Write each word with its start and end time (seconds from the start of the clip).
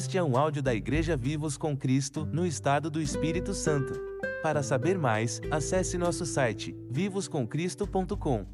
Este 0.00 0.16
é 0.16 0.22
um 0.22 0.34
áudio 0.34 0.62
da 0.62 0.74
Igreja 0.74 1.14
Vivos 1.14 1.58
com 1.58 1.76
Cristo, 1.76 2.24
no 2.24 2.46
estado 2.46 2.90
do 2.90 3.02
Espírito 3.02 3.52
Santo. 3.52 3.92
Para 4.42 4.62
saber 4.62 4.96
mais, 4.96 5.42
acesse 5.50 5.98
nosso 5.98 6.24
site 6.24 6.74
vivoscomcristo.com. 6.90 8.46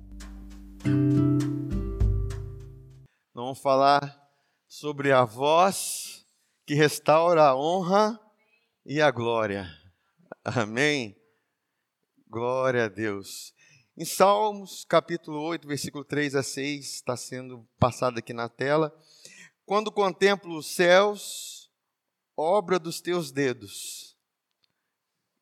Vamos 3.32 3.60
falar 3.60 4.28
sobre 4.66 5.12
a 5.12 5.24
voz 5.24 6.27
que 6.66 6.74
restaura 6.74 7.45
a 7.45 7.56
honra 7.56 8.18
e 8.84 9.00
a 9.00 9.12
glória. 9.12 9.70
Amém. 10.44 11.16
Glória 12.28 12.86
a 12.86 12.88
Deus. 12.88 13.54
Em 13.96 14.04
Salmos, 14.04 14.84
capítulo 14.84 15.40
8, 15.42 15.68
versículo 15.68 16.05
3 16.05 16.34
a 16.34 16.42
6, 16.42 16.97
está 16.97 17.16
sendo 17.16 17.64
passado 17.78 18.19
aqui 18.19 18.33
na 18.33 18.48
tela. 18.48 18.92
Quando 19.66 19.91
contemplo 19.91 20.56
os 20.56 20.66
céus, 20.69 21.69
obra 22.37 22.79
dos 22.79 23.01
teus 23.01 23.33
dedos, 23.33 24.16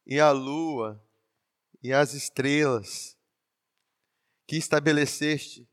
e 0.06 0.18
a 0.18 0.30
lua 0.30 0.98
e 1.82 1.92
as 1.92 2.14
estrelas 2.14 3.18
que 4.46 4.56
estabeleceste, 4.56 5.68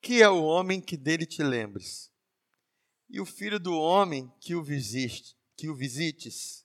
que 0.00 0.22
é 0.22 0.28
o 0.30 0.42
homem 0.44 0.80
que 0.80 0.96
dele 0.96 1.26
te 1.26 1.42
lembres, 1.42 2.10
e 3.06 3.20
o 3.20 3.26
filho 3.26 3.60
do 3.60 3.78
homem 3.78 4.32
que 4.40 4.54
o 4.54 4.62
visiste, 4.62 5.36
que 5.54 5.68
o 5.68 5.74
visites. 5.74 6.64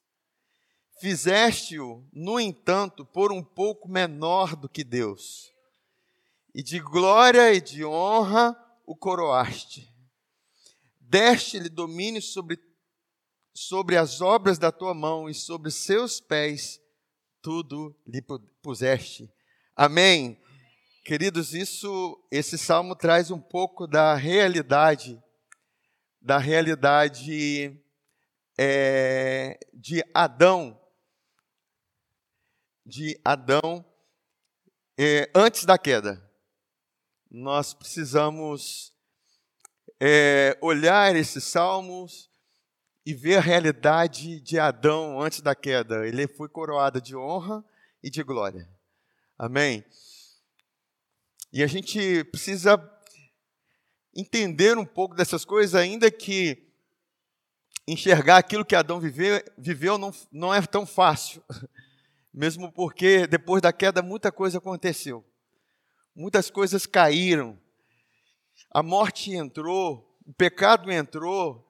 Fizeste-o, 1.02 2.08
no 2.14 2.40
entanto, 2.40 3.06
por 3.06 3.34
um 3.34 3.44
pouco 3.44 3.90
menor 3.90 4.56
do 4.56 4.70
que 4.70 4.86
Deus, 4.86 5.52
e 6.54 6.64
de 6.64 6.80
glória 6.80 7.54
e 7.54 7.60
de 7.60 7.84
honra 7.84 8.56
o 8.86 8.96
coroaste 8.96 9.94
deste-lhe 11.10 11.70
domínio 11.70 12.22
sobre, 12.22 12.60
sobre 13.54 13.98
as 13.98 14.22
obras 14.22 14.58
da 14.58 14.72
tua 14.72 14.94
mão 14.94 15.30
e 15.30 15.34
sobre 15.34 15.72
seus 15.72 16.20
pés 16.20 16.82
tudo 17.46 17.96
lhe 18.08 18.24
puseste. 18.62 19.32
Amém. 19.76 20.42
Queridos, 21.06 21.54
isso, 21.54 22.20
esse 22.32 22.58
salmo 22.58 22.96
traz 22.96 23.30
um 23.30 23.40
pouco 23.40 23.86
da 23.86 24.16
realidade, 24.16 25.22
da 26.20 26.40
realidade 26.40 27.80
é, 28.58 29.60
de 29.72 30.04
Adão, 30.12 30.82
de 32.84 33.20
Adão 33.24 33.86
é, 34.98 35.30
antes 35.36 35.66
da 35.66 35.78
queda. 35.78 36.20
Nós 37.30 37.76
precisamos 37.76 38.95
é, 40.00 40.58
olhar 40.62 41.16
esses 41.16 41.44
salmos 41.44 42.30
e 43.06 43.14
ver 43.14 43.38
a 43.38 43.42
realidade 43.42 44.40
de 44.40 44.60
Adão 44.60 45.22
antes 45.22 45.42
da 45.42 45.56
queda. 45.56 46.08
Ele 46.08 46.28
foi 46.28 46.50
coroado 46.50 47.00
de 47.00 47.16
honra 47.16 47.64
e 48.04 48.10
de 48.10 48.24
glória. 48.24 48.68
Amém? 49.38 49.86
E 51.54 51.64
a 51.64 51.68
gente 51.68 52.24
precisa 52.26 52.78
entender 54.14 54.78
um 54.78 54.86
pouco 54.86 55.16
dessas 55.16 55.46
coisas, 55.46 55.76
ainda 55.76 56.10
que 56.10 56.66
enxergar 57.88 58.38
aquilo 58.38 58.66
que 58.66 58.76
Adão 58.76 59.00
viveu, 59.00 59.44
viveu 59.58 59.98
não, 59.98 60.14
não 60.32 60.54
é 60.54 60.62
tão 60.62 60.86
fácil. 60.86 61.44
Mesmo 62.34 62.72
porque 62.72 63.28
depois 63.28 63.62
da 63.62 63.72
queda 63.72 64.02
muita 64.02 64.32
coisa 64.32 64.58
aconteceu. 64.58 65.24
Muitas 66.16 66.50
coisas 66.50 66.86
caíram 66.86 67.58
a 68.72 68.84
morte 68.84 69.34
entrou, 69.34 70.18
o 70.26 70.34
pecado 70.34 70.92
entrou, 70.92 71.66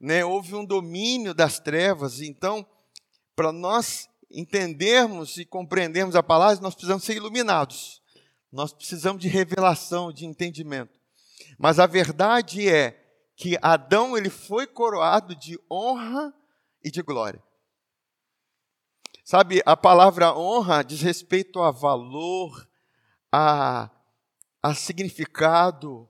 né? 0.00 0.24
houve 0.24 0.54
um 0.54 0.64
domínio 0.64 1.32
das 1.32 1.58
trevas. 1.58 2.20
Então, 2.20 2.66
para 3.36 3.52
nós 3.52 4.08
entendermos 4.30 5.36
e 5.36 5.44
compreendermos 5.44 6.16
a 6.16 6.22
palavra, 6.22 6.60
nós 6.60 6.74
precisamos 6.74 7.04
ser 7.04 7.16
iluminados. 7.16 8.00
Nós 8.50 8.72
precisamos 8.72 9.22
de 9.22 9.28
revelação, 9.28 10.12
de 10.12 10.26
entendimento. 10.26 10.98
Mas 11.58 11.78
a 11.78 11.86
verdade 11.86 12.68
é 12.68 13.00
que 13.36 13.56
Adão 13.62 14.16
ele 14.16 14.28
foi 14.28 14.66
coroado 14.66 15.34
de 15.36 15.58
honra 15.70 16.34
e 16.82 16.90
de 16.90 17.00
glória. 17.00 17.42
Sabe, 19.24 19.62
a 19.64 19.76
palavra 19.76 20.36
honra 20.36 20.82
diz 20.82 21.00
respeito 21.00 21.62
a 21.62 21.70
valor, 21.70 22.68
a, 23.30 23.88
a 24.60 24.74
significado, 24.74 26.09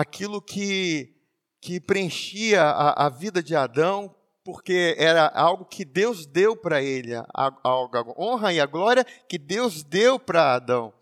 aquilo 0.00 0.40
que, 0.40 1.14
que 1.60 1.78
preenchia 1.78 2.62
a, 2.62 3.06
a 3.06 3.08
vida 3.10 3.42
de 3.42 3.54
Adão, 3.54 4.14
porque 4.42 4.94
era 4.98 5.26
algo 5.28 5.66
que 5.66 5.84
Deus 5.84 6.24
deu 6.24 6.56
para 6.56 6.82
ele, 6.82 7.14
a, 7.14 7.24
a, 7.34 8.12
honra 8.18 8.52
e 8.52 8.60
a 8.60 8.66
glória 8.66 9.04
que 9.28 9.36
Deus 9.36 9.82
deu 9.82 10.18
para 10.18 10.54
Adão. 10.54 10.92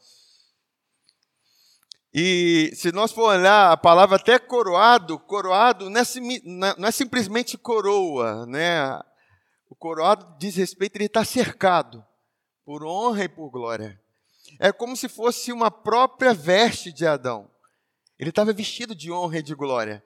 E 2.13 2.73
se 2.75 2.91
nós 2.91 3.13
for 3.13 3.35
olhar 3.37 3.71
a 3.71 3.77
palavra 3.77 4.17
até 4.17 4.39
coroado, 4.39 5.19
coroado 5.21 5.89
não 5.89 6.01
é, 6.01 6.05
não 6.77 6.89
é 6.89 6.91
simplesmente 6.91 7.57
coroa, 7.57 8.45
né? 8.47 8.99
O 9.71 9.77
coroado 9.77 10.37
diz 10.39 10.57
respeito, 10.57 10.97
ele 10.97 11.05
está 11.05 11.25
cercado 11.25 12.05
por 12.65 12.85
honra 12.85 13.25
e 13.25 13.29
por 13.29 13.51
glória. 13.51 14.01
É 14.59 14.73
como 14.73 14.97
se 14.97 15.09
fosse 15.09 15.53
uma 15.53 15.71
própria 15.71 16.35
veste 16.35 16.91
de 16.91 17.07
Adão. 17.07 17.49
Ele 18.19 18.31
estava 18.31 18.53
vestido 18.53 18.95
de 18.95 19.13
honra 19.13 19.39
e 19.39 19.43
de 19.43 19.55
glória. 19.55 20.03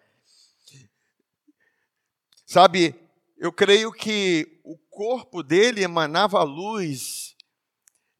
Sabe, 2.45 2.95
eu 3.39 3.50
creio 3.50 3.91
que 3.91 4.61
o 4.62 4.77
corpo 4.91 5.43
dele 5.43 5.83
emanava 5.83 6.39
a 6.39 6.43
luz, 6.43 7.34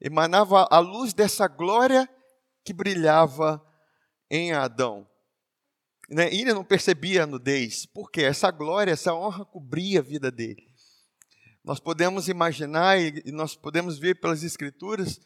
emanava 0.01 0.67
a 0.71 0.79
luz 0.79 1.13
dessa 1.13 1.47
glória 1.47 2.09
que 2.65 2.73
brilhava 2.73 3.63
em 4.29 4.51
Adão. 4.51 5.07
Né? 6.09 6.33
Ele 6.33 6.53
não 6.53 6.63
percebia 6.63 7.23
a 7.23 7.27
nudez, 7.27 7.85
porque 7.85 8.21
essa 8.21 8.49
glória, 8.49 8.91
essa 8.91 9.13
honra 9.13 9.45
cobria 9.45 9.99
a 9.99 10.03
vida 10.03 10.31
dele. 10.31 10.67
Nós 11.63 11.79
podemos 11.79 12.27
imaginar 12.27 12.99
e 12.99 13.31
nós 13.31 13.55
podemos 13.55 13.97
ver 13.97 14.19
pelas 14.19 14.43
Escrituras 14.43 15.21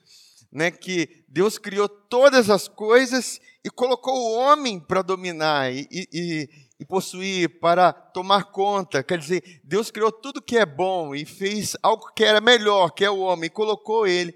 né, 0.52 0.72
que 0.72 1.24
Deus 1.28 1.58
criou 1.58 1.88
todas 1.88 2.50
as 2.50 2.68
coisas 2.68 3.40
e 3.64 3.70
colocou 3.70 4.14
o 4.16 4.34
homem 4.38 4.80
para 4.80 5.02
dominar 5.02 5.74
e, 5.74 5.88
e, 5.92 6.50
e, 6.80 6.86
possuir, 6.86 7.60
para 7.60 7.92
tomar 7.92 8.46
conta. 8.46 9.04
Quer 9.04 9.20
dizer, 9.20 9.62
Deus 9.64 9.92
criou 9.92 10.12
tudo 10.12 10.42
que 10.42 10.58
é 10.58 10.66
bom 10.66 11.14
e 11.14 11.26
fez 11.26 11.76
algo 11.84 12.12
que 12.14 12.24
era 12.24 12.40
melhor, 12.40 12.92
que 12.92 13.04
é 13.04 13.10
o 13.10 13.20
homem, 13.20 13.48
e 13.48 13.52
colocou 13.52 14.08
ele. 14.08 14.34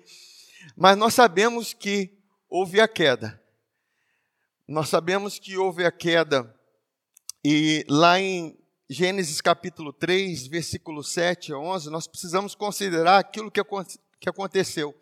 Mas 0.76 0.98
nós 0.98 1.14
sabemos 1.14 1.74
que 1.74 2.18
houve 2.50 2.82
a 2.82 2.88
queda. 2.88 3.42
Nós 4.68 4.90
sabemos 4.90 5.40
que 5.40 5.58
houve 5.58 5.86
a 5.86 5.92
queda. 5.92 6.54
E 7.44 7.86
lá 7.88 8.20
em 8.20 8.58
Gênesis 8.90 9.40
capítulo 9.40 9.94
3, 9.94 10.48
versículo 10.48 11.04
7 11.04 11.54
a 11.54 11.58
11, 11.58 11.90
nós 11.90 12.06
precisamos 12.06 12.54
considerar 12.54 13.20
aquilo 13.20 13.50
que 13.50 14.30
aconteceu 14.30 14.94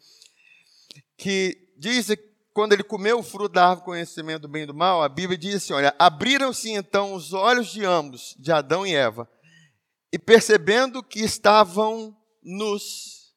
que 1.18 1.74
diz 1.78 2.10
quando 2.54 2.74
ele 2.74 2.84
comeu 2.84 3.20
o 3.20 3.24
fruto 3.24 3.54
da 3.54 3.70
árvore 3.70 3.86
conhecimento 3.86 4.42
do 4.42 4.48
bem 4.48 4.64
e 4.64 4.66
do 4.66 4.74
mal, 4.74 5.02
a 5.02 5.10
Bíblia 5.10 5.38
diz 5.38 5.56
assim: 5.56 5.74
olha, 5.74 5.96
abriram-se 5.98 6.70
então 6.72 7.14
os 7.14 7.34
olhos 7.34 7.72
de 7.72 7.86
ambos, 7.86 8.36
de 8.38 8.52
Adão 8.52 8.86
e 8.86 8.94
Eva, 8.94 9.30
e 10.12 10.20
percebendo 10.20 11.02
que 11.02 11.20
estavam 11.20 12.16
nus, 12.44 13.34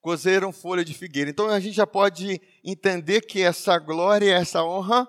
cozeram 0.00 0.52
folha 0.52 0.84
de 0.84 0.94
figueira. 0.94 1.30
Então 1.30 1.48
a 1.48 1.60
gente 1.60 1.74
já 1.74 1.86
pode 1.86 2.40
entender 2.64 3.20
que 3.22 3.42
essa 3.42 3.78
glória, 3.78 4.34
essa 4.34 4.64
honra, 4.64 5.06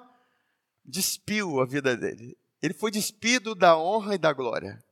despiu 0.85 1.59
a 1.59 1.65
vida 1.65 1.95
dele. 1.95 2.37
Ele 2.61 2.73
foi 2.73 2.91
despido 2.91 3.53
da 3.53 3.77
honra 3.77 4.15
e 4.15 4.17
da 4.17 4.33
glória. 4.33 4.83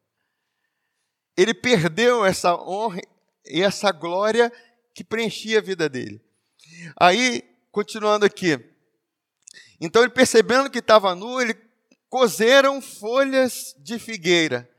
Ele 1.38 1.53
perdeu 1.53 2.25
essa 2.25 2.56
honra 2.56 3.01
e 3.45 3.61
essa 3.61 3.91
glória 3.91 4.51
que 4.94 5.03
preenchia 5.03 5.59
a 5.59 5.61
vida 5.61 5.89
dele. 5.89 6.23
Aí, 7.00 7.44
continuando 7.72 8.25
aqui. 8.25 8.60
Então, 9.80 10.01
ele 10.01 10.12
percebendo 10.12 10.69
que 10.69 10.80
estava 10.80 11.13
nu, 11.16 11.42
ele 11.42 11.56
cozeram 12.10 12.81
folhas 12.81 13.75
de 13.80 14.00
figueira 14.00 14.69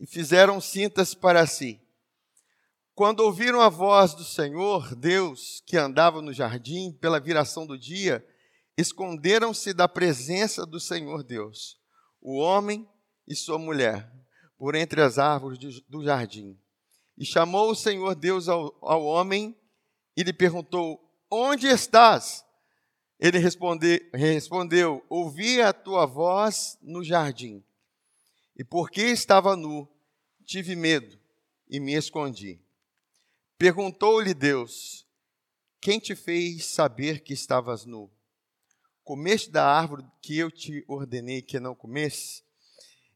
e 0.00 0.06
fizeram 0.06 0.60
cintas 0.60 1.14
para 1.14 1.46
si. 1.46 1.80
Quando 2.94 3.20
ouviram 3.20 3.60
a 3.60 3.68
voz 3.68 4.14
do 4.14 4.24
Senhor, 4.24 4.94
Deus, 4.94 5.62
que 5.66 5.76
andava 5.76 6.20
no 6.20 6.32
jardim 6.32 6.92
pela 6.92 7.20
viração 7.20 7.66
do 7.66 7.78
dia, 7.78 8.26
esconderam-se 8.76 9.72
da 9.72 9.88
presença 9.88 10.66
do 10.66 10.80
Senhor 10.80 11.22
Deus, 11.22 11.78
o 12.20 12.38
homem 12.38 12.88
e 13.26 13.34
sua 13.34 13.58
mulher, 13.58 14.10
por 14.58 14.74
entre 14.74 15.00
as 15.02 15.18
árvores 15.18 15.58
do 15.88 16.04
jardim. 16.04 16.58
E 17.16 17.24
chamou 17.24 17.70
o 17.70 17.76
Senhor 17.76 18.14
Deus 18.14 18.48
ao, 18.48 18.76
ao 18.82 19.04
homem 19.04 19.56
e 20.16 20.22
lhe 20.22 20.32
perguntou: 20.32 21.00
Onde 21.34 21.66
estás? 21.66 22.44
Ele 23.18 23.38
responde, 23.38 24.06
respondeu: 24.12 25.02
Ouvi 25.08 25.62
a 25.62 25.72
tua 25.72 26.04
voz 26.04 26.76
no 26.82 27.02
jardim, 27.02 27.64
e 28.54 28.62
porque 28.62 29.00
estava 29.00 29.56
nu, 29.56 29.88
tive 30.44 30.76
medo 30.76 31.18
e 31.70 31.80
me 31.80 31.94
escondi. 31.94 32.60
Perguntou-lhe 33.56 34.34
Deus: 34.34 35.06
Quem 35.80 35.98
te 35.98 36.14
fez 36.14 36.66
saber 36.66 37.20
que 37.20 37.32
estavas 37.32 37.86
nu? 37.86 38.10
Comeste 39.02 39.50
da 39.50 39.66
árvore 39.66 40.04
que 40.20 40.36
eu 40.36 40.50
te 40.50 40.84
ordenei 40.86 41.40
que 41.40 41.58
não 41.58 41.74
comesse? 41.74 42.42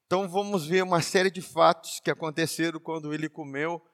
Então 0.07 0.27
vamos 0.27 0.67
ver 0.67 0.83
uma 0.83 1.03
série 1.03 1.31
de 1.31 1.43
fatos 1.43 2.01
que 2.01 2.11
aconteceram 2.11 2.81
quando 2.81 3.13
ele 3.13 3.29
comeu 3.29 3.87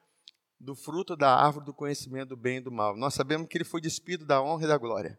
do 0.62 0.76
fruto 0.76 1.17
da 1.17 1.35
árvore 1.35 1.67
do 1.67 1.75
conhecimento 1.75 2.29
do 2.31 2.37
bem 2.37 2.59
e 2.59 2.61
do 2.61 2.70
mal. 2.70 2.97
Nós 2.97 3.14
sabemos 3.14 3.49
que 3.49 3.59
ele 3.59 3.64
foi 3.64 3.81
despido 3.81 4.25
da 4.25 4.41
honra 4.41 4.64
e 4.64 4.69
da 4.69 4.79
glória. 4.79 5.19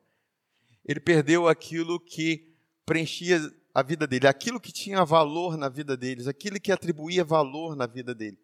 Ele 0.86 1.02
perdeu 1.02 1.50
aquilo 1.50 2.00
que 2.00 2.56
preenchia 2.86 3.40
a 3.74 3.84
vida 3.84 4.08
dele, 4.08 4.28
aquilo 4.28 4.60
que 4.60 4.72
tinha 4.72 5.04
valor 5.04 5.58
na 5.58 5.68
vida 5.68 5.98
deles, 5.98 6.28
aquilo 6.28 6.60
que 6.62 6.72
atribuía 6.72 7.26
valor 7.26 7.76
na 7.76 7.86
vida 7.86 8.16
dele. 8.16 8.38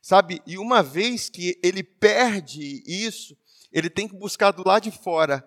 Sabe? 0.00 0.40
E 0.46 0.56
uma 0.56 0.82
vez 0.82 1.28
que 1.28 1.58
ele 1.62 1.82
perde 1.82 2.82
isso, 2.86 3.36
ele 3.70 3.90
tem 3.90 4.08
que 4.08 4.16
buscar 4.16 4.50
do 4.50 4.66
lado 4.66 4.84
de 4.84 4.90
fora 4.90 5.46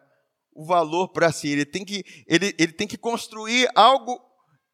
o 0.54 0.64
valor 0.64 1.10
para 1.10 1.32
si. 1.32 1.48
Ele 1.48 1.66
tem, 1.66 1.84
que, 1.84 2.06
ele, 2.28 2.54
ele 2.60 2.72
tem 2.72 2.88
que 2.88 2.98
construir 2.98 3.68
algo 3.74 4.22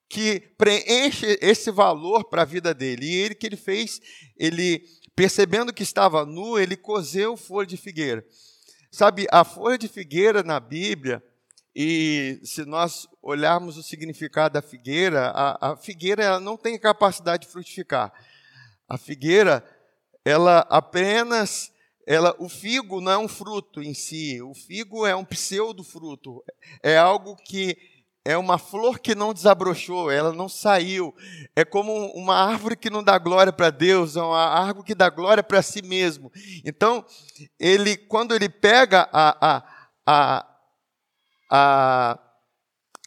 que 0.10 0.40
preenche 0.58 1.38
esse 1.40 1.72
valor 1.72 2.26
para 2.26 2.42
a 2.42 2.46
vida 2.46 2.74
dele. 2.74 3.06
E 3.06 3.16
ele 3.16 3.36
que 3.36 3.46
ele 3.46 3.56
fez, 3.56 4.02
ele 4.36 4.84
percebendo 5.20 5.74
que 5.74 5.84
estava 5.84 6.26
nu, 6.26 6.58
ele 6.58 6.78
cozeu 6.78 7.36
folha 7.36 7.68
de 7.68 7.76
figueira. 7.76 8.26
Sabe, 8.90 9.28
a 9.30 9.44
folha 9.44 9.78
de 9.78 9.90
figueira 9.90 10.44
na 10.44 10.62
Bíblia, 10.62 11.22
e 11.76 12.40
se 12.42 12.64
nós 12.64 13.06
olharmos 13.22 13.76
o 13.76 13.84
significado 13.84 14.54
da 14.54 14.62
figueira, 14.62 15.34
a, 15.36 15.72
a 15.72 15.76
figueira 15.76 16.24
ela 16.24 16.40
não 16.40 16.56
tem 16.56 16.80
capacidade 16.80 17.46
de 17.46 17.52
frutificar. 17.52 18.14
A 18.88 18.98
figueira, 18.98 19.62
ela 20.24 20.60
apenas, 20.70 21.70
ela, 22.08 22.34
o 22.40 22.48
figo 22.48 23.02
não 23.02 23.12
é 23.12 23.18
um 23.18 23.28
fruto 23.28 23.84
em 23.84 23.94
si. 23.94 24.42
O 24.42 24.54
figo 24.54 25.06
é 25.06 25.14
um 25.14 25.26
pseudo 25.26 25.84
fruto. 25.84 26.42
É 26.82 26.98
algo 26.98 27.36
que 27.36 27.78
é 28.26 28.38
uma 28.38 28.58
flor 28.58 29.00
que 29.00 29.16
não 29.16 29.34
desabrochou, 29.34 30.12
ela 30.12 30.34
não 30.34 30.50
saiu. 30.50 31.16
É 31.56 31.64
como 31.64 31.92
uma 32.14 32.36
árvore 32.36 32.76
que 32.76 32.90
não 32.90 33.04
dá 33.04 33.18
glória 33.18 33.52
para 33.52 33.70
Deus, 33.70 34.16
é 34.16 34.22
uma 34.22 34.46
árvore 34.46 34.86
que 34.86 34.96
dá 34.96 35.10
glória 35.10 35.42
para 35.42 35.62
si 35.62 35.82
mesmo. 35.82 36.32
Então, 36.66 37.06
ele, 37.60 37.98
quando 37.98 38.36
ele 38.36 38.50
pega 38.50 39.10
a, 39.12 39.56
a, 39.56 39.64
a, 40.06 40.48
a, 41.50 42.20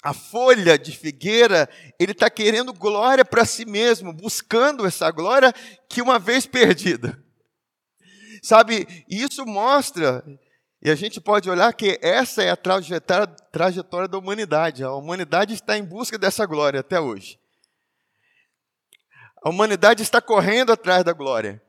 a 0.02 0.12
folha 0.14 0.78
de 0.78 0.96
figueira, 0.96 1.68
ele 1.98 2.12
está 2.12 2.28
querendo 2.30 2.72
glória 2.72 3.24
para 3.24 3.44
si 3.44 3.64
mesmo, 3.64 4.12
buscando 4.12 4.86
essa 4.86 5.10
glória 5.10 5.52
que 5.88 6.02
uma 6.02 6.18
vez 6.18 6.46
perdida. 6.46 7.22
Sabe, 8.42 9.04
isso 9.08 9.46
mostra 9.46 10.24
e 10.84 10.90
a 10.90 10.96
gente 10.96 11.20
pode 11.20 11.48
olhar 11.48 11.72
que 11.74 11.96
essa 12.02 12.42
é 12.42 12.50
a 12.50 12.56
trajetória, 12.56 13.28
trajetória 13.52 14.08
da 14.08 14.18
humanidade. 14.18 14.82
A 14.82 14.92
humanidade 14.92 15.54
está 15.54 15.78
em 15.78 15.84
busca 15.84 16.18
dessa 16.18 16.44
glória 16.44 16.80
até 16.80 16.98
hoje. 16.98 17.38
A 19.40 19.48
humanidade 19.48 20.02
está 20.02 20.20
correndo 20.20 20.72
atrás 20.72 21.04
da 21.04 21.12
glória. 21.12 21.62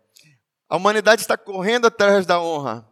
A 0.68 0.77
humanidade 0.77 1.21
está 1.21 1.38
correndo 1.38 1.86
atrás 1.86 2.25
da 2.25 2.42
honra. 2.42 2.89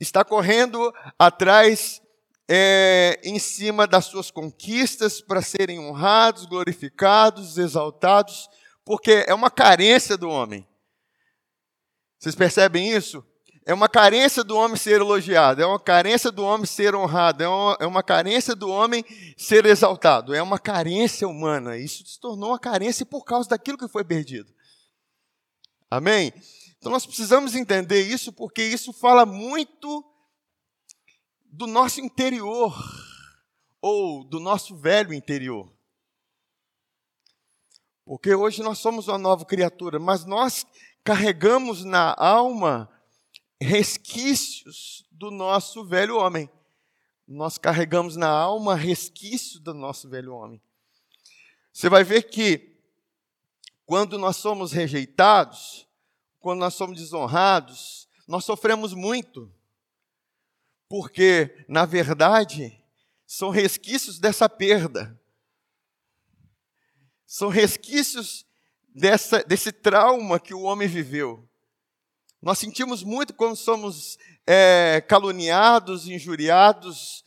Está 0.00 0.24
correndo 0.24 0.92
atrás, 1.16 2.02
é, 2.48 3.20
em 3.22 3.38
cima 3.38 3.86
das 3.86 4.06
suas 4.06 4.32
conquistas, 4.32 5.20
para 5.20 5.40
serem 5.40 5.78
honrados, 5.78 6.44
glorificados, 6.44 7.56
exaltados, 7.56 8.48
porque 8.84 9.24
é 9.28 9.32
uma 9.32 9.48
carência 9.48 10.16
do 10.16 10.28
homem. 10.28 10.66
Vocês 12.18 12.34
percebem 12.34 12.90
isso? 12.90 13.24
É 13.66 13.72
uma 13.72 13.88
carência 13.88 14.44
do 14.44 14.56
homem 14.56 14.76
ser 14.76 15.00
elogiado, 15.00 15.62
é 15.62 15.66
uma 15.66 15.80
carência 15.80 16.30
do 16.30 16.44
homem 16.44 16.66
ser 16.66 16.94
honrado, 16.94 17.42
é 17.42 17.48
uma, 17.48 17.76
é 17.80 17.86
uma 17.86 18.02
carência 18.02 18.54
do 18.54 18.68
homem 18.68 19.02
ser 19.38 19.64
exaltado, 19.64 20.34
é 20.34 20.42
uma 20.42 20.58
carência 20.58 21.26
humana. 21.26 21.78
Isso 21.78 22.06
se 22.06 22.20
tornou 22.20 22.50
uma 22.50 22.58
carência 22.58 23.06
por 23.06 23.24
causa 23.24 23.48
daquilo 23.48 23.78
que 23.78 23.88
foi 23.88 24.04
perdido. 24.04 24.52
Amém? 25.90 26.32
Então 26.76 26.92
nós 26.92 27.06
precisamos 27.06 27.54
entender 27.54 28.02
isso 28.02 28.30
porque 28.32 28.62
isso 28.62 28.92
fala 28.92 29.24
muito 29.24 30.04
do 31.46 31.66
nosso 31.66 32.00
interior, 32.00 32.76
ou 33.80 34.24
do 34.24 34.40
nosso 34.40 34.76
velho 34.76 35.12
interior. 35.14 35.70
Porque 38.04 38.34
hoje 38.34 38.62
nós 38.62 38.78
somos 38.78 39.08
uma 39.08 39.16
nova 39.16 39.44
criatura, 39.46 39.98
mas 39.98 40.26
nós 40.26 40.66
carregamos 41.02 41.84
na 41.84 42.14
alma 42.18 42.90
resquícios 43.60 45.06
do 45.10 45.30
nosso 45.30 45.84
velho 45.84 46.16
homem. 46.16 46.48
Nós 47.26 47.56
carregamos 47.56 48.16
na 48.16 48.28
alma 48.28 48.74
resquícios 48.74 49.60
do 49.60 49.72
nosso 49.72 50.08
velho 50.08 50.34
homem. 50.34 50.60
Você 51.72 51.88
vai 51.88 52.04
ver 52.04 52.24
que 52.24 52.76
quando 53.86 54.18
nós 54.18 54.36
somos 54.36 54.72
rejeitados, 54.72 55.86
quando 56.38 56.60
nós 56.60 56.74
somos 56.74 56.98
desonrados, 56.98 58.08
nós 58.26 58.44
sofremos 58.44 58.92
muito. 58.92 59.52
Porque, 60.88 61.64
na 61.68 61.84
verdade, 61.84 62.80
são 63.26 63.50
resquícios 63.50 64.18
dessa 64.18 64.48
perda. 64.48 65.18
São 67.26 67.48
resquícios 67.48 68.46
dessa, 68.94 69.42
desse 69.42 69.72
trauma 69.72 70.38
que 70.38 70.54
o 70.54 70.62
homem 70.62 70.86
viveu. 70.86 71.48
Nós 72.44 72.58
sentimos 72.58 73.02
muito 73.02 73.32
quando 73.32 73.56
somos 73.56 74.18
é, 74.46 75.02
caluniados, 75.08 76.06
injuriados 76.06 77.24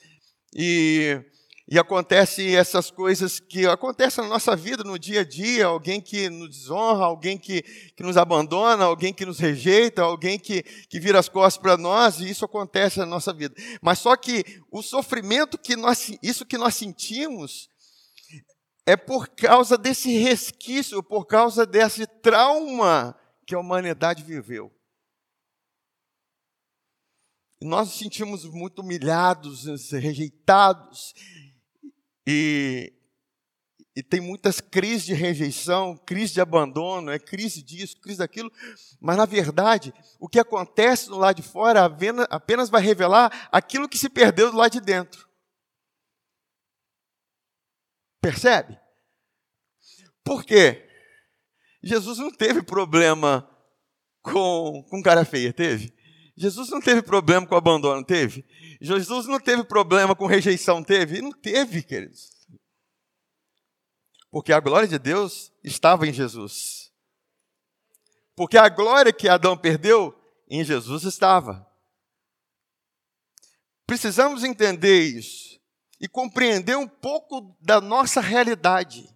e, 0.54 1.20
e 1.68 1.80
acontecem 1.80 2.56
essas 2.56 2.92
coisas 2.92 3.40
que 3.40 3.66
acontecem 3.66 4.24
na 4.24 4.30
nossa 4.30 4.56
vida, 4.56 4.84
no 4.84 5.00
dia 5.00 5.22
a 5.22 5.24
dia, 5.24 5.66
alguém 5.66 6.00
que 6.00 6.30
nos 6.30 6.50
desonra, 6.52 7.06
alguém 7.06 7.36
que, 7.36 7.64
que 7.64 8.04
nos 8.04 8.16
abandona, 8.16 8.86
alguém 8.86 9.12
que 9.12 9.26
nos 9.26 9.40
rejeita, 9.40 10.04
alguém 10.04 10.38
que, 10.38 10.62
que 10.62 11.00
vira 11.00 11.18
as 11.18 11.28
costas 11.28 11.60
para 11.60 11.78
nós, 11.78 12.20
e 12.20 12.30
isso 12.30 12.46
acontece 12.46 13.00
na 13.00 13.08
nossa 13.08 13.34
vida. 13.34 13.56
Mas 13.82 13.98
só 13.98 14.16
que 14.16 14.44
o 14.72 14.84
sofrimento 14.84 15.58
que 15.58 15.76
nós, 15.76 16.16
isso 16.22 16.46
que 16.46 16.60
nós 16.60 16.76
sentimos, 16.76 17.70
é 18.86 18.96
por 18.96 19.30
causa 19.30 19.80
desse 19.80 20.16
resquício, 20.16 21.02
por 21.02 21.26
causa 21.26 21.66
desse 21.66 22.06
trauma 22.06 23.18
que 23.48 23.56
a 23.56 23.60
humanidade 23.60 24.22
viveu. 24.22 24.77
Nós 27.62 27.88
nos 27.88 27.98
sentimos 27.98 28.46
muito 28.46 28.80
humilhados, 28.82 29.92
rejeitados, 29.92 31.14
e, 32.26 32.94
e 33.96 34.04
tem 34.04 34.22
muitas 34.22 34.62
crises 34.62 35.06
de 35.06 35.14
rejeição, 35.14 35.98
crise 35.98 36.34
de 36.34 36.42
abandono, 36.42 37.10
é 37.10 37.18
crise 37.18 37.64
disso, 37.64 38.00
crise 38.00 38.20
daquilo, 38.20 38.52
mas 39.00 39.18
na 39.18 39.26
verdade, 39.26 39.92
o 40.20 40.30
que 40.30 40.38
acontece 40.38 41.08
do 41.08 41.18
lado 41.18 41.38
de 41.38 41.42
fora 41.42 41.90
apenas 42.30 42.70
vai 42.70 42.82
revelar 42.82 43.50
aquilo 43.52 43.90
que 43.90 43.98
se 43.98 44.10
perdeu 44.10 44.52
do 44.52 44.58
lado 44.58 44.74
de 44.74 44.82
dentro. 44.82 45.28
Percebe? 48.22 48.78
Por 50.24 50.44
quê? 50.44 50.88
Jesus 51.82 52.20
não 52.20 52.30
teve 52.30 52.62
problema 52.62 53.50
com, 54.22 54.86
com 54.90 55.02
cara 55.02 55.24
feia, 55.24 55.54
teve? 55.54 55.97
Jesus 56.38 56.70
não 56.70 56.80
teve 56.80 57.02
problema 57.02 57.48
com 57.48 57.56
abandono, 57.56 58.06
teve? 58.06 58.46
Jesus 58.80 59.26
não 59.26 59.40
teve 59.40 59.64
problema 59.64 60.16
com 60.16 60.28
rejeição, 60.28 60.84
teve? 60.84 61.20
Não 61.20 61.32
teve, 61.32 61.82
queridos. 61.82 62.30
Porque 64.30 64.54
a 64.54 64.60
glória 64.60 64.88
de 64.88 65.00
Deus 65.00 65.52
estava 65.64 66.08
em 66.08 66.14
Jesus. 66.14 66.92
Porque 68.36 68.56
a 68.56 68.70
glória 68.70 69.12
que 69.12 69.28
Adão 69.28 69.58
perdeu, 69.58 70.16
em 70.48 70.64
Jesus 70.64 71.04
estava. 71.04 71.68
Precisamos 73.88 74.44
entender 74.44 75.02
isso 75.02 75.60
e 76.00 76.08
compreender 76.08 76.78
um 76.78 76.88
pouco 76.88 77.58
da 77.60 77.82
nossa 77.82 78.22
realidade. 78.22 79.10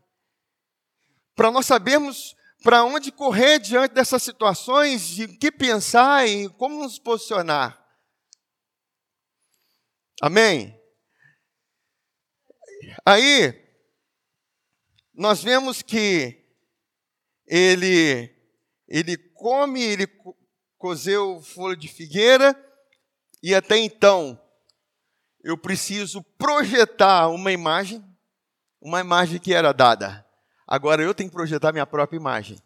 Para 1.35 1.51
nós 1.51 1.67
sabermos 1.67 2.35
para 2.63 2.83
onde 2.83 3.11
correr 3.11 3.59
diante 3.59 3.93
dessas 3.93 4.21
situações, 4.21 5.17
e 5.17 5.25
o 5.25 5.39
que 5.39 5.51
pensar 5.51 6.27
e 6.27 6.47
como 6.49 6.83
nos 6.83 6.99
posicionar. 6.99 7.79
Amém? 10.21 10.79
Aí, 13.03 13.59
nós 15.13 15.43
vemos 15.43 15.81
que 15.81 16.45
ele, 17.47 18.33
ele 18.87 19.17
come, 19.17 19.81
ele 19.81 20.07
cozeu 20.77 21.41
folha 21.41 21.75
de 21.75 21.87
figueira, 21.87 22.55
e 23.41 23.55
até 23.55 23.77
então 23.77 24.39
eu 25.43 25.57
preciso 25.57 26.21
projetar 26.37 27.29
uma 27.29 27.51
imagem, 27.51 28.03
uma 28.79 28.99
imagem 28.99 29.39
que 29.39 29.51
era 29.51 29.73
dada. 29.73 30.23
Agora 30.71 31.03
eu 31.03 31.13
tenho 31.13 31.29
que 31.29 31.35
projetar 31.35 31.73
minha 31.73 31.85
própria 31.85 32.15
imagem. 32.15 32.57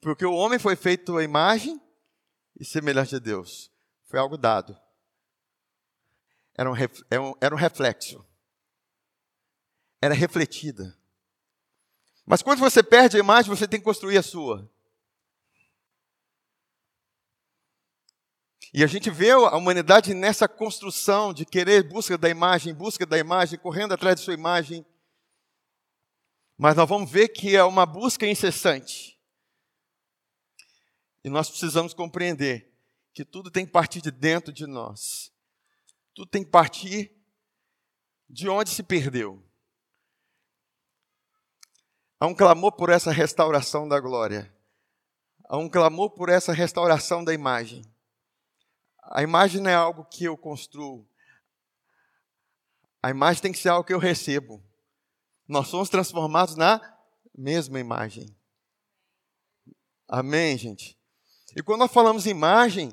Porque 0.00 0.24
o 0.24 0.32
homem 0.32 0.56
foi 0.56 0.76
feito 0.76 1.18
a 1.18 1.24
imagem 1.24 1.82
e 2.56 2.64
semelhante 2.64 3.16
a 3.16 3.18
Deus. 3.18 3.72
Foi 4.04 4.20
algo 4.20 4.36
dado. 4.36 4.78
Era 6.54 6.70
um, 6.70 6.76
era 7.40 7.52
um 7.52 7.58
reflexo. 7.58 8.24
Era 10.00 10.14
refletida. 10.14 10.96
Mas 12.24 12.40
quando 12.40 12.60
você 12.60 12.84
perde 12.84 13.16
a 13.16 13.20
imagem, 13.20 13.50
você 13.50 13.66
tem 13.66 13.80
que 13.80 13.84
construir 13.84 14.16
a 14.16 14.22
sua. 14.22 14.70
E 18.72 18.84
a 18.84 18.86
gente 18.86 19.10
vê 19.10 19.32
a 19.32 19.56
humanidade 19.56 20.14
nessa 20.14 20.46
construção 20.46 21.32
de 21.32 21.44
querer 21.44 21.82
busca 21.82 22.16
da 22.16 22.28
imagem, 22.28 22.72
busca 22.72 23.04
da 23.04 23.18
imagem, 23.18 23.58
correndo 23.58 23.92
atrás 23.92 24.14
de 24.14 24.22
sua 24.22 24.34
imagem. 24.34 24.86
Mas 26.62 26.76
nós 26.76 26.88
vamos 26.88 27.10
ver 27.10 27.30
que 27.30 27.56
é 27.56 27.64
uma 27.64 27.84
busca 27.84 28.24
incessante. 28.24 29.20
E 31.24 31.28
nós 31.28 31.50
precisamos 31.50 31.92
compreender 31.92 32.72
que 33.12 33.24
tudo 33.24 33.50
tem 33.50 33.66
que 33.66 33.72
partir 33.72 34.00
de 34.00 34.12
dentro 34.12 34.52
de 34.52 34.64
nós. 34.64 35.32
Tudo 36.14 36.30
tem 36.30 36.44
que 36.44 36.52
partir 36.52 37.20
de 38.30 38.48
onde 38.48 38.70
se 38.70 38.84
perdeu. 38.84 39.44
Há 42.20 42.28
um 42.28 42.34
clamor 42.34 42.70
por 42.76 42.90
essa 42.90 43.10
restauração 43.10 43.88
da 43.88 43.98
glória. 43.98 44.56
Há 45.48 45.56
um 45.58 45.68
clamor 45.68 46.10
por 46.10 46.28
essa 46.28 46.52
restauração 46.52 47.24
da 47.24 47.34
imagem. 47.34 47.82
A 49.02 49.20
imagem 49.20 49.60
não 49.60 49.68
é 49.68 49.74
algo 49.74 50.04
que 50.04 50.22
eu 50.22 50.38
construo. 50.38 51.04
A 53.02 53.10
imagem 53.10 53.42
tem 53.42 53.50
que 53.50 53.58
ser 53.58 53.70
algo 53.70 53.84
que 53.84 53.92
eu 53.92 53.98
recebo. 53.98 54.62
Nós 55.52 55.68
somos 55.68 55.90
transformados 55.90 56.56
na 56.56 56.80
mesma 57.36 57.78
imagem. 57.78 58.34
Amém, 60.08 60.56
gente? 60.56 60.98
E 61.54 61.62
quando 61.62 61.80
nós 61.80 61.92
falamos 61.92 62.24
imagem, 62.24 62.90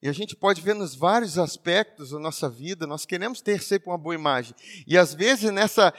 e 0.00 0.08
a 0.08 0.12
gente 0.12 0.34
pode 0.34 0.62
ver 0.62 0.74
nos 0.74 0.94
vários 0.94 1.36
aspectos 1.36 2.08
da 2.08 2.18
nossa 2.18 2.48
vida, 2.48 2.86
nós 2.86 3.04
queremos 3.04 3.42
ter 3.42 3.62
sempre 3.62 3.90
uma 3.90 3.98
boa 3.98 4.14
imagem. 4.14 4.54
E 4.86 4.96
às 4.96 5.12
vezes 5.12 5.52
nessa, 5.52 5.92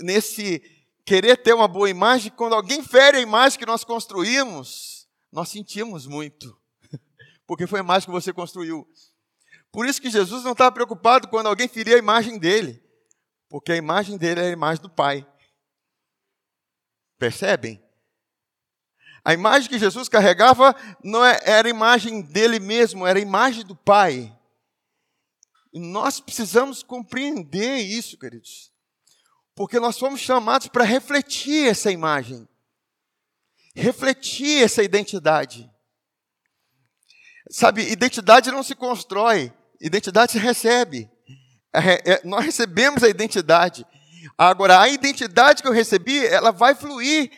nesse 0.00 0.62
querer 1.04 1.36
ter 1.36 1.52
uma 1.52 1.68
boa 1.68 1.90
imagem, 1.90 2.32
quando 2.34 2.54
alguém 2.54 2.82
fere 2.82 3.18
a 3.18 3.20
imagem 3.20 3.58
que 3.58 3.66
nós 3.66 3.84
construímos, 3.84 5.06
nós 5.30 5.50
sentimos 5.50 6.06
muito 6.06 6.58
porque 7.46 7.66
foi 7.66 7.80
a 7.80 7.82
imagem 7.82 8.06
que 8.06 8.12
você 8.12 8.32
construiu. 8.32 8.88
Por 9.70 9.84
isso 9.84 10.00
que 10.00 10.08
Jesus 10.08 10.42
não 10.42 10.52
estava 10.52 10.72
preocupado 10.72 11.28
quando 11.28 11.48
alguém 11.48 11.68
feria 11.68 11.96
a 11.96 11.98
imagem 11.98 12.38
dele, 12.38 12.82
porque 13.50 13.72
a 13.72 13.76
imagem 13.76 14.16
dele 14.16 14.40
é 14.40 14.44
a 14.44 14.50
imagem 14.50 14.80
do 14.80 14.88
Pai. 14.88 15.26
Percebem? 17.18 17.82
A 19.24 19.32
imagem 19.32 19.70
que 19.70 19.78
Jesus 19.78 20.08
carregava 20.08 20.76
não 21.02 21.24
é, 21.24 21.40
era 21.44 21.66
a 21.66 21.70
imagem 21.70 22.20
dele 22.20 22.58
mesmo, 22.58 23.06
era 23.06 23.18
a 23.18 23.22
imagem 23.22 23.64
do 23.64 23.74
Pai. 23.74 24.36
E 25.72 25.80
nós 25.80 26.20
precisamos 26.20 26.82
compreender 26.82 27.78
isso, 27.78 28.18
queridos. 28.18 28.70
Porque 29.54 29.80
nós 29.80 29.98
fomos 29.98 30.20
chamados 30.20 30.68
para 30.68 30.84
refletir 30.84 31.68
essa 31.68 31.90
imagem, 31.90 32.46
refletir 33.74 34.62
essa 34.62 34.82
identidade. 34.82 35.70
Sabe, 37.50 37.82
identidade 37.90 38.50
não 38.50 38.62
se 38.62 38.74
constrói, 38.74 39.52
identidade 39.80 40.32
se 40.32 40.38
recebe. 40.38 41.10
É, 41.72 42.12
é, 42.12 42.20
nós 42.24 42.44
recebemos 42.44 43.02
a 43.02 43.08
identidade. 43.08 43.86
Agora, 44.36 44.80
a 44.80 44.88
identidade 44.88 45.62
que 45.62 45.68
eu 45.68 45.72
recebi, 45.72 46.24
ela 46.26 46.50
vai 46.50 46.74
fluir 46.74 47.30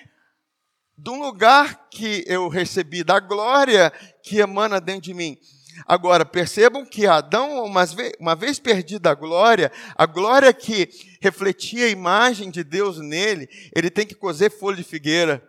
de 0.96 1.10
um 1.10 1.20
lugar 1.20 1.88
que 1.90 2.24
eu 2.26 2.48
recebi, 2.48 3.04
da 3.04 3.20
glória 3.20 3.92
que 4.22 4.38
emana 4.38 4.80
dentro 4.80 5.02
de 5.02 5.14
mim. 5.14 5.38
Agora, 5.86 6.24
percebam 6.24 6.86
que 6.86 7.06
Adão, 7.06 7.64
uma 7.64 8.34
vez, 8.34 8.58
perdida 8.58 9.10
a 9.10 9.14
glória, 9.14 9.70
a 9.94 10.06
glória 10.06 10.52
que 10.52 10.88
refletia 11.20 11.84
a 11.84 11.90
imagem 11.90 12.50
de 12.50 12.64
Deus 12.64 12.98
nele, 12.98 13.46
ele 13.74 13.90
tem 13.90 14.06
que 14.06 14.14
cozer 14.14 14.50
folha 14.50 14.76
de 14.76 14.84
figueira. 14.84 15.46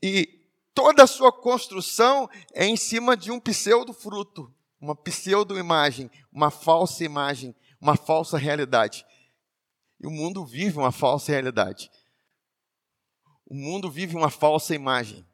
E 0.00 0.28
toda 0.72 1.02
a 1.02 1.06
sua 1.06 1.32
construção 1.32 2.28
é 2.54 2.64
em 2.64 2.76
cima 2.76 3.16
de 3.16 3.32
um 3.32 3.40
pseudo 3.40 3.92
fruto, 3.92 4.52
uma 4.80 4.94
pseudo 4.94 5.58
imagem, 5.58 6.08
uma 6.32 6.50
falsa 6.50 7.02
imagem, 7.02 7.52
uma 7.80 7.96
falsa 7.96 8.38
realidade. 8.38 9.04
E 10.00 10.06
o 10.06 10.10
mundo 10.10 10.44
vive 10.44 10.78
uma 10.78 10.92
falsa 10.92 11.32
realidade. 11.32 11.90
O 13.46 13.54
mundo 13.54 13.90
vive 13.90 14.16
uma 14.16 14.30
falsa 14.30 14.74
imagem. 14.74 15.26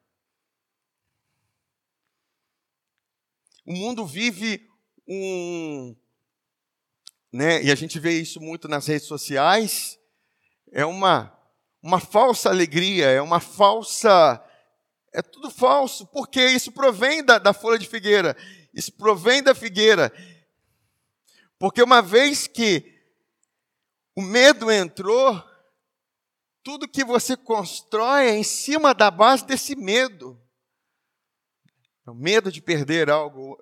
O 3.65 3.73
mundo 3.73 4.05
vive 4.05 4.69
um. 5.07 5.95
Né, 7.31 7.63
e 7.63 7.71
a 7.71 7.75
gente 7.75 7.99
vê 7.99 8.19
isso 8.19 8.39
muito 8.39 8.67
nas 8.67 8.85
redes 8.85 9.07
sociais. 9.07 9.99
É 10.71 10.85
uma, 10.85 11.35
uma 11.81 11.99
falsa 11.99 12.49
alegria, 12.49 13.07
é 13.07 13.21
uma 13.21 13.39
falsa 13.39 14.43
é 15.13 15.21
tudo 15.21 15.51
falso, 15.51 16.07
porque 16.07 16.43
isso 16.43 16.71
provém 16.71 17.23
da, 17.23 17.37
da 17.37 17.53
folha 17.53 17.77
de 17.77 17.87
figueira, 17.87 18.35
isso 18.73 18.91
provém 18.91 19.43
da 19.43 19.53
figueira. 19.53 20.11
Porque 21.59 21.83
uma 21.83 22.01
vez 22.01 22.47
que 22.47 22.92
o 24.15 24.21
medo 24.21 24.71
entrou, 24.71 25.43
tudo 26.63 26.87
que 26.87 27.03
você 27.03 27.35
constrói 27.35 28.27
é 28.27 28.37
em 28.37 28.43
cima 28.43 28.93
da 28.93 29.11
base 29.11 29.45
desse 29.45 29.75
medo. 29.75 30.39
É 32.05 32.11
o 32.11 32.15
medo 32.15 32.51
de 32.51 32.61
perder 32.61 33.09
algo, 33.09 33.57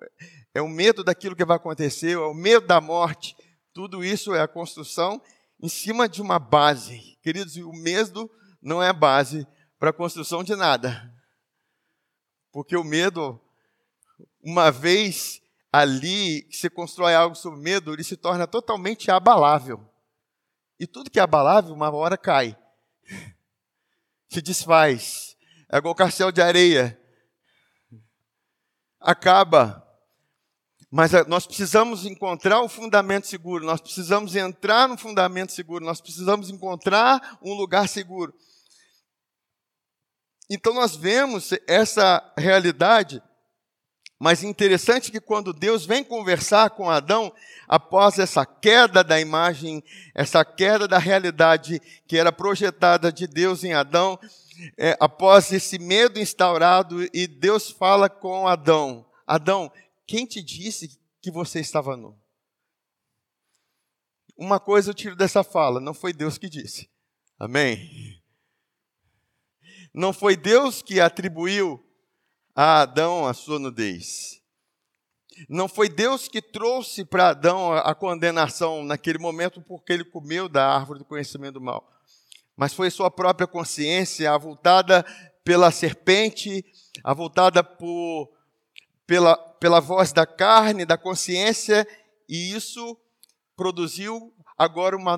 é 0.54 0.60
o 0.60 0.68
medo 0.68 1.02
daquilo 1.02 1.36
que 1.36 1.44
vai 1.44 1.56
acontecer, 1.56 2.12
é 2.12 2.18
o 2.18 2.34
medo 2.34 2.66
da 2.66 2.80
morte. 2.80 3.36
Tudo 3.72 4.04
isso 4.04 4.34
é 4.34 4.40
a 4.40 4.48
construção 4.48 5.22
em 5.60 5.68
cima 5.68 6.08
de 6.08 6.20
uma 6.20 6.38
base. 6.38 7.18
Queridos, 7.22 7.56
o 7.56 7.72
medo 7.72 8.30
não 8.60 8.82
é 8.82 8.92
base 8.92 9.46
para 9.78 9.90
a 9.90 9.92
construção 9.92 10.44
de 10.44 10.54
nada. 10.54 11.10
Porque 12.52 12.76
o 12.76 12.84
medo, 12.84 13.40
uma 14.44 14.70
vez 14.70 15.40
ali 15.72 16.46
você 16.50 16.68
constrói 16.68 17.14
algo 17.14 17.34
sobre 17.34 17.60
medo, 17.60 17.92
ele 17.92 18.04
se 18.04 18.16
torna 18.16 18.46
totalmente 18.46 19.10
abalável. 19.10 19.91
E 20.82 20.86
tudo 20.88 21.12
que 21.12 21.20
é 21.20 21.22
abalável, 21.22 21.72
uma 21.72 21.94
hora 21.94 22.18
cai. 22.18 22.58
Se 24.28 24.42
desfaz. 24.42 25.36
É 25.70 25.78
igual 25.78 25.94
carcel 25.94 26.32
de 26.32 26.42
areia. 26.42 27.00
Acaba. 28.98 29.88
Mas 30.90 31.14
eh, 31.14 31.24
nós 31.28 31.46
precisamos 31.46 32.04
encontrar 32.04 32.60
um 32.60 32.68
fundamento 32.68 33.28
seguro, 33.28 33.64
nós 33.64 33.80
precisamos 33.80 34.34
entrar 34.34 34.88
no 34.88 34.98
fundamento 34.98 35.52
seguro, 35.52 35.84
nós 35.84 36.00
precisamos 36.00 36.50
encontrar 36.50 37.38
um 37.40 37.54
lugar 37.54 37.88
seguro. 37.88 38.34
Então 40.50 40.74
nós 40.74 40.96
vemos 40.96 41.50
essa 41.68 42.34
realidade, 42.36 43.22
mas 44.22 44.44
interessante 44.44 45.10
que 45.10 45.20
quando 45.20 45.52
Deus 45.52 45.84
vem 45.84 46.04
conversar 46.04 46.70
com 46.70 46.88
Adão, 46.88 47.34
após 47.66 48.20
essa 48.20 48.46
queda 48.46 49.02
da 49.02 49.20
imagem, 49.20 49.82
essa 50.14 50.44
queda 50.44 50.86
da 50.86 50.96
realidade 50.96 51.82
que 52.06 52.16
era 52.16 52.30
projetada 52.30 53.10
de 53.10 53.26
Deus 53.26 53.64
em 53.64 53.72
Adão, 53.72 54.16
é, 54.78 54.96
após 55.00 55.50
esse 55.50 55.76
medo 55.76 56.20
instaurado, 56.20 57.02
e 57.12 57.26
Deus 57.26 57.68
fala 57.72 58.08
com 58.08 58.46
Adão: 58.46 59.04
Adão, 59.26 59.72
quem 60.06 60.24
te 60.24 60.40
disse 60.40 60.96
que 61.20 61.28
você 61.28 61.58
estava 61.58 61.96
nu? 61.96 62.16
Uma 64.36 64.60
coisa 64.60 64.90
eu 64.90 64.94
tiro 64.94 65.16
dessa 65.16 65.42
fala: 65.42 65.80
não 65.80 65.92
foi 65.92 66.12
Deus 66.12 66.38
que 66.38 66.48
disse. 66.48 66.88
Amém? 67.40 68.22
Não 69.92 70.12
foi 70.12 70.36
Deus 70.36 70.80
que 70.80 71.00
atribuiu 71.00 71.84
a 72.54 72.82
Adão 72.82 73.26
a 73.26 73.34
sua 73.34 73.58
nudez. 73.58 74.40
Não 75.48 75.66
foi 75.66 75.88
Deus 75.88 76.28
que 76.28 76.42
trouxe 76.42 77.04
para 77.04 77.30
Adão 77.30 77.72
a 77.72 77.94
condenação 77.94 78.84
naquele 78.84 79.18
momento 79.18 79.60
porque 79.62 79.92
ele 79.92 80.04
comeu 80.04 80.48
da 80.48 80.66
árvore 80.66 80.98
do 80.98 81.04
conhecimento 81.04 81.54
do 81.54 81.60
mal. 81.60 81.90
Mas 82.56 82.74
foi 82.74 82.90
sua 82.90 83.10
própria 83.10 83.46
consciência, 83.46 84.30
avultada 84.30 85.04
pela 85.42 85.70
serpente, 85.70 86.64
avultada 87.02 87.64
por, 87.64 88.30
pela, 89.06 89.36
pela 89.36 89.80
voz 89.80 90.12
da 90.12 90.26
carne, 90.26 90.84
da 90.84 90.98
consciência, 90.98 91.86
e 92.28 92.54
isso 92.54 92.96
produziu 93.56 94.32
agora 94.56 94.96
uma, 94.96 95.16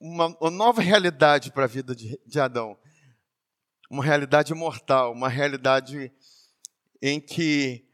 uma, 0.00 0.36
uma 0.40 0.50
nova 0.50 0.80
realidade 0.80 1.50
para 1.50 1.64
a 1.64 1.68
vida 1.68 1.94
de, 1.94 2.18
de 2.24 2.40
Adão 2.40 2.78
uma 3.90 4.04
realidade 4.04 4.52
mortal, 4.54 5.12
uma 5.12 5.28
realidade 5.28 6.12
em 7.00 7.20
que 7.20 7.86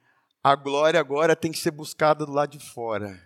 a 0.43 0.55
glória 0.55 0.99
agora 0.99 1.37
tem 1.37 1.53
que 1.53 1.59
ser 1.59 1.71
buscada 1.71 2.27
do 2.27 2.33
lado 2.33 2.57
de 2.57 2.65
fora. 2.65 3.21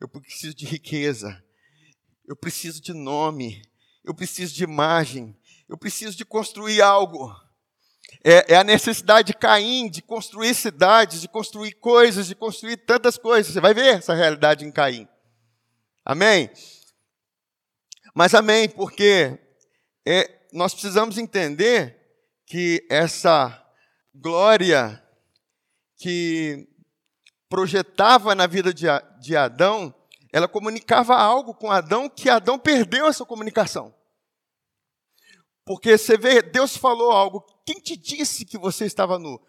Eu 0.00 0.08
preciso 0.08 0.54
de 0.54 0.66
riqueza, 0.66 1.42
eu 2.26 2.36
preciso 2.36 2.80
de 2.80 2.92
nome, 2.92 3.62
eu 4.04 4.14
preciso 4.14 4.54
de 4.54 4.64
imagem, 4.64 5.36
eu 5.68 5.76
preciso 5.76 6.16
de 6.16 6.24
construir 6.24 6.80
algo. 6.82 7.34
É, 8.24 8.52
é, 8.52 8.56
a 8.56 8.64
necessidade 8.64 9.28
de 9.28 9.34
Caim 9.34 9.88
de 9.88 10.02
construir 10.02 10.54
cidades, 10.54 11.20
de 11.20 11.28
construir 11.28 11.72
coisas, 11.72 12.26
de 12.26 12.34
construir 12.34 12.76
tantas 12.76 13.16
coisas. 13.16 13.52
Você 13.52 13.60
vai 13.60 13.74
ver 13.74 13.98
essa 13.98 14.14
realidade 14.14 14.64
em 14.64 14.70
Caim. 14.70 15.08
Amém? 16.04 16.50
Mas 18.14 18.34
amém, 18.34 18.68
porque 18.68 19.38
é, 20.06 20.46
nós 20.52 20.72
precisamos 20.72 21.16
entender 21.16 21.98
que 22.46 22.86
essa 22.90 23.61
glória 24.14 25.02
que 25.96 26.68
projetava 27.48 28.34
na 28.34 28.46
vida 28.46 28.72
de, 28.72 29.36
Adão, 29.36 29.94
ela 30.32 30.48
comunicava 30.48 31.14
algo 31.14 31.54
com 31.54 31.70
Adão 31.70 32.08
que 32.08 32.30
Adão 32.30 32.58
perdeu 32.58 33.06
essa 33.06 33.24
comunicação. 33.24 33.94
Porque 35.64 35.96
você 35.96 36.16
vê, 36.16 36.42
Deus 36.42 36.76
falou 36.76 37.12
algo. 37.12 37.44
Quem 37.64 37.80
te 37.80 37.96
disse 37.96 38.44
que 38.44 38.58
você 38.58 38.84
estava 38.84 39.18
nu? 39.18 39.40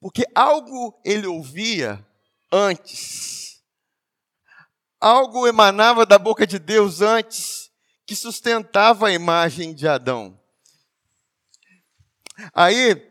Porque 0.00 0.24
algo 0.34 1.00
ele 1.04 1.26
ouvia 1.26 2.04
antes. 2.52 3.62
Algo 5.00 5.46
emanava 5.46 6.04
da 6.04 6.18
boca 6.18 6.46
de 6.46 6.58
Deus 6.58 7.00
antes 7.00 7.70
que 8.06 8.16
sustentava 8.16 9.06
a 9.06 9.12
imagem 9.12 9.72
de 9.72 9.86
Adão. 9.86 10.38
Aí, 12.52 13.09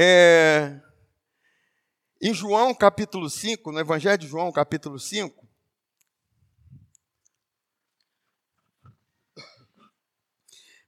é, 0.00 0.80
em 2.22 2.32
João 2.32 2.72
capítulo 2.72 3.28
5, 3.28 3.72
no 3.72 3.80
Evangelho 3.80 4.16
de 4.16 4.28
João 4.28 4.52
capítulo 4.52 4.96
5, 4.96 5.44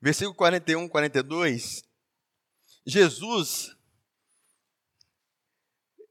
versículo 0.01 0.37
41, 0.37 0.89
42, 0.89 1.83
Jesus, 2.87 3.77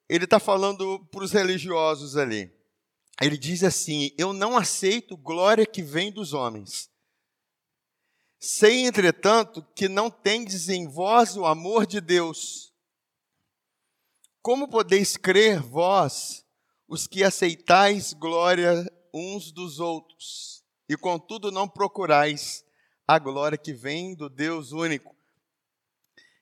ele 0.10 0.25
está 0.25 0.38
falando 0.38 1.00
para 1.06 1.24
os 1.24 1.32
religiosos 1.32 2.18
ali. 2.18 2.53
Ele 3.22 3.38
diz 3.38 3.63
assim: 3.63 4.12
Eu 4.18 4.34
não 4.34 4.58
aceito 4.58 5.15
glória 5.15 5.65
que 5.65 5.82
vem 5.82 6.12
dos 6.12 6.34
homens. 6.34 6.89
Sei, 8.38 8.86
entretanto, 8.86 9.65
que 9.74 9.88
não 9.88 10.12
tendes 10.12 10.68
em 10.68 10.86
vós 10.86 11.38
o 11.38 11.46
amor 11.46 11.88
de 11.88 12.01
Deus. 12.01 12.69
Como 14.41 14.67
podeis 14.67 15.17
crer 15.17 15.62
vós, 15.62 16.46
os 16.88 17.05
que 17.08 17.24
aceitais 17.24 18.13
glória 18.13 18.89
uns 19.13 19.51
dos 19.51 19.79
outros, 19.79 20.63
e 20.88 20.96
contudo 20.96 21.51
não 21.51 21.67
procurais 21.67 22.63
a 23.08 23.19
glória 23.19 23.58
que 23.58 23.74
vem 23.74 24.15
do 24.15 24.29
Deus 24.29 24.72
único. 24.72 25.15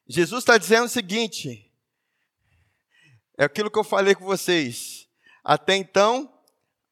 Jesus 0.07 0.43
está 0.43 0.57
dizendo 0.57 0.85
o 0.85 0.89
seguinte: 0.89 1.71
é 3.37 3.45
aquilo 3.45 3.71
que 3.71 3.79
eu 3.79 3.83
falei 3.83 4.15
com 4.15 4.25
vocês. 4.25 5.07
Até 5.43 5.75
então, 5.75 6.31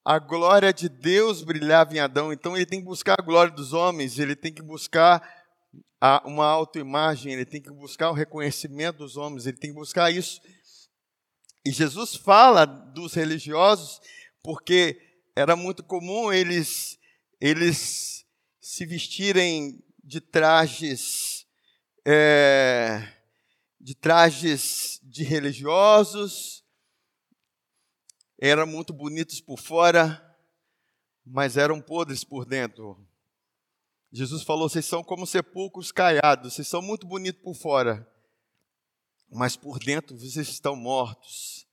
a 0.04 0.20
glória 0.20 0.74
de 0.74 0.88
Deus 0.88 1.44
brilhava 1.44 1.94
em 1.94 2.00
Adão, 2.00 2.32
então 2.32 2.56
ele 2.56 2.66
tem 2.66 2.80
que 2.80 2.86
buscar 2.86 3.16
a 3.20 3.24
glória 3.24 3.52
dos 3.52 3.74
homens, 3.74 4.20
ele 4.20 4.36
tem 4.36 4.54
que 4.54 4.62
buscar 4.62 5.22
a, 6.00 6.22
uma 6.26 6.46
autoimagem, 6.46 7.34
ele 7.34 7.46
tem 7.46 7.62
que 7.62 7.72
buscar 7.72 8.12
o 8.12 8.14
reconhecimento 8.14 9.00
dos 9.00 9.18
homens, 9.18 9.46
ele 9.46 9.58
tem 9.58 9.72
que 9.72 9.76
buscar 9.76 10.12
isso. 10.12 10.40
E 11.66 11.72
Jesus 11.72 12.16
fala 12.16 12.66
dos 12.66 13.14
religiosos 13.14 14.00
porque 14.44 15.02
era 15.36 15.56
muito 15.56 15.84
comum 15.84 16.32
eles, 16.32 17.00
eles 17.42 18.24
se 18.62 18.86
vestirem 18.86 19.84
de 20.04 20.22
trajes, 20.22 21.48
é, 22.06 23.12
de 23.82 23.96
trajes 23.96 25.00
de 25.04 25.24
religiosos, 25.24 26.64
eram 28.40 28.68
muito 28.68 28.94
bonitos 28.94 29.42
por 29.42 29.60
fora, 29.60 30.22
mas 31.26 31.58
eram 31.58 31.82
podres 31.82 32.24
por 32.24 32.46
dentro. 32.46 33.04
Jesus 34.12 34.44
falou: 34.44 34.70
vocês 34.70 34.86
são 34.86 35.04
como 35.04 35.26
sepulcros 35.26 35.92
caiados, 35.92 36.54
vocês 36.54 36.68
são 36.68 36.82
muito 36.82 37.08
bonitos 37.08 37.42
por 37.42 37.56
fora, 37.56 38.08
mas 39.30 39.56
por 39.56 39.80
dentro 39.80 40.18
vocês 40.18 40.48
estão 40.48 40.76
mortos. 40.76 41.66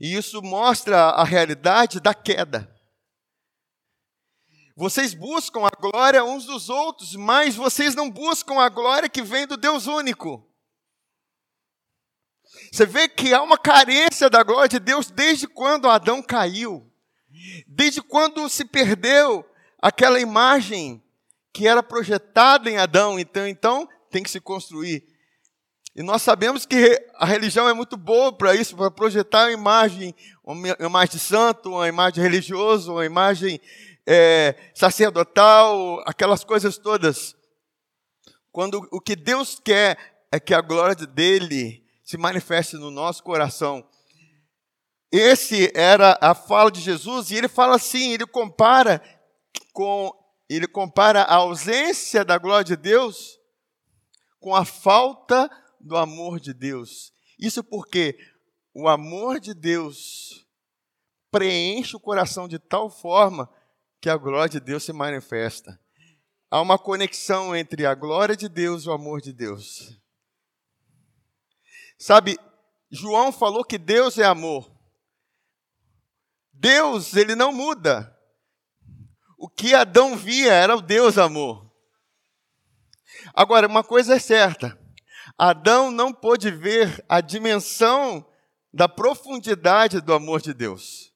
E 0.00 0.14
isso 0.14 0.42
mostra 0.42 1.10
a 1.10 1.24
realidade 1.24 2.00
da 2.00 2.12
queda. 2.12 2.74
Vocês 4.76 5.12
buscam 5.12 5.66
a 5.66 5.70
glória 5.70 6.24
uns 6.24 6.44
dos 6.44 6.68
outros, 6.68 7.16
mas 7.16 7.56
vocês 7.56 7.94
não 7.94 8.10
buscam 8.10 8.60
a 8.60 8.68
glória 8.68 9.08
que 9.08 9.22
vem 9.22 9.46
do 9.46 9.56
Deus 9.56 9.86
único. 9.86 10.48
Você 12.72 12.86
vê 12.86 13.08
que 13.08 13.34
há 13.34 13.42
uma 13.42 13.58
carência 13.58 14.30
da 14.30 14.42
glória 14.42 14.68
de 14.68 14.78
Deus 14.78 15.10
desde 15.10 15.46
quando 15.46 15.88
Adão 15.88 16.22
caiu, 16.22 16.88
desde 17.66 18.00
quando 18.00 18.48
se 18.48 18.64
perdeu 18.64 19.44
aquela 19.80 20.20
imagem 20.20 21.02
que 21.52 21.66
era 21.66 21.82
projetada 21.82 22.70
em 22.70 22.76
Adão. 22.76 23.18
Então, 23.18 23.48
então 23.48 23.88
tem 24.10 24.22
que 24.22 24.30
se 24.30 24.40
construir. 24.40 25.04
E 25.94 26.02
nós 26.02 26.22
sabemos 26.22 26.64
que 26.64 27.00
a 27.14 27.24
religião 27.26 27.68
é 27.68 27.72
muito 27.72 27.96
boa 27.96 28.32
para 28.32 28.54
isso, 28.54 28.76
para 28.76 28.90
projetar 28.90 29.46
uma 29.46 29.52
imagem, 29.52 30.14
uma 30.44 30.76
imagem 30.78 31.12
de 31.12 31.18
santo, 31.18 31.70
uma 31.70 31.88
imagem 31.88 32.22
religiosa, 32.22 32.92
uma 32.92 33.04
imagem 33.04 33.60
é, 34.06 34.54
sacerdotal, 34.74 36.02
aquelas 36.06 36.44
coisas 36.44 36.78
todas. 36.78 37.36
Quando 38.52 38.86
o 38.90 39.00
que 39.00 39.16
Deus 39.16 39.60
quer 39.62 40.24
é 40.30 40.38
que 40.38 40.54
a 40.54 40.60
glória 40.60 40.94
dele 40.94 41.84
se 42.04 42.16
manifeste 42.16 42.76
no 42.76 42.90
nosso 42.90 43.22
coração. 43.22 43.86
Esse 45.12 45.70
era 45.74 46.18
a 46.20 46.34
fala 46.34 46.70
de 46.70 46.80
Jesus 46.80 47.30
e 47.30 47.36
ele 47.36 47.48
fala 47.48 47.76
assim, 47.76 48.12
ele 48.12 48.26
compara 48.26 49.02
com 49.72 50.12
ele 50.48 50.66
compara 50.66 51.22
a 51.22 51.34
ausência 51.34 52.24
da 52.24 52.38
glória 52.38 52.64
de 52.64 52.76
Deus 52.76 53.38
com 54.40 54.54
a 54.54 54.64
falta 54.64 55.50
do 55.80 55.96
amor 55.96 56.40
de 56.40 56.52
Deus. 56.52 57.12
Isso 57.38 57.62
porque 57.62 58.18
o 58.74 58.88
amor 58.88 59.40
de 59.40 59.54
Deus 59.54 60.46
preenche 61.30 61.96
o 61.96 62.00
coração 62.00 62.48
de 62.48 62.58
tal 62.58 62.90
forma 62.90 63.48
que 64.00 64.08
a 64.08 64.16
glória 64.16 64.48
de 64.48 64.60
Deus 64.60 64.84
se 64.84 64.92
manifesta. 64.92 65.78
Há 66.50 66.60
uma 66.60 66.78
conexão 66.78 67.54
entre 67.54 67.84
a 67.84 67.94
glória 67.94 68.36
de 68.36 68.48
Deus 68.48 68.84
e 68.84 68.88
o 68.88 68.92
amor 68.92 69.20
de 69.20 69.32
Deus. 69.32 70.00
Sabe, 71.98 72.38
João 72.90 73.30
falou 73.30 73.64
que 73.64 73.76
Deus 73.76 74.16
é 74.18 74.24
amor. 74.24 74.72
Deus, 76.52 77.14
ele 77.14 77.34
não 77.34 77.52
muda. 77.52 78.16
O 79.36 79.48
que 79.48 79.74
Adão 79.74 80.16
via 80.16 80.52
era 80.52 80.76
o 80.76 80.80
Deus 80.80 81.18
amor. 81.18 81.70
Agora, 83.34 83.66
uma 83.66 83.84
coisa 83.84 84.14
é 84.14 84.18
certa: 84.18 84.78
Adão 85.38 85.92
não 85.92 86.12
pôde 86.12 86.50
ver 86.50 87.04
a 87.08 87.20
dimensão 87.20 88.26
da 88.72 88.88
profundidade 88.88 90.00
do 90.00 90.12
amor 90.12 90.40
de 90.40 90.52
Deus. 90.52 91.14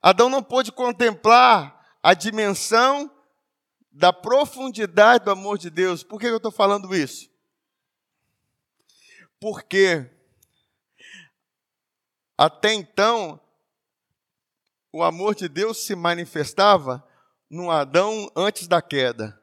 Adão 0.00 0.28
não 0.28 0.40
pôde 0.40 0.70
contemplar 0.70 1.84
a 2.00 2.14
dimensão 2.14 3.10
da 3.90 4.12
profundidade 4.12 5.24
do 5.24 5.32
amor 5.32 5.58
de 5.58 5.68
Deus. 5.68 6.04
Por 6.04 6.20
que 6.20 6.26
eu 6.26 6.36
estou 6.36 6.52
falando 6.52 6.94
isso? 6.94 7.28
Porque 9.40 10.08
até 12.38 12.72
então 12.72 13.40
o 14.92 15.02
amor 15.02 15.34
de 15.34 15.48
Deus 15.48 15.78
se 15.78 15.96
manifestava 15.96 17.04
no 17.50 17.70
Adão 17.70 18.30
antes 18.36 18.68
da 18.68 18.80
queda. 18.80 19.42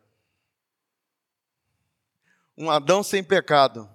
Um 2.57 2.69
Adão 2.69 3.03
sem 3.03 3.23
pecado. 3.23 3.89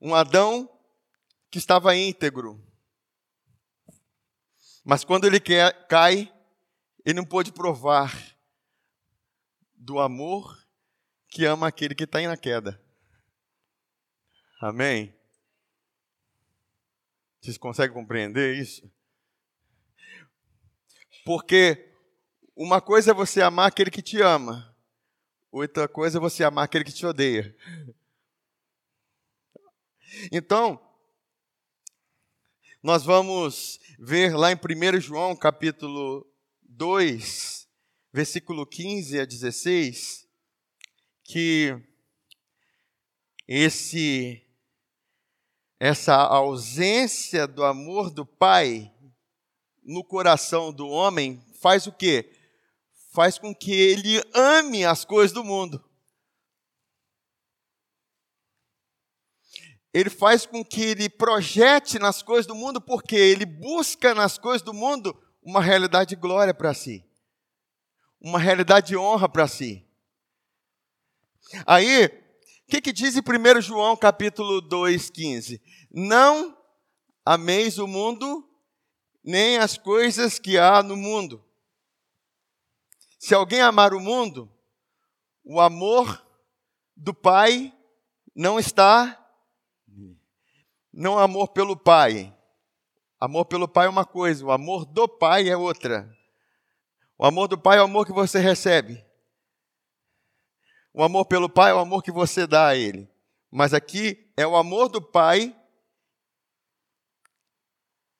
Um 0.00 0.14
Adão 0.14 0.68
que 1.50 1.58
estava 1.58 1.96
íntegro. 1.96 2.62
Mas 4.84 5.04
quando 5.04 5.26
ele 5.26 5.40
cai, 5.88 6.32
ele 7.04 7.14
não 7.14 7.24
pôde 7.24 7.50
provar 7.52 8.12
do 9.74 9.98
amor 9.98 10.64
que 11.28 11.44
ama 11.44 11.66
aquele 11.66 11.94
que 11.94 12.04
está 12.04 12.20
na 12.22 12.36
queda. 12.36 12.80
Amém? 14.60 15.14
Vocês 17.40 17.58
conseguem 17.58 17.94
compreender 17.94 18.56
isso? 18.56 18.90
Porque 21.24 21.92
uma 22.56 22.80
coisa 22.80 23.10
é 23.10 23.14
você 23.14 23.42
amar 23.42 23.68
aquele 23.68 23.90
que 23.90 24.02
te 24.02 24.20
ama, 24.20 24.75
outra 25.56 25.88
coisa 25.88 26.18
é 26.18 26.20
você 26.20 26.44
amar 26.44 26.64
aquele 26.64 26.84
que 26.84 26.92
te 26.92 27.06
odeia. 27.06 27.56
Então, 30.30 30.80
nós 32.82 33.04
vamos 33.04 33.80
ver 33.98 34.36
lá 34.36 34.52
em 34.52 34.56
1 34.56 35.00
João 35.00 35.34
capítulo 35.34 36.26
2, 36.62 37.66
versículo 38.12 38.66
15 38.66 39.18
a 39.18 39.24
16, 39.24 40.28
que 41.24 41.74
esse 43.48 44.42
essa 45.78 46.14
ausência 46.16 47.46
do 47.46 47.62
amor 47.62 48.10
do 48.10 48.24
pai 48.24 48.90
no 49.82 50.02
coração 50.02 50.72
do 50.72 50.88
homem 50.88 51.42
faz 51.60 51.86
o 51.86 51.92
quê? 51.92 52.35
Faz 53.16 53.38
com 53.38 53.54
que 53.54 53.72
ele 53.72 54.22
ame 54.34 54.84
as 54.84 55.02
coisas 55.02 55.32
do 55.32 55.42
mundo. 55.42 55.82
Ele 59.90 60.10
faz 60.10 60.44
com 60.44 60.62
que 60.62 60.82
ele 60.82 61.08
projete 61.08 61.98
nas 61.98 62.22
coisas 62.22 62.44
do 62.44 62.54
mundo, 62.54 62.78
porque 62.78 63.16
ele 63.16 63.46
busca 63.46 64.14
nas 64.14 64.36
coisas 64.36 64.60
do 64.60 64.74
mundo 64.74 65.18
uma 65.42 65.62
realidade 65.62 66.10
de 66.10 66.16
glória 66.16 66.52
para 66.52 66.74
si, 66.74 67.02
uma 68.20 68.38
realidade 68.38 68.88
de 68.88 68.98
honra 68.98 69.30
para 69.30 69.48
si. 69.48 69.88
Aí, 71.66 72.04
o 72.04 72.66
que, 72.68 72.82
que 72.82 72.92
diz 72.92 73.16
em 73.16 73.20
1 73.20 73.62
João 73.62 73.96
capítulo 73.96 74.60
2,15? 74.60 75.58
Não 75.90 76.54
ameis 77.24 77.78
o 77.78 77.86
mundo, 77.86 78.46
nem 79.24 79.56
as 79.56 79.78
coisas 79.78 80.38
que 80.38 80.58
há 80.58 80.82
no 80.82 80.98
mundo. 80.98 81.45
Se 83.26 83.34
alguém 83.34 83.60
amar 83.60 83.92
o 83.92 83.98
mundo, 83.98 84.48
o 85.42 85.60
amor 85.60 86.24
do 86.94 87.12
Pai 87.12 87.76
não 88.32 88.56
está. 88.56 89.20
Não 90.92 91.18
amor 91.18 91.48
pelo 91.48 91.76
Pai. 91.76 92.32
Amor 93.18 93.46
pelo 93.46 93.66
Pai 93.66 93.86
é 93.86 93.90
uma 93.90 94.04
coisa, 94.04 94.46
o 94.46 94.52
amor 94.52 94.84
do 94.84 95.08
Pai 95.08 95.48
é 95.48 95.56
outra. 95.56 96.08
O 97.18 97.26
amor 97.26 97.48
do 97.48 97.58
Pai 97.58 97.78
é 97.78 97.80
o 97.80 97.86
amor 97.86 98.06
que 98.06 98.12
você 98.12 98.38
recebe. 98.38 99.04
O 100.94 101.02
amor 101.02 101.24
pelo 101.26 101.48
Pai 101.50 101.72
é 101.72 101.74
o 101.74 101.80
amor 101.80 102.04
que 102.04 102.12
você 102.12 102.46
dá 102.46 102.68
a 102.68 102.76
Ele. 102.76 103.10
Mas 103.50 103.74
aqui 103.74 104.32
é 104.36 104.46
o 104.46 104.54
amor 104.54 104.88
do 104.88 105.02
Pai 105.02 105.52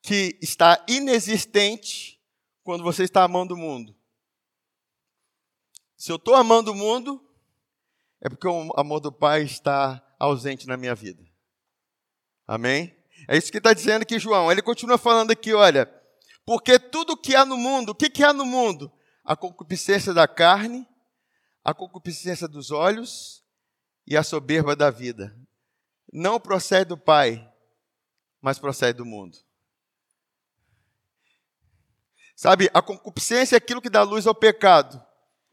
que 0.02 0.36
está 0.42 0.84
inexistente 0.88 2.20
quando 2.64 2.82
você 2.82 3.04
está 3.04 3.22
amando 3.22 3.54
o 3.54 3.56
mundo. 3.56 3.94
Se 5.96 6.12
eu 6.12 6.16
estou 6.16 6.34
amando 6.34 6.72
o 6.72 6.74
mundo, 6.74 7.22
é 8.20 8.28
porque 8.28 8.46
o 8.46 8.72
amor 8.76 9.00
do 9.00 9.10
Pai 9.10 9.42
está 9.42 10.02
ausente 10.18 10.66
na 10.66 10.76
minha 10.76 10.94
vida. 10.94 11.22
Amém? 12.46 12.94
É 13.28 13.36
isso 13.36 13.50
que 13.50 13.58
está 13.58 13.72
dizendo 13.72 14.02
aqui 14.02 14.18
João. 14.18 14.52
Ele 14.52 14.62
continua 14.62 14.98
falando 14.98 15.30
aqui, 15.30 15.54
olha, 15.54 15.86
porque 16.44 16.78
tudo 16.78 17.16
que 17.16 17.34
há 17.34 17.44
no 17.44 17.56
mundo, 17.56 17.90
o 17.90 17.94
que, 17.94 18.10
que 18.10 18.22
há 18.22 18.32
no 18.32 18.44
mundo? 18.44 18.92
A 19.24 19.34
concupiscência 19.34 20.14
da 20.14 20.28
carne, 20.28 20.86
a 21.64 21.74
concupiscência 21.74 22.46
dos 22.46 22.70
olhos 22.70 23.42
e 24.06 24.16
a 24.16 24.22
soberba 24.22 24.76
da 24.76 24.90
vida. 24.90 25.36
Não 26.12 26.38
procede 26.38 26.90
do 26.90 26.96
Pai, 26.96 27.52
mas 28.40 28.58
procede 28.58 28.98
do 28.98 29.04
mundo. 29.04 29.36
Sabe, 32.36 32.70
a 32.72 32.82
concupiscência 32.82 33.56
é 33.56 33.58
aquilo 33.58 33.80
que 33.80 33.90
dá 33.90 34.02
luz 34.02 34.26
ao 34.26 34.34
pecado. 34.34 35.04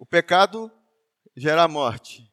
O 0.03 0.05
pecado 0.05 0.69
gera 1.33 1.65
morte. 1.65 2.29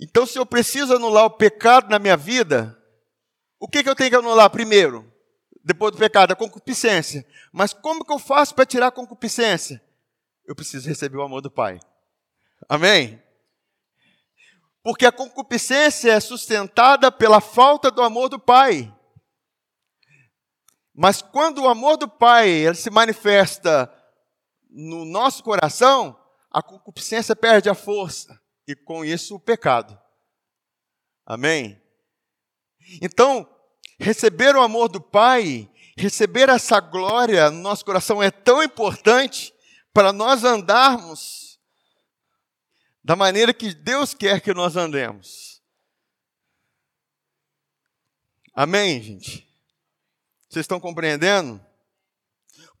Então, 0.00 0.26
se 0.26 0.36
eu 0.36 0.44
preciso 0.44 0.96
anular 0.96 1.26
o 1.26 1.30
pecado 1.30 1.88
na 1.88 2.00
minha 2.00 2.16
vida, 2.16 2.76
o 3.60 3.68
que, 3.68 3.84
que 3.84 3.88
eu 3.88 3.94
tenho 3.94 4.10
que 4.10 4.16
anular 4.16 4.50
primeiro? 4.50 5.08
Depois 5.62 5.92
do 5.92 5.98
pecado, 5.98 6.32
a 6.32 6.36
concupiscência. 6.36 7.24
Mas 7.52 7.72
como 7.72 8.04
que 8.04 8.12
eu 8.12 8.18
faço 8.18 8.52
para 8.52 8.66
tirar 8.66 8.88
a 8.88 8.90
concupiscência? 8.90 9.80
eu 10.44 10.56
preciso 10.56 10.88
receber 10.88 11.18
o 11.18 11.22
amor 11.22 11.40
do 11.40 11.50
Pai. 11.50 11.78
Amém? 12.68 13.22
Porque 14.82 15.06
a 15.06 15.12
concupiscência 15.12 16.10
é 16.10 16.18
sustentada 16.18 17.12
pela 17.12 17.40
falta 17.40 17.92
do 17.92 18.02
amor 18.02 18.28
do 18.28 18.40
Pai. 18.40 18.92
Mas 20.92 21.22
quando 21.22 21.62
o 21.62 21.68
amor 21.68 21.96
do 21.96 22.08
Pai 22.08 22.74
se 22.74 22.90
manifesta 22.90 23.95
no 24.68 25.04
nosso 25.04 25.42
coração, 25.42 26.18
a 26.50 26.62
concupiscência 26.62 27.34
perde 27.34 27.68
a 27.68 27.74
força 27.74 28.40
e 28.66 28.74
com 28.74 29.04
isso 29.04 29.36
o 29.36 29.40
pecado. 29.40 29.98
Amém? 31.24 31.80
Então, 33.02 33.48
receber 33.98 34.54
o 34.54 34.60
amor 34.60 34.88
do 34.88 35.00
Pai, 35.00 35.70
receber 35.96 36.48
essa 36.48 36.78
glória 36.80 37.50
no 37.50 37.60
nosso 37.60 37.84
coração 37.84 38.22
é 38.22 38.30
tão 38.30 38.62
importante 38.62 39.52
para 39.92 40.12
nós 40.12 40.44
andarmos 40.44 41.58
da 43.02 43.16
maneira 43.16 43.54
que 43.54 43.72
Deus 43.72 44.14
quer 44.14 44.40
que 44.40 44.52
nós 44.52 44.76
andemos. 44.76 45.62
Amém, 48.52 49.02
gente? 49.02 49.46
Vocês 50.48 50.64
estão 50.64 50.80
compreendendo? 50.80 51.64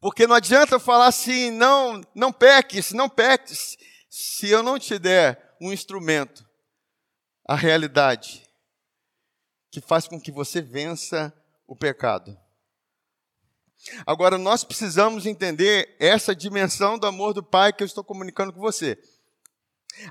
Porque 0.00 0.26
não 0.26 0.34
adianta 0.34 0.78
falar 0.78 1.06
assim, 1.06 1.50
não, 1.50 2.00
não 2.14 2.32
peques, 2.32 2.92
não 2.92 3.08
peques, 3.08 3.76
se 4.08 4.48
eu 4.48 4.62
não 4.62 4.78
te 4.78 4.98
der 4.98 5.56
um 5.60 5.72
instrumento, 5.72 6.46
a 7.46 7.54
realidade, 7.54 8.48
que 9.70 9.80
faz 9.80 10.06
com 10.06 10.20
que 10.20 10.32
você 10.32 10.60
vença 10.60 11.32
o 11.66 11.76
pecado. 11.76 12.38
Agora, 14.06 14.36
nós 14.36 14.64
precisamos 14.64 15.26
entender 15.26 15.96
essa 16.00 16.34
dimensão 16.34 16.98
do 16.98 17.06
amor 17.06 17.32
do 17.32 17.42
Pai 17.42 17.72
que 17.72 17.82
eu 17.82 17.86
estou 17.86 18.02
comunicando 18.02 18.52
com 18.52 18.60
você. 18.60 18.98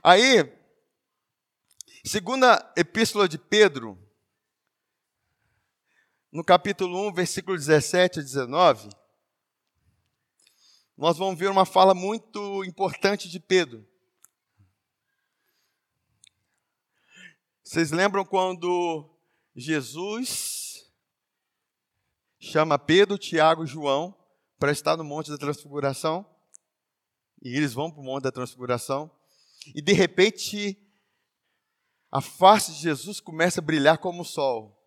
Aí, 0.03 0.51
segunda 2.05 2.73
epístola 2.77 3.27
de 3.27 3.37
Pedro, 3.37 3.99
no 6.31 6.43
capítulo 6.43 7.07
1, 7.09 7.13
versículo 7.13 7.57
17 7.57 8.19
a 8.19 8.23
19, 8.23 8.89
nós 10.97 11.17
vamos 11.17 11.37
ver 11.37 11.49
uma 11.49 11.65
fala 11.65 11.93
muito 11.93 12.63
importante 12.63 13.29
de 13.29 13.39
Pedro. 13.39 13.85
Vocês 17.63 17.91
lembram 17.91 18.23
quando 18.23 19.09
Jesus 19.55 20.91
chama 22.39 22.77
Pedro, 22.77 23.17
Tiago 23.17 23.63
e 23.63 23.67
João 23.67 24.15
para 24.59 24.71
estar 24.71 24.95
no 24.95 25.03
Monte 25.03 25.31
da 25.31 25.37
Transfiguração. 25.37 26.25
E 27.41 27.55
eles 27.55 27.73
vão 27.73 27.91
para 27.91 28.01
o 28.01 28.03
Monte 28.03 28.23
da 28.23 28.31
Transfiguração. 28.31 29.11
E 29.73 29.81
de 29.81 29.93
repente, 29.93 30.77
a 32.11 32.21
face 32.21 32.71
de 32.71 32.79
Jesus 32.79 33.19
começa 33.19 33.59
a 33.59 33.63
brilhar 33.63 33.97
como 33.97 34.21
o 34.21 34.25
sol. 34.25 34.81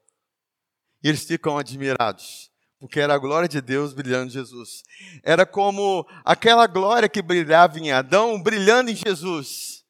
E 1.02 1.08
eles 1.08 1.24
ficam 1.24 1.58
admirados, 1.58 2.50
porque 2.78 3.00
era 3.00 3.14
a 3.14 3.18
glória 3.18 3.48
de 3.48 3.60
Deus 3.60 3.92
brilhando 3.92 4.26
em 4.26 4.30
Jesus. 4.30 4.82
Era 5.22 5.44
como 5.44 6.06
aquela 6.24 6.66
glória 6.66 7.08
que 7.08 7.20
brilhava 7.20 7.78
em 7.78 7.90
Adão, 7.90 8.40
brilhando 8.42 8.90
em 8.90 8.96
Jesus. 8.96 9.84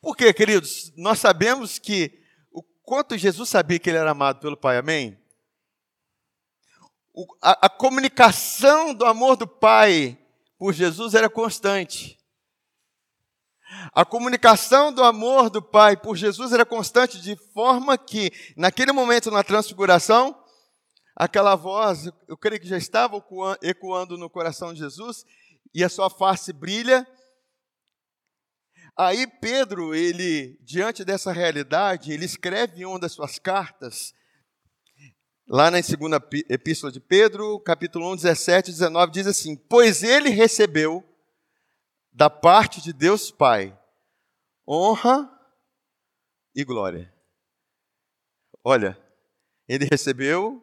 Por 0.00 0.16
quê, 0.16 0.32
queridos? 0.32 0.92
Nós 0.96 1.18
sabemos 1.18 1.78
que 1.78 2.20
o 2.50 2.62
quanto 2.82 3.16
Jesus 3.16 3.48
sabia 3.48 3.78
que 3.78 3.90
ele 3.90 3.98
era 3.98 4.10
amado 4.10 4.40
pelo 4.40 4.56
Pai, 4.56 4.78
amém? 4.78 5.18
a, 7.40 7.66
a 7.66 7.68
comunicação 7.68 8.92
do 8.92 9.04
amor 9.04 9.36
do 9.36 9.46
Pai 9.46 10.18
por 10.58 10.72
Jesus 10.72 11.14
era 11.14 11.30
constante. 11.30 12.18
A 13.92 14.04
comunicação 14.04 14.92
do 14.92 15.02
amor 15.02 15.50
do 15.50 15.60
Pai 15.60 15.96
por 15.96 16.16
Jesus 16.16 16.52
era 16.52 16.64
constante, 16.64 17.20
de 17.20 17.36
forma 17.52 17.98
que, 17.98 18.30
naquele 18.56 18.92
momento 18.92 19.30
na 19.30 19.42
transfiguração, 19.42 20.38
aquela 21.16 21.56
voz, 21.56 22.10
eu 22.28 22.36
creio 22.36 22.60
que 22.60 22.68
já 22.68 22.76
estava 22.76 23.16
ecoando 23.62 24.18
no 24.18 24.30
coração 24.30 24.72
de 24.72 24.80
Jesus, 24.80 25.24
e 25.74 25.82
a 25.82 25.88
sua 25.88 26.10
face 26.10 26.52
brilha. 26.52 27.06
Aí 28.96 29.26
Pedro, 29.26 29.94
ele, 29.94 30.58
diante 30.62 31.04
dessa 31.04 31.32
realidade, 31.32 32.12
ele 32.12 32.24
escreve 32.24 32.82
em 32.82 32.84
uma 32.84 33.00
das 33.00 33.12
suas 33.12 33.38
cartas, 33.38 34.14
Lá 35.48 35.70
na 35.70 35.80
segunda 35.80 36.16
epístola 36.50 36.90
de 36.90 36.98
Pedro, 36.98 37.60
capítulo 37.60 38.12
1, 38.14 38.16
17 38.16 38.70
e 38.70 38.72
19, 38.72 39.12
diz 39.12 39.28
assim: 39.28 39.54
Pois 39.56 40.02
ele 40.02 40.28
recebeu 40.28 41.04
da 42.12 42.28
parte 42.28 42.82
de 42.82 42.92
Deus 42.92 43.30
Pai 43.30 43.78
honra 44.68 45.30
e 46.52 46.64
glória. 46.64 47.14
Olha, 48.64 48.98
ele 49.68 49.84
recebeu 49.84 50.60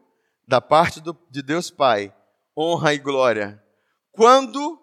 da 0.47 0.61
parte 0.61 1.01
do, 1.01 1.17
de 1.29 1.41
Deus 1.41 1.69
Pai 1.69 2.13
honra 2.57 2.93
e 2.93 2.99
glória. 2.99 3.61
Quando, 4.11 4.79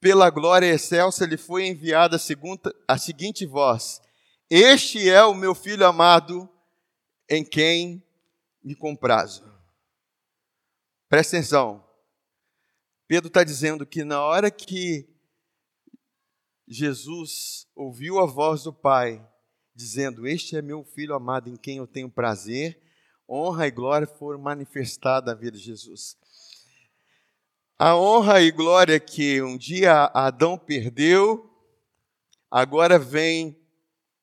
pela 0.00 0.30
glória 0.30 0.66
excelsa, 0.66 1.24
lhe 1.24 1.36
foi 1.36 1.66
enviada 1.66 2.16
a, 2.16 2.18
segunda, 2.18 2.74
a 2.86 2.98
seguinte 2.98 3.46
voz: 3.46 4.00
Este 4.48 5.08
é 5.08 5.22
o 5.24 5.34
meu 5.34 5.54
filho 5.54 5.86
amado, 5.86 6.48
em 7.28 7.44
quem 7.44 8.04
me 8.62 8.74
comprazo. 8.74 9.48
Presta 11.08 11.36
atenção. 11.36 11.86
Pedro 13.06 13.28
está 13.28 13.42
dizendo 13.42 13.84
que 13.84 14.04
na 14.04 14.22
hora 14.22 14.50
que 14.50 15.08
Jesus 16.66 17.66
ouviu 17.74 18.20
a 18.20 18.26
voz 18.26 18.62
do 18.62 18.72
Pai, 18.72 19.24
dizendo: 19.74 20.26
Este 20.26 20.56
é 20.56 20.62
meu 20.62 20.84
filho 20.84 21.14
amado 21.14 21.48
em 21.48 21.56
quem 21.56 21.78
eu 21.78 21.86
tenho 21.86 22.10
prazer, 22.10 22.80
honra 23.30 23.68
e 23.68 23.70
glória 23.70 24.06
foram 24.06 24.40
manifestadas 24.40 25.32
na 25.32 25.40
vida 25.40 25.56
de 25.56 25.62
Jesus. 25.62 26.16
A 27.78 27.96
honra 27.96 28.42
e 28.42 28.50
glória 28.50 28.98
que 28.98 29.40
um 29.40 29.56
dia 29.56 30.10
Adão 30.12 30.58
perdeu, 30.58 31.48
agora 32.50 32.98
vem 32.98 33.56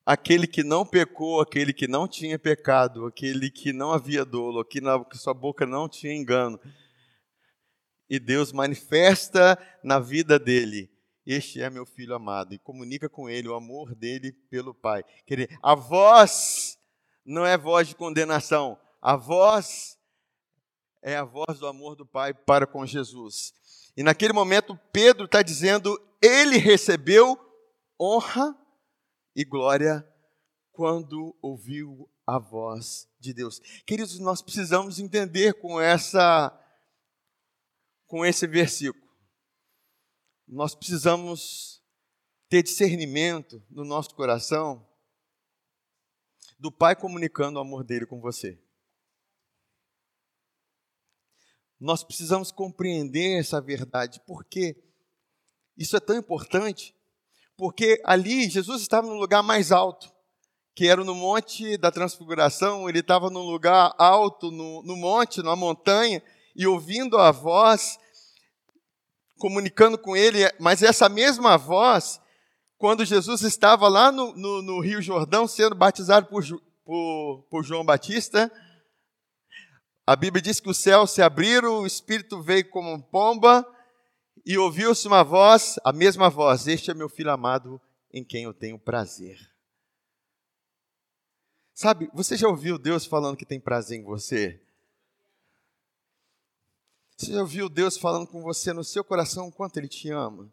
aquele 0.05 0.45
que 0.45 0.63
não 0.63 0.85
pecou, 0.85 1.41
aquele 1.41 1.73
que 1.73 1.87
não 1.87 2.07
tinha 2.07 2.37
pecado, 2.37 3.05
aquele 3.05 3.49
que 3.49 3.71
não 3.71 3.93
havia 3.93 4.25
dolo, 4.25 4.63
que 4.63 4.81
na 4.81 5.03
que 5.03 5.17
sua 5.17 5.33
boca 5.33 5.65
não 5.65 5.87
tinha 5.87 6.13
engano. 6.13 6.59
E 8.09 8.19
Deus 8.19 8.51
manifesta 8.51 9.57
na 9.83 9.99
vida 9.99 10.37
dele. 10.37 10.89
Este 11.25 11.61
é 11.61 11.69
meu 11.69 11.85
filho 11.85 12.15
amado 12.15 12.53
e 12.53 12.59
comunica 12.59 13.09
com 13.09 13.29
ele 13.29 13.49
o 13.49 13.55
amor 13.55 13.93
dele 13.95 14.31
pelo 14.49 14.73
Pai. 14.73 15.03
Quer 15.25 15.35
dizer, 15.35 15.59
a 15.61 15.75
voz 15.75 16.77
não 17.25 17.45
é 17.45 17.57
voz 17.57 17.89
de 17.89 17.95
condenação, 17.95 18.79
a 19.01 19.15
voz 19.15 19.97
é 21.01 21.15
a 21.15 21.23
voz 21.23 21.59
do 21.59 21.67
amor 21.67 21.95
do 21.95 22.05
Pai 22.05 22.33
para 22.33 22.67
com 22.67 22.85
Jesus. 22.85 23.53
E 23.95 24.03
naquele 24.03 24.33
momento 24.33 24.77
Pedro 24.91 25.25
está 25.25 25.41
dizendo: 25.41 25.99
ele 26.21 26.57
recebeu 26.57 27.39
honra 27.99 28.55
e 29.35 29.43
glória 29.45 30.07
quando 30.71 31.35
ouviu 31.41 32.09
a 32.25 32.37
voz 32.37 33.07
de 33.19 33.33
Deus. 33.33 33.59
Queridos, 33.85 34.19
nós 34.19 34.41
precisamos 34.41 34.99
entender 34.99 35.53
com 35.53 35.79
essa 35.79 36.53
com 38.05 38.25
esse 38.25 38.47
versículo. 38.47 39.07
Nós 40.47 40.73
precisamos 40.73 41.83
ter 42.49 42.63
discernimento 42.63 43.61
no 43.69 43.83
nosso 43.83 44.15
coração 44.15 44.87
do 46.57 46.71
Pai 46.71 46.95
comunicando 46.95 47.59
o 47.59 47.61
amor 47.61 47.83
dele 47.83 48.05
com 48.05 48.21
você. 48.21 48.57
Nós 51.79 52.03
precisamos 52.03 52.51
compreender 52.51 53.39
essa 53.39 53.61
verdade, 53.61 54.21
porque 54.25 54.75
isso 55.77 55.95
é 55.95 55.99
tão 55.99 56.17
importante 56.17 56.95
porque 57.57 57.99
ali 58.05 58.47
Jesus 58.47 58.83
estava 58.83 59.07
no 59.07 59.15
lugar 59.15 59.41
mais 59.41 59.71
alto, 59.71 60.11
que 60.75 60.87
era 60.87 61.03
no 61.03 61.15
Monte 61.15 61.75
da 61.75 61.91
Transfiguração, 61.91 62.87
ele 62.87 62.99
estava 62.99 63.31
num 63.31 63.41
lugar 63.41 63.95
alto, 63.97 64.51
no, 64.51 64.83
no 64.83 64.95
monte, 64.95 65.41
na 65.41 65.55
montanha, 65.55 66.21
e 66.55 66.67
ouvindo 66.67 67.17
a 67.17 67.31
voz, 67.31 67.97
comunicando 69.39 69.97
com 69.97 70.15
ele, 70.15 70.39
mas 70.59 70.83
essa 70.83 71.09
mesma 71.09 71.57
voz, 71.57 72.21
quando 72.77 73.03
Jesus 73.03 73.41
estava 73.41 73.87
lá 73.87 74.11
no, 74.11 74.35
no, 74.35 74.61
no 74.61 74.79
Rio 74.79 75.01
Jordão 75.01 75.47
sendo 75.47 75.73
batizado 75.73 76.27
por, 76.27 76.43
por, 76.85 77.43
por 77.49 77.63
João 77.63 77.83
Batista, 77.83 78.51
a 80.07 80.15
Bíblia 80.15 80.41
diz 80.41 80.61
que 80.61 80.69
os 80.69 80.77
céus 80.77 81.11
se 81.11 81.21
abriram, 81.21 81.81
o 81.81 81.85
Espírito 81.85 82.41
veio 82.41 82.69
como 82.69 83.03
pomba, 83.03 83.67
e 84.45 84.57
ouviu-se 84.57 85.05
uma 85.05 85.21
voz, 85.21 85.77
a 85.83 85.91
mesma 85.91 86.29
voz: 86.29 86.65
Este 86.65 86.89
é 86.89 86.93
meu 86.93 87.09
filho 87.09 87.29
amado 87.29 87.81
em 88.13 88.23
quem 88.23 88.45
eu 88.45 88.53
tenho 88.53 88.79
prazer. 88.79 89.37
Sabe, 91.73 92.09
você 92.13 92.37
já 92.37 92.47
ouviu 92.47 92.77
Deus 92.77 93.05
falando 93.05 93.35
que 93.35 93.45
tem 93.45 93.59
prazer 93.59 93.99
em 93.99 94.03
você? 94.03 94.61
Você 97.17 97.33
já 97.33 97.41
ouviu 97.41 97.67
Deus 97.67 97.97
falando 97.97 98.25
com 98.27 98.41
você 98.41 98.71
no 98.71 98.85
seu 98.85 99.03
coração 99.03 99.49
o 99.49 99.51
quanto 99.51 99.75
Ele 99.75 99.89
te 99.89 100.09
ama? 100.09 100.49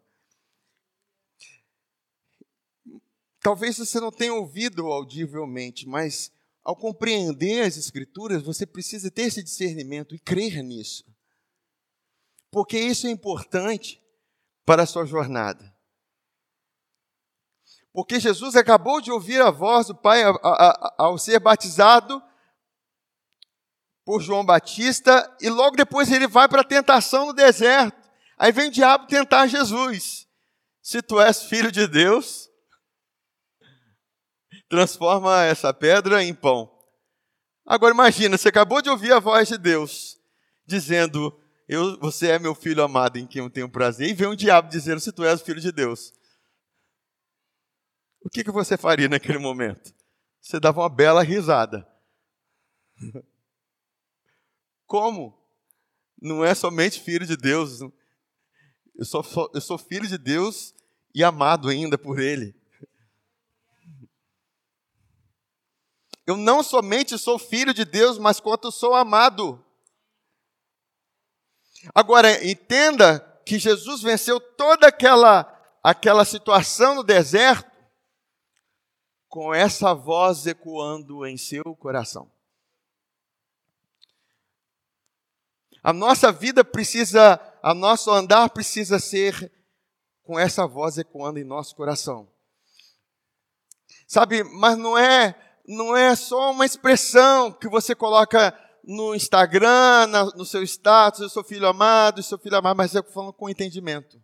Talvez 3.39 3.77
você 3.77 4.01
não 4.01 4.11
tenha 4.11 4.33
ouvido 4.33 4.87
audivelmente, 4.87 5.87
mas 5.87 6.34
ao 6.65 6.75
compreender 6.75 7.61
as 7.61 7.77
Escrituras, 7.77 8.43
você 8.43 8.65
precisa 8.65 9.09
ter 9.09 9.23
esse 9.23 9.41
discernimento 9.41 10.13
e 10.13 10.19
crer 10.19 10.61
nisso 10.61 11.05
porque 12.55 12.79
isso 12.79 13.05
é 13.05 13.09
importante 13.09 14.01
para 14.65 14.83
a 14.83 14.85
sua 14.85 15.05
jornada. 15.05 15.75
Porque 17.91 18.17
Jesus 18.17 18.55
acabou 18.55 19.01
de 19.01 19.11
ouvir 19.11 19.41
a 19.41 19.51
voz 19.51 19.87
do 19.87 19.93
Pai 19.93 20.23
ao 20.97 21.17
ser 21.17 21.37
batizado 21.37 22.23
por 24.05 24.21
João 24.21 24.45
Batista, 24.45 25.29
e 25.41 25.49
logo 25.49 25.75
depois 25.75 26.09
ele 26.09 26.27
vai 26.27 26.47
para 26.47 26.61
a 26.61 26.65
tentação 26.65 27.25
no 27.25 27.33
deserto. 27.33 28.09
Aí 28.37 28.53
vem 28.53 28.69
o 28.69 28.71
diabo 28.71 29.05
tentar 29.05 29.47
Jesus. 29.47 30.25
Se 30.81 31.01
tu 31.01 31.19
és 31.19 31.43
filho 31.43 31.73
de 31.73 31.85
Deus, 31.87 32.49
transforma 34.69 35.43
essa 35.43 35.73
pedra 35.73 36.23
em 36.23 36.33
pão. 36.33 36.71
Agora 37.65 37.93
imagina, 37.93 38.37
você 38.37 38.49
acabou 38.49 38.81
de 38.81 38.89
ouvir 38.89 39.11
a 39.11 39.19
voz 39.19 39.47
de 39.47 39.57
Deus 39.57 40.19
dizendo: 40.65 41.37
eu, 41.67 41.99
você 41.99 42.29
é 42.29 42.39
meu 42.39 42.53
filho 42.53 42.83
amado 42.83 43.17
em 43.17 43.25
quem 43.25 43.41
eu 43.41 43.49
tenho 43.49 43.69
prazer, 43.69 44.09
e 44.09 44.13
vem 44.13 44.27
um 44.27 44.35
diabo 44.35 44.69
dizendo 44.69 44.99
se 44.99 45.11
tu 45.11 45.23
és 45.23 45.41
o 45.41 45.45
filho 45.45 45.59
de 45.59 45.71
Deus. 45.71 46.13
O 48.21 48.29
que, 48.29 48.43
que 48.43 48.51
você 48.51 48.77
faria 48.77 49.07
naquele 49.07 49.37
momento? 49.37 49.93
Você 50.41 50.59
dava 50.59 50.81
uma 50.81 50.89
bela 50.89 51.23
risada. 51.23 51.87
Como? 54.85 55.39
Não 56.21 56.43
é 56.45 56.53
somente 56.53 57.01
filho 57.01 57.25
de 57.25 57.35
Deus. 57.35 57.81
Eu 58.95 59.05
sou, 59.05 59.51
eu 59.53 59.61
sou 59.61 59.77
filho 59.77 60.07
de 60.07 60.17
Deus 60.17 60.73
e 61.13 61.23
amado 61.23 61.69
ainda 61.69 61.97
por 61.97 62.19
Ele. 62.19 62.55
Eu 66.25 66.35
não 66.35 66.63
somente 66.63 67.17
sou 67.17 67.37
filho 67.37 67.73
de 67.73 67.85
Deus, 67.85 68.17
mas 68.17 68.39
quanto 68.39 68.71
sou 68.71 68.95
amado. 68.95 69.63
Agora, 71.93 72.43
entenda 72.45 73.19
que 73.45 73.59
Jesus 73.59 74.01
venceu 74.01 74.39
toda 74.39 74.87
aquela, 74.87 75.43
aquela 75.83 76.25
situação 76.25 76.95
no 76.95 77.03
deserto 77.03 77.69
com 79.29 79.53
essa 79.53 79.93
voz 79.93 80.47
ecoando 80.47 81.25
em 81.25 81.37
seu 81.37 81.63
coração. 81.75 82.31
A 85.83 85.93
nossa 85.93 86.31
vida 86.31 86.63
precisa, 86.65 87.39
a 87.61 87.73
nosso 87.75 88.09
andar 88.09 88.49
precisa 88.49 88.97
ser 88.97 89.51
com 90.23 90.39
essa 90.39 90.65
voz 90.65 90.97
ecoando 90.97 91.37
em 91.37 91.43
nosso 91.43 91.75
coração. 91.75 92.27
Sabe, 94.07 94.43
mas 94.43 94.75
não 94.77 94.97
é, 94.97 95.35
não 95.67 95.95
é 95.95 96.15
só 96.15 96.51
uma 96.51 96.65
expressão 96.65 97.51
que 97.51 97.67
você 97.67 97.95
coloca 97.95 98.57
no 98.83 99.15
Instagram, 99.15 100.07
na, 100.07 100.25
no 100.35 100.45
seu 100.45 100.61
status, 100.63 101.21
eu 101.21 101.29
sou 101.29 101.43
filho 101.43 101.67
amado, 101.67 102.19
eu 102.19 102.23
sou 102.23 102.37
filho 102.37 102.55
amado, 102.55 102.77
mas 102.77 102.93
eu 102.93 103.03
falando 103.03 103.33
com 103.33 103.49
entendimento. 103.49 104.21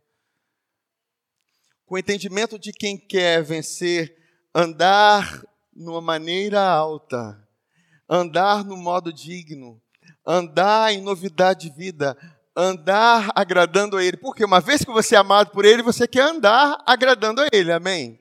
Com 1.86 1.98
entendimento 1.98 2.60
de 2.60 2.72
quem 2.72 2.98
quer 2.98 3.44
vencer, 3.44 4.16
andar 4.54 5.44
numa 5.74 6.02
maneira 6.02 6.62
alta, 6.62 7.38
andar 8.08 8.64
no 8.64 8.78
modo 8.78 9.12
digno, 9.12 9.82
andar 10.26 10.94
em 10.94 11.02
novidade 11.02 11.70
de 11.70 11.76
vida, 11.76 12.16
andar 12.56 13.32
agradando 13.36 13.98
a 13.98 14.04
Ele. 14.04 14.18
Porque 14.18 14.46
uma 14.46 14.62
vez 14.62 14.86
que 14.86 14.92
você 14.92 15.16
é 15.16 15.18
amado 15.18 15.52
por 15.52 15.66
Ele, 15.66 15.82
você 15.82 16.08
quer 16.08 16.22
andar 16.22 16.82
agradando 16.86 17.42
a 17.42 17.48
Ele, 17.52 17.72
amém? 17.72 18.21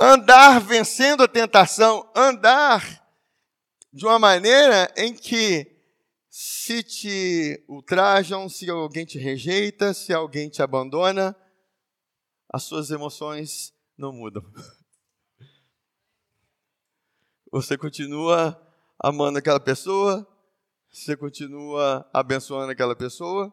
Andar 0.00 0.60
vencendo 0.60 1.24
a 1.24 1.28
tentação, 1.28 2.08
andar 2.14 3.04
de 3.92 4.06
uma 4.06 4.18
maneira 4.18 4.92
em 4.96 5.12
que 5.12 5.76
se 6.30 6.84
te 6.84 7.64
ultrajam, 7.68 8.48
se 8.48 8.70
alguém 8.70 9.04
te 9.04 9.18
rejeita, 9.18 9.92
se 9.92 10.12
alguém 10.12 10.48
te 10.48 10.62
abandona, 10.62 11.34
as 12.52 12.62
suas 12.62 12.92
emoções 12.92 13.74
não 13.96 14.12
mudam. 14.12 14.42
Você 17.50 17.76
continua 17.76 18.56
amando 19.02 19.38
aquela 19.38 19.58
pessoa, 19.58 20.26
você 20.90 21.16
continua 21.16 22.08
abençoando 22.12 22.70
aquela 22.70 22.94
pessoa. 22.94 23.52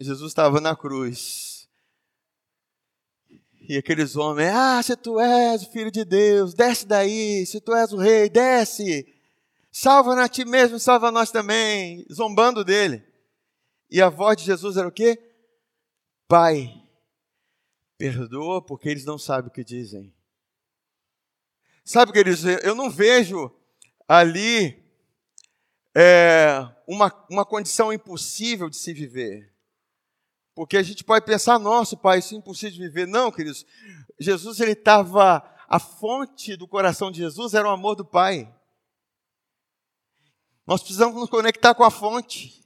Jesus 0.00 0.30
estava 0.30 0.60
na 0.60 0.76
cruz 0.76 1.53
e 3.68 3.76
aqueles 3.76 4.16
homens, 4.16 4.52
ah, 4.54 4.82
se 4.82 4.96
tu 4.96 5.18
és 5.18 5.62
o 5.62 5.70
filho 5.70 5.90
de 5.90 6.04
Deus, 6.04 6.54
desce 6.54 6.86
daí, 6.86 7.46
se 7.46 7.60
tu 7.60 7.74
és 7.74 7.92
o 7.92 7.96
rei, 7.96 8.28
desce. 8.28 9.06
Salva-nos 9.70 10.24
a 10.24 10.28
ti 10.28 10.44
mesmo, 10.44 10.78
salva 10.78 11.10
nós 11.10 11.30
também, 11.30 12.06
zombando 12.12 12.64
dele. 12.64 13.02
E 13.90 14.00
a 14.00 14.08
voz 14.08 14.36
de 14.36 14.44
Jesus 14.44 14.76
era 14.76 14.88
o 14.88 14.92
quê? 14.92 15.18
Pai, 16.28 16.84
Perdoa 17.96 18.60
porque 18.60 18.88
eles 18.88 19.04
não 19.04 19.16
sabem 19.16 19.48
o 19.48 19.52
que 19.52 19.64
dizem. 19.64 20.12
Sabe, 21.84 22.12
queridos, 22.12 22.44
eu 22.44 22.74
não 22.74 22.90
vejo 22.90 23.50
ali 24.08 24.82
é, 25.94 26.68
uma, 26.86 27.26
uma 27.30 27.44
condição 27.44 27.92
impossível 27.92 28.68
de 28.68 28.76
se 28.76 28.92
viver. 28.92 29.53
Porque 30.54 30.76
a 30.76 30.82
gente 30.82 31.02
pode 31.02 31.26
pensar, 31.26 31.58
nossa, 31.58 31.96
pai, 31.96 32.20
isso 32.20 32.34
é 32.34 32.38
impossível 32.38 32.78
de 32.78 32.86
viver. 32.86 33.06
Não, 33.06 33.32
queridos. 33.32 33.66
Jesus, 34.18 34.60
ele 34.60 34.72
estava, 34.72 35.42
a 35.68 35.78
fonte 35.78 36.56
do 36.56 36.68
coração 36.68 37.10
de 37.10 37.18
Jesus 37.18 37.54
era 37.54 37.68
o 37.68 37.72
amor 37.72 37.96
do 37.96 38.04
Pai. 38.04 38.54
Nós 40.66 40.80
precisamos 40.80 41.16
nos 41.16 41.28
conectar 41.28 41.74
com 41.74 41.82
a 41.82 41.90
fonte. 41.90 42.64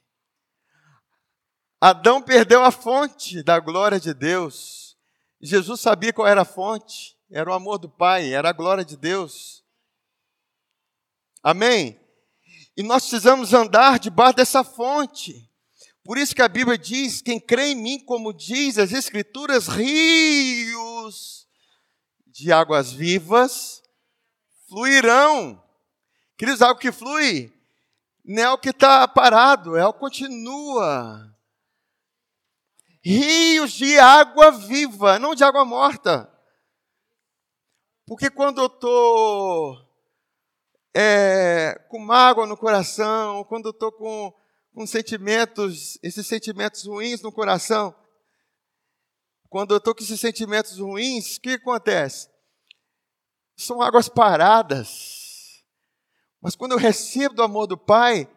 Adão 1.81 2.21
perdeu 2.21 2.63
a 2.63 2.71
fonte 2.71 3.43
da 3.43 3.59
glória 3.59 3.99
de 3.99 4.13
Deus. 4.13 4.97
Jesus 5.41 5.81
sabia 5.81 6.13
qual 6.13 6.29
era 6.29 6.43
a 6.43 6.45
fonte. 6.45 7.17
Era 7.31 7.51
o 7.51 7.53
amor 7.53 7.79
do 7.79 7.89
Pai, 7.89 8.33
era 8.33 8.51
a 8.51 8.53
glória 8.53 8.85
de 8.85 8.97
Deus. 8.97 9.65
Amém? 11.43 12.01
E 12.77 12.83
nós 12.83 13.03
precisamos 13.03 13.53
andar 13.53 13.99
debaixo 13.99 14.37
dessa 14.37 14.63
fonte. 14.63 15.48
Por 16.09 16.17
isso 16.17 16.35
que 16.35 16.41
a 16.41 16.49
Bíblia 16.49 16.79
diz: 16.79 17.21
quem 17.21 17.39
crê 17.39 17.73
em 17.73 17.75
mim, 17.75 18.03
como 18.03 18.33
diz 18.33 18.79
as 18.79 18.93
Escrituras, 18.93 19.69
rios 19.69 21.47
de 22.27 22.51
águas 22.51 22.91
vivas 22.91 23.83
fluirão. 24.67 25.63
Queridos, 26.39 26.63
algo 26.63 26.81
que 26.81 26.91
flui 26.91 27.53
não 28.25 28.43
é 28.43 28.51
o 28.51 28.57
que 28.57 28.71
está 28.71 29.07
parado, 29.07 29.77
é 29.77 29.87
o 29.87 29.93
que 29.93 30.01
continua. 30.01 31.31
Rios 33.05 33.73
de 33.73 33.99
água 33.99 34.51
viva, 34.51 35.19
não 35.19 35.35
de 35.35 35.45
água 35.45 35.67
morta. 35.67 36.27
Porque 38.07 38.31
quando 38.31 38.63
eu 38.63 38.67
estou 38.67 39.77
é, 40.95 41.79
com 41.91 41.99
mágoa 41.99 42.47
no 42.47 42.57
coração, 42.57 43.45
quando 43.45 43.67
eu 43.67 43.73
estou 43.73 43.93
com, 43.93 44.33
com 44.79 44.87
sentimentos, 44.87 45.99
esses 46.05 46.25
sentimentos 46.25 46.87
ruins 46.87 47.21
no 47.21 47.33
coração, 47.33 47.93
quando 49.51 49.73
eu 49.73 49.79
estou 49.79 49.93
com 49.93 50.05
esses 50.05 50.21
sentimentos 50.21 50.79
ruins, 50.79 51.37
o 51.37 51.41
que 51.41 51.55
acontece? 51.55 52.29
São 53.57 53.83
águas 53.83 54.09
paradas. 54.09 55.65
Mas 56.41 56.55
quando 56.55 56.73
eu 56.73 56.79
recebo 56.79 57.35
do 57.35 57.43
amor 57.43 57.67
do 57.67 57.77
Pai, 57.77 58.33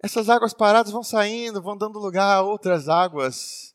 essas 0.00 0.28
águas 0.28 0.54
paradas 0.54 0.92
vão 0.92 1.02
saindo, 1.02 1.60
vão 1.60 1.76
dando 1.76 1.98
lugar 1.98 2.36
a 2.36 2.42
outras 2.42 2.88
águas. 2.88 3.74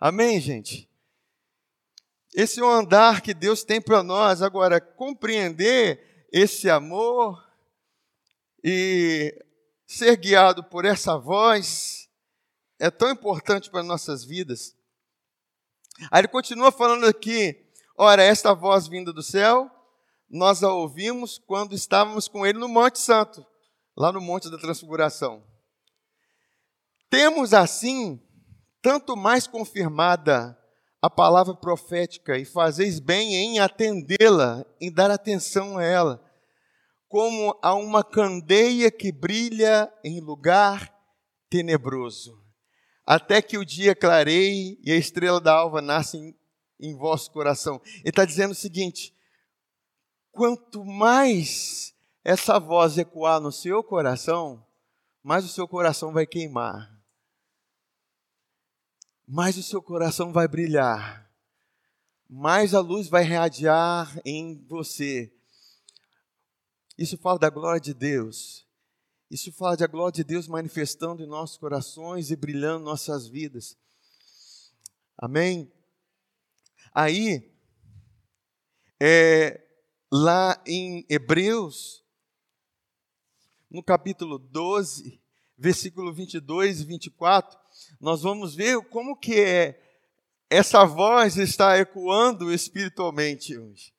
Amém, 0.00 0.40
gente? 0.40 0.90
Esse 2.34 2.58
é 2.58 2.64
o 2.64 2.68
andar 2.68 3.20
que 3.20 3.32
Deus 3.32 3.62
tem 3.62 3.80
para 3.80 4.02
nós. 4.02 4.42
Agora, 4.42 4.80
compreender 4.80 6.26
esse 6.32 6.68
amor 6.68 7.40
e 8.64 9.32
ser 9.86 10.16
guiado 10.16 10.64
por 10.64 10.84
essa 10.84 11.18
voz 11.18 12.08
é 12.78 12.90
tão 12.90 13.10
importante 13.10 13.70
para 13.70 13.82
nossas 13.82 14.24
vidas. 14.24 14.76
Aí 16.10 16.20
ele 16.20 16.28
continua 16.28 16.72
falando 16.72 17.06
aqui: 17.06 17.56
ora, 17.96 18.22
esta 18.22 18.54
voz 18.54 18.86
vinda 18.86 19.12
do 19.12 19.22
céu, 19.22 19.70
nós 20.28 20.62
a 20.62 20.72
ouvimos 20.72 21.38
quando 21.38 21.74
estávamos 21.74 22.26
com 22.28 22.44
ele 22.44 22.58
no 22.58 22.68
Monte 22.68 22.98
Santo, 22.98 23.46
lá 23.96 24.10
no 24.10 24.20
Monte 24.20 24.50
da 24.50 24.58
Transfiguração. 24.58 25.44
Temos 27.08 27.54
assim, 27.54 28.20
tanto 28.82 29.16
mais 29.16 29.46
confirmada 29.46 30.58
a 31.00 31.08
palavra 31.08 31.54
profética 31.54 32.36
e 32.38 32.44
fazeis 32.44 32.98
bem 32.98 33.34
em 33.34 33.60
atendê-la, 33.60 34.64
em 34.80 34.90
dar 34.90 35.10
atenção 35.10 35.78
a 35.78 35.84
ela, 35.84 36.23
como 37.14 37.56
a 37.62 37.72
uma 37.76 38.02
candeia 38.02 38.90
que 38.90 39.12
brilha 39.12 39.88
em 40.02 40.18
lugar 40.18 40.92
tenebroso, 41.48 42.44
até 43.06 43.40
que 43.40 43.56
o 43.56 43.64
dia 43.64 43.94
clareie 43.94 44.80
e 44.82 44.90
a 44.90 44.96
estrela 44.96 45.40
da 45.40 45.52
alva 45.52 45.80
nasce 45.80 46.16
em, 46.16 46.36
em 46.80 46.92
vosso 46.96 47.30
coração. 47.30 47.80
Ele 47.98 48.08
está 48.08 48.24
dizendo 48.24 48.50
o 48.50 48.56
seguinte: 48.56 49.14
quanto 50.32 50.84
mais 50.84 51.94
essa 52.24 52.58
voz 52.58 52.98
ecoar 52.98 53.40
no 53.40 53.52
seu 53.52 53.80
coração, 53.84 54.66
mais 55.22 55.44
o 55.44 55.48
seu 55.48 55.68
coração 55.68 56.12
vai 56.12 56.26
queimar, 56.26 57.00
mais 59.24 59.56
o 59.56 59.62
seu 59.62 59.80
coração 59.80 60.32
vai 60.32 60.48
brilhar, 60.48 61.30
mais 62.28 62.74
a 62.74 62.80
luz 62.80 63.06
vai 63.06 63.22
radiar 63.22 64.20
em 64.24 64.66
você 64.66 65.32
isso 66.96 67.18
fala 67.18 67.38
da 67.38 67.50
glória 67.50 67.80
de 67.80 67.92
Deus. 67.92 68.66
Isso 69.30 69.52
fala 69.52 69.76
da 69.76 69.86
glória 69.86 70.12
de 70.12 70.24
Deus 70.24 70.46
manifestando 70.46 71.22
em 71.22 71.26
nossos 71.26 71.56
corações 71.56 72.30
e 72.30 72.36
brilhando 72.36 72.82
em 72.82 72.84
nossas 72.84 73.26
vidas. 73.26 73.76
Amém? 75.16 75.72
Aí, 76.92 77.52
é, 79.00 79.60
lá 80.10 80.62
em 80.66 81.04
Hebreus, 81.08 82.04
no 83.70 83.82
capítulo 83.82 84.38
12, 84.38 85.20
versículo 85.56 86.12
22 86.12 86.82
e 86.82 86.84
24, 86.84 87.58
nós 88.00 88.22
vamos 88.22 88.54
ver 88.54 88.80
como 88.88 89.16
que 89.16 89.40
é, 89.40 89.80
essa 90.50 90.84
voz 90.84 91.36
está 91.36 91.78
ecoando 91.78 92.52
espiritualmente 92.52 93.56
hoje. 93.56 93.93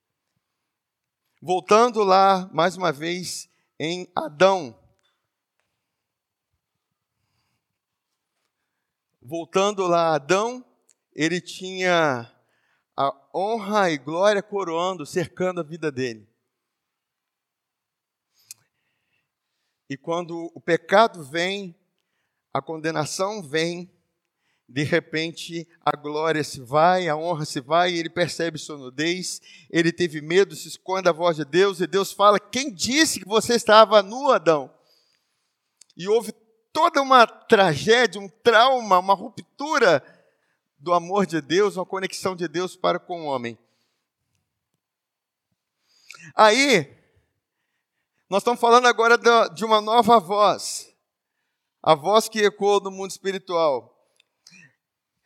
Voltando 1.41 2.03
lá, 2.03 2.49
mais 2.53 2.77
uma 2.77 2.91
vez, 2.91 3.49
em 3.79 4.09
Adão. 4.15 4.77
Voltando 9.21 9.85
lá, 9.85 10.15
Adão, 10.15 10.63
ele 11.13 11.41
tinha 11.41 12.31
a 12.95 13.29
honra 13.33 13.91
e 13.91 13.97
glória 13.97 14.41
coroando, 14.41 15.05
cercando 15.05 15.59
a 15.59 15.63
vida 15.63 15.91
dele. 15.91 16.27
E 19.89 19.97
quando 19.97 20.51
o 20.55 20.59
pecado 20.59 21.23
vem, 21.23 21.75
a 22.53 22.61
condenação 22.61 23.41
vem, 23.41 23.91
de 24.67 24.83
repente 24.83 25.67
a 25.85 25.95
glória 25.95 26.43
se 26.43 26.59
vai, 26.59 27.07
a 27.07 27.15
honra 27.15 27.45
se 27.45 27.61
vai, 27.61 27.91
e 27.91 27.99
ele 27.99 28.09
percebe 28.09 28.57
sua 28.57 28.77
nudez, 28.77 29.41
ele 29.69 29.91
teve 29.91 30.21
medo, 30.21 30.55
se 30.55 30.67
esconde 30.67 31.07
a 31.07 31.11
voz 31.11 31.37
de 31.37 31.45
Deus, 31.45 31.79
e 31.79 31.87
Deus 31.87 32.11
fala: 32.11 32.39
Quem 32.39 32.73
disse 32.73 33.19
que 33.19 33.27
você 33.27 33.53
estava 33.55 34.01
nu, 34.01 34.31
Adão? 34.31 34.73
E 35.95 36.07
houve 36.07 36.33
toda 36.73 37.01
uma 37.01 37.25
tragédia, 37.25 38.19
um 38.19 38.27
trauma, 38.27 38.99
uma 38.99 39.13
ruptura 39.13 40.03
do 40.77 40.93
amor 40.93 41.25
de 41.25 41.39
Deus, 41.41 41.77
uma 41.77 41.85
conexão 41.85 42.35
de 42.35 42.47
Deus 42.47 42.75
para 42.75 42.99
com 42.99 43.21
o 43.21 43.25
homem. 43.25 43.57
Aí, 46.35 46.93
nós 48.29 48.41
estamos 48.41 48.59
falando 48.59 48.87
agora 48.87 49.17
de 49.53 49.63
uma 49.63 49.79
nova 49.79 50.19
voz, 50.19 50.93
a 51.81 51.93
voz 51.93 52.27
que 52.27 52.39
ecoou 52.39 52.81
no 52.81 52.91
mundo 52.91 53.11
espiritual. 53.11 53.94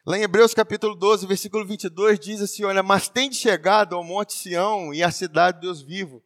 Lá 0.09 0.17
em 0.17 0.23
Hebreus 0.23 0.55
capítulo 0.55 0.95
12, 0.95 1.27
versículo 1.27 1.63
22, 1.63 2.19
diz 2.19 2.41
assim: 2.41 2.63
Olha, 2.63 2.81
mas 2.81 3.07
tem 3.07 3.31
chegado 3.31 3.95
ao 3.95 4.03
Monte 4.03 4.33
Sião 4.33 4.91
e 4.91 5.03
à 5.03 5.11
cidade 5.11 5.57
de 5.57 5.67
Deus 5.67 5.83
vivo, 5.83 6.23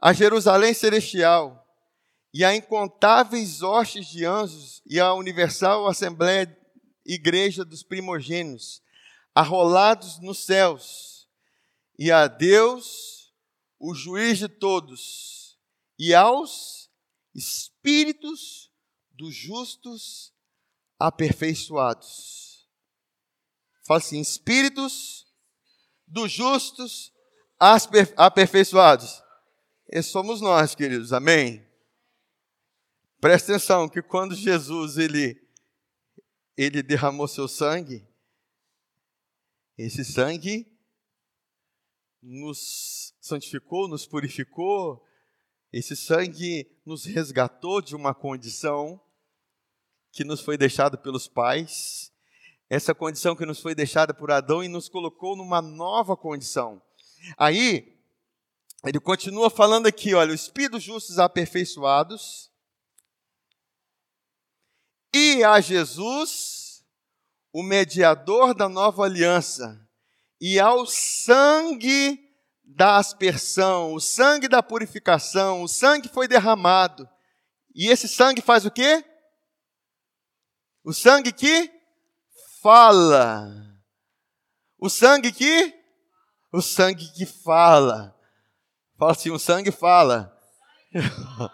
a 0.00 0.14
Jerusalém 0.14 0.72
celestial, 0.72 1.62
e 2.32 2.42
a 2.42 2.56
incontáveis 2.56 3.60
hostes 3.60 4.06
de 4.06 4.24
anjos, 4.24 4.80
e 4.86 4.98
a 4.98 5.12
universal 5.12 5.86
Assembleia 5.86 6.58
Igreja 7.04 7.66
dos 7.66 7.82
primogênitos, 7.82 8.80
arrolados 9.34 10.18
nos 10.20 10.38
céus, 10.38 11.28
e 11.98 12.10
a 12.10 12.26
Deus, 12.26 13.30
o 13.78 13.94
juiz 13.94 14.38
de 14.38 14.48
todos, 14.48 15.58
e 15.98 16.14
aos 16.14 16.88
espíritos 17.34 18.72
dos 19.12 19.34
justos 19.34 20.32
aperfeiçoados. 20.98 22.68
Fala 23.86 23.98
assim: 23.98 24.20
espíritos 24.20 25.26
dos 26.06 26.32
justos 26.32 27.12
aperfeiçoados. 28.16 29.22
E 29.90 30.02
somos 30.02 30.40
nós, 30.40 30.74
queridos, 30.74 31.12
amém? 31.12 31.66
Presta 33.20 33.52
atenção 33.52 33.88
que 33.88 34.02
quando 34.02 34.34
Jesus 34.34 34.98
ele, 34.98 35.40
ele 36.56 36.82
derramou 36.82 37.26
seu 37.26 37.48
sangue, 37.48 38.06
esse 39.76 40.04
sangue 40.04 40.70
nos 42.22 43.14
santificou, 43.20 43.88
nos 43.88 44.06
purificou, 44.06 45.04
esse 45.72 45.96
sangue 45.96 46.70
nos 46.84 47.04
resgatou 47.04 47.80
de 47.80 47.96
uma 47.96 48.14
condição 48.14 49.00
que 50.18 50.24
nos 50.24 50.40
foi 50.40 50.58
deixado 50.58 50.98
pelos 50.98 51.28
pais, 51.28 52.10
essa 52.68 52.92
condição 52.92 53.36
que 53.36 53.46
nos 53.46 53.60
foi 53.60 53.72
deixada 53.72 54.12
por 54.12 54.32
Adão 54.32 54.64
e 54.64 54.66
nos 54.66 54.88
colocou 54.88 55.36
numa 55.36 55.62
nova 55.62 56.16
condição. 56.16 56.82
Aí, 57.36 57.96
ele 58.84 58.98
continua 58.98 59.48
falando 59.48 59.86
aqui, 59.86 60.14
olha, 60.14 60.34
os 60.34 60.42
espíritos 60.42 60.82
justos 60.82 61.20
aperfeiçoados 61.20 62.50
e 65.14 65.44
a 65.44 65.60
Jesus, 65.60 66.84
o 67.52 67.62
mediador 67.62 68.54
da 68.54 68.68
nova 68.68 69.04
aliança, 69.04 69.88
e 70.40 70.58
ao 70.58 70.84
sangue 70.84 72.18
da 72.64 72.96
aspersão, 72.96 73.94
o 73.94 74.00
sangue 74.00 74.48
da 74.48 74.64
purificação, 74.64 75.62
o 75.62 75.68
sangue 75.68 76.08
foi 76.08 76.26
derramado. 76.26 77.08
E 77.72 77.86
esse 77.86 78.08
sangue 78.08 78.42
faz 78.42 78.66
o 78.66 78.70
quê? 78.72 79.04
O 80.84 80.92
sangue 80.92 81.32
que 81.32 81.70
fala. 82.62 83.48
O 84.78 84.88
sangue 84.88 85.32
que? 85.32 85.74
O 86.52 86.62
sangue 86.62 87.10
que 87.12 87.26
fala. 87.26 88.16
Fala 88.96 89.12
assim: 89.12 89.30
o 89.30 89.38
sangue 89.38 89.70
fala. 89.70 90.36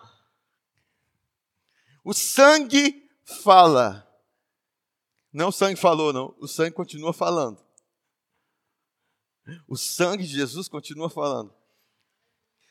o 2.05 2.13
sangue 2.13 3.09
fala. 3.43 4.01
Não 5.33 5.49
o 5.49 5.53
sangue 5.53 5.77
falou, 5.77 6.13
não. 6.13 6.35
O 6.39 6.47
sangue 6.47 6.71
continua 6.71 7.13
falando. 7.13 7.65
O 9.67 9.77
sangue 9.77 10.25
de 10.25 10.33
Jesus 10.33 10.69
continua 10.69 11.11
falando. 11.11 11.53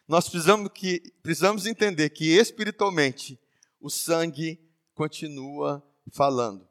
Nós 0.08 0.28
precisamos, 0.28 0.70
que, 0.74 1.01
precisamos 1.22 1.66
entender 1.66 2.10
que 2.10 2.36
espiritualmente 2.38 3.39
o 3.80 3.89
sangue 3.89 4.60
continua 4.93 5.84
falando. 6.12 6.68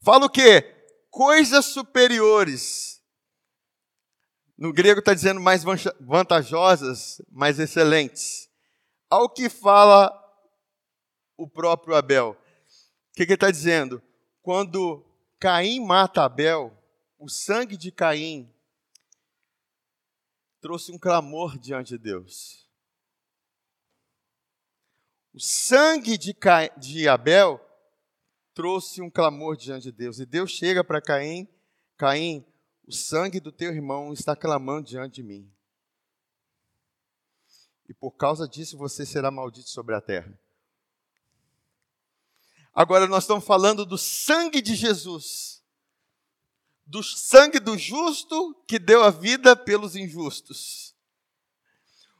Fala 0.00 0.26
o 0.26 0.30
quê? 0.30 0.62
Coisas 1.10 1.66
superiores. 1.66 3.02
No 4.56 4.72
grego 4.72 5.00
está 5.00 5.14
dizendo 5.14 5.40
mais 5.40 5.62
vantajosas, 6.00 7.22
mais 7.30 7.58
excelentes. 7.58 8.48
Ao 9.08 9.28
que 9.28 9.48
fala 9.48 10.12
o 11.36 11.48
próprio 11.48 11.94
Abel. 11.94 12.30
O 12.30 12.36
que, 13.14 13.24
que 13.24 13.32
ele 13.32 13.34
está 13.34 13.50
dizendo? 13.50 14.02
Quando 14.42 15.04
Caim 15.38 15.80
mata 15.80 16.24
Abel, 16.24 16.76
o 17.18 17.28
sangue 17.28 17.76
de 17.76 17.92
Caim 17.92 18.52
trouxe 20.60 20.90
um 20.92 20.98
clamor 20.98 21.56
diante 21.58 21.90
de 21.90 21.98
Deus. 21.98 22.67
O 25.32 25.40
sangue 25.40 26.16
de, 26.16 26.32
Ca... 26.34 26.68
de 26.76 27.08
Abel 27.08 27.60
trouxe 28.54 29.00
um 29.00 29.10
clamor 29.10 29.56
diante 29.56 29.84
de 29.84 29.92
Deus. 29.92 30.18
E 30.18 30.26
Deus 30.26 30.50
chega 30.50 30.82
para 30.82 31.00
Caim: 31.00 31.48
Caim, 31.96 32.44
o 32.86 32.92
sangue 32.92 33.40
do 33.40 33.52
teu 33.52 33.72
irmão 33.72 34.12
está 34.12 34.34
clamando 34.34 34.88
diante 34.88 35.16
de 35.16 35.22
mim. 35.22 35.52
E 37.88 37.94
por 37.94 38.12
causa 38.12 38.48
disso 38.48 38.76
você 38.76 39.06
será 39.06 39.30
maldito 39.30 39.68
sobre 39.68 39.94
a 39.94 40.00
terra. 40.00 40.38
Agora 42.74 43.06
nós 43.06 43.24
estamos 43.24 43.44
falando 43.44 43.84
do 43.84 43.96
sangue 43.96 44.60
de 44.60 44.74
Jesus 44.74 45.58
do 46.88 47.02
sangue 47.02 47.60
do 47.60 47.76
justo 47.76 48.54
que 48.66 48.78
deu 48.78 49.04
a 49.04 49.10
vida 49.10 49.54
pelos 49.54 49.94
injustos. 49.94 50.96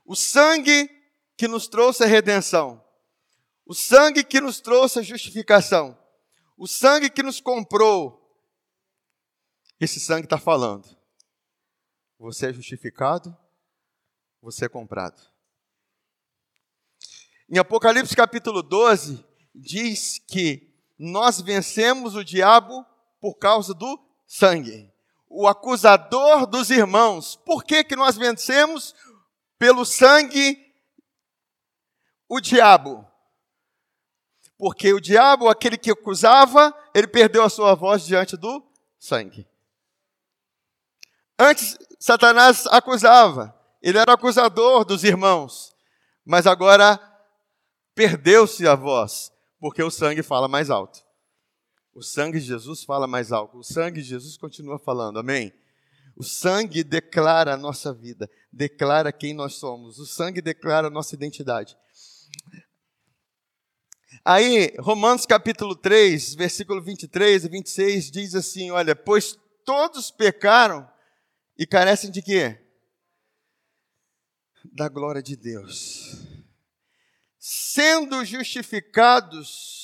O 0.05 0.15
sangue 0.15 0.91
que 1.39 1.49
nos 1.49 1.67
trouxe 1.67 2.05
a 2.05 2.07
redenção. 2.07 2.85
O 3.69 3.75
sangue 3.75 4.25
que 4.25 4.41
nos 4.41 4.61
trouxe 4.61 4.99
a 4.99 5.03
justificação. 5.03 5.95
O 6.57 6.67
sangue 6.67 7.11
que 7.11 7.23
nos 7.23 7.39
comprou. 7.39 8.19
Esse 9.79 10.01
sangue 10.01 10.25
está 10.25 10.39
falando. 10.39 10.89
Você 12.19 12.47
é 12.47 12.53
justificado, 12.53 13.37
você 14.41 14.65
é 14.65 14.69
comprado. 14.71 15.21
Em 17.47 17.59
Apocalipse 17.59 18.17
capítulo 18.17 18.63
12, 18.63 19.23
diz 19.55 20.19
que 20.19 20.75
nós 20.99 21.39
vencemos 21.39 22.15
o 22.15 22.25
diabo 22.25 22.87
por 23.21 23.35
causa 23.35 23.75
do 23.75 24.03
sangue. 24.27 24.91
O 25.29 25.47
acusador 25.47 26.47
dos 26.47 26.71
irmãos. 26.71 27.37
Por 27.37 27.63
que, 27.63 27.85
que 27.85 27.95
nós 27.95 28.17
vencemos 28.17 28.95
pelo 29.59 29.85
sangue 29.85 30.59
o 32.27 32.41
diabo? 32.41 33.08
Porque 34.59 34.93
o 34.93 35.01
diabo, 35.01 35.49
aquele 35.49 35.79
que 35.79 35.91
acusava, 35.91 36.75
ele 36.93 37.07
perdeu 37.07 37.45
a 37.45 37.49
sua 37.49 37.75
voz 37.75 38.05
diante 38.05 38.37
do 38.37 38.63
sangue. 38.99 39.49
Antes, 41.39 41.79
Satanás 42.01 42.67
acusava, 42.67 43.55
ele 43.81 43.99
era 43.99 44.15
acusador 44.15 44.85
dos 44.85 45.05
irmãos, 45.05 45.73
mas 46.25 46.47
agora 46.47 46.99
perdeu-se 47.95 48.67
a 48.67 48.75
voz, 48.75 49.33
porque 49.61 49.83
o 49.83 49.91
sangue 49.91 50.23
fala 50.23 50.49
mais 50.49 50.69
alto. 50.69 51.07
O 51.95 52.03
sangue 52.03 52.39
de 52.39 52.47
Jesus 52.47 52.85
fala 52.85 53.07
mais 53.07 53.33
alto. 53.33 53.59
O 53.59 53.65
sangue 53.65 54.01
de 54.01 54.09
Jesus 54.09 54.37
continua 54.37 54.79
falando. 54.79 55.19
Amém? 55.19 55.53
O 56.17 56.23
sangue 56.23 56.85
declara 56.85 57.55
a 57.55 57.57
nossa 57.57 57.93
vida, 57.93 58.29
declara 58.53 59.13
quem 59.13 59.35
nós 59.35 59.55
somos. 59.55 59.99
O 59.99 60.07
sangue 60.07 60.41
declara 60.41 60.89
a 60.89 60.91
nossa 60.91 61.15
identidade. 61.15 61.77
Aí, 64.25 64.75
Romanos 64.79 65.25
capítulo 65.27 65.75
3, 65.75 66.35
versículo 66.35 66.83
23 66.83 67.45
e 67.45 67.49
26 67.49 68.11
diz 68.11 68.35
assim: 68.35 68.71
Olha, 68.71 68.95
pois 68.95 69.39
todos 69.65 70.11
pecaram 70.11 70.89
e 71.57 71.67
carecem 71.67 72.11
de 72.11 72.23
quê? 72.23 72.59
Da 74.65 74.89
glória 74.89 75.23
de 75.23 75.37
Deus. 75.37 76.17
Sendo 77.39 78.25
justificados 78.25 79.79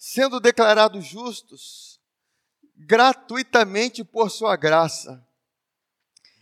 sendo 0.00 0.40
declarados 0.40 1.06
justos 1.06 2.00
gratuitamente 2.74 4.02
por 4.02 4.30
sua 4.30 4.56
graça, 4.56 5.24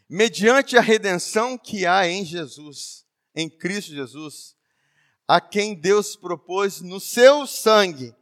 mediante 0.08 0.78
a 0.78 0.80
redenção 0.80 1.58
que 1.58 1.84
há 1.84 2.06
em 2.08 2.24
Jesus, 2.24 3.04
em 3.34 3.50
Cristo 3.50 3.92
Jesus, 3.92 4.56
a 5.28 5.40
quem 5.40 5.74
Deus 5.74 6.16
propôs 6.16 6.80
no 6.80 6.98
seu 6.98 7.46
sangue 7.46 8.14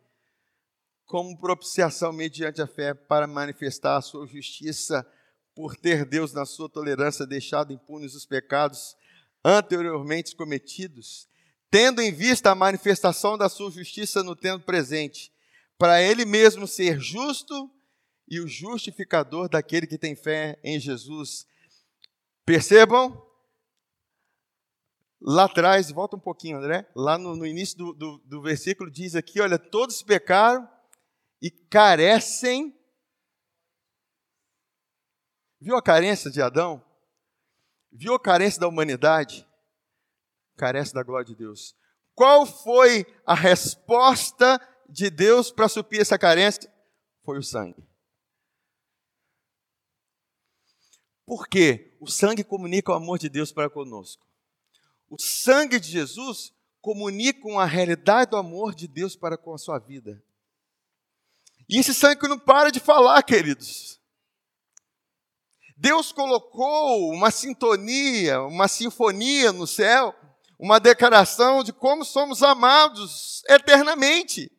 como 1.06 1.38
propiciação 1.38 2.12
mediante 2.12 2.60
a 2.60 2.66
fé 2.66 2.92
para 2.92 3.26
manifestar 3.26 3.96
a 3.96 4.02
sua 4.02 4.26
justiça 4.26 5.06
por 5.54 5.76
ter 5.76 6.04
Deus 6.04 6.32
na 6.32 6.44
sua 6.44 6.68
tolerância 6.68 7.24
deixado 7.24 7.72
impunes 7.72 8.14
os 8.14 8.26
pecados 8.26 8.96
anteriormente 9.44 10.34
cometidos 10.34 11.28
tendo 11.70 12.00
em 12.00 12.12
vista 12.12 12.50
a 12.50 12.54
manifestação 12.54 13.36
da 13.36 13.48
sua 13.48 13.70
justiça 13.70 14.22
no 14.22 14.36
tempo 14.36 14.64
presente, 14.64 15.32
para 15.76 16.00
ele 16.00 16.24
mesmo 16.24 16.66
ser 16.66 16.98
justo 16.98 17.70
e 18.28 18.40
o 18.40 18.48
justificador 18.48 19.48
daquele 19.48 19.86
que 19.86 19.98
tem 19.98 20.16
fé 20.16 20.58
em 20.64 20.80
Jesus. 20.80 21.46
Percebam? 22.44 23.25
Lá 25.26 25.46
atrás, 25.46 25.90
volta 25.90 26.14
um 26.14 26.20
pouquinho, 26.20 26.58
André. 26.58 26.88
Lá 26.94 27.18
no, 27.18 27.34
no 27.34 27.44
início 27.44 27.76
do, 27.76 27.92
do, 27.92 28.18
do 28.18 28.42
versículo 28.42 28.90
diz 28.90 29.16
aqui: 29.16 29.40
olha, 29.40 29.58
todos 29.58 30.02
pecaram 30.02 30.68
e 31.42 31.50
carecem. 31.50 32.72
Viu 35.60 35.76
a 35.76 35.82
carência 35.82 36.30
de 36.30 36.40
Adão? 36.40 36.84
Viu 37.90 38.14
a 38.14 38.20
carência 38.20 38.60
da 38.60 38.68
humanidade? 38.68 39.46
carece 40.56 40.92
da 40.92 41.02
glória 41.02 41.26
de 41.26 41.34
Deus. 41.34 41.76
Qual 42.14 42.46
foi 42.46 43.04
a 43.24 43.34
resposta 43.34 44.58
de 44.88 45.10
Deus 45.10 45.52
para 45.52 45.68
suprir 45.68 46.00
essa 46.00 46.18
carência? 46.18 46.72
Foi 47.22 47.38
o 47.38 47.42
sangue. 47.42 47.86
Por 51.26 51.46
quê? 51.48 51.96
O 52.00 52.06
sangue 52.06 52.42
comunica 52.42 52.92
o 52.92 52.94
amor 52.94 53.18
de 53.18 53.28
Deus 53.28 53.52
para 53.52 53.68
conosco. 53.68 54.25
O 55.08 55.20
sangue 55.20 55.78
de 55.78 55.90
Jesus 55.90 56.52
comunica 56.80 57.48
a 57.58 57.64
realidade 57.64 58.30
do 58.30 58.36
amor 58.36 58.74
de 58.74 58.86
Deus 58.86 59.16
para 59.16 59.36
com 59.36 59.54
a 59.54 59.58
sua 59.58 59.78
vida. 59.78 60.22
E 61.68 61.78
esse 61.78 61.92
sangue 61.92 62.28
não 62.28 62.38
para 62.38 62.70
de 62.70 62.80
falar, 62.80 63.22
queridos. 63.22 64.00
Deus 65.76 66.12
colocou 66.12 67.10
uma 67.10 67.30
sintonia, 67.30 68.40
uma 68.42 68.68
sinfonia 68.68 69.52
no 69.52 69.66
céu 69.66 70.14
uma 70.58 70.80
declaração 70.80 71.62
de 71.62 71.72
como 71.72 72.04
somos 72.04 72.42
amados 72.42 73.42
eternamente. 73.48 74.50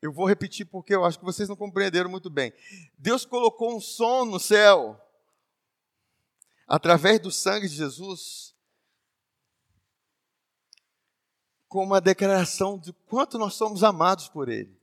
Eu 0.00 0.12
vou 0.12 0.26
repetir 0.26 0.66
porque 0.66 0.94
eu 0.94 1.04
acho 1.04 1.18
que 1.18 1.24
vocês 1.24 1.48
não 1.48 1.54
compreenderam 1.54 2.10
muito 2.10 2.28
bem. 2.28 2.52
Deus 2.98 3.24
colocou 3.24 3.76
um 3.76 3.80
som 3.80 4.24
no 4.24 4.40
céu, 4.40 5.00
através 6.72 7.20
do 7.20 7.30
sangue 7.30 7.68
de 7.68 7.74
Jesus, 7.74 8.56
com 11.68 11.84
uma 11.84 12.00
declaração 12.00 12.78
de 12.78 12.94
quanto 12.94 13.36
nós 13.36 13.52
somos 13.52 13.84
amados 13.84 14.26
por 14.26 14.48
Ele. 14.48 14.74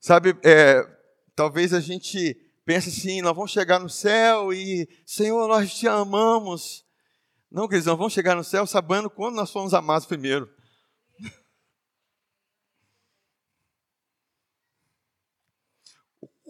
Sabe, 0.00 0.36
é, 0.42 0.82
talvez 1.36 1.72
a 1.72 1.78
gente 1.78 2.34
pense 2.64 2.88
assim, 2.88 3.22
nós 3.22 3.36
vamos 3.36 3.52
chegar 3.52 3.78
no 3.78 3.88
céu 3.88 4.52
e, 4.52 4.88
Senhor, 5.06 5.46
nós 5.46 5.72
te 5.72 5.86
amamos. 5.86 6.84
Não, 7.48 7.68
queridos, 7.68 7.86
nós 7.86 7.96
vamos 7.96 8.12
chegar 8.12 8.34
no 8.34 8.42
céu 8.42 8.66
sabendo 8.66 9.08
quando 9.08 9.36
nós 9.36 9.52
fomos 9.52 9.72
amados 9.72 10.04
primeiro. 10.04 10.52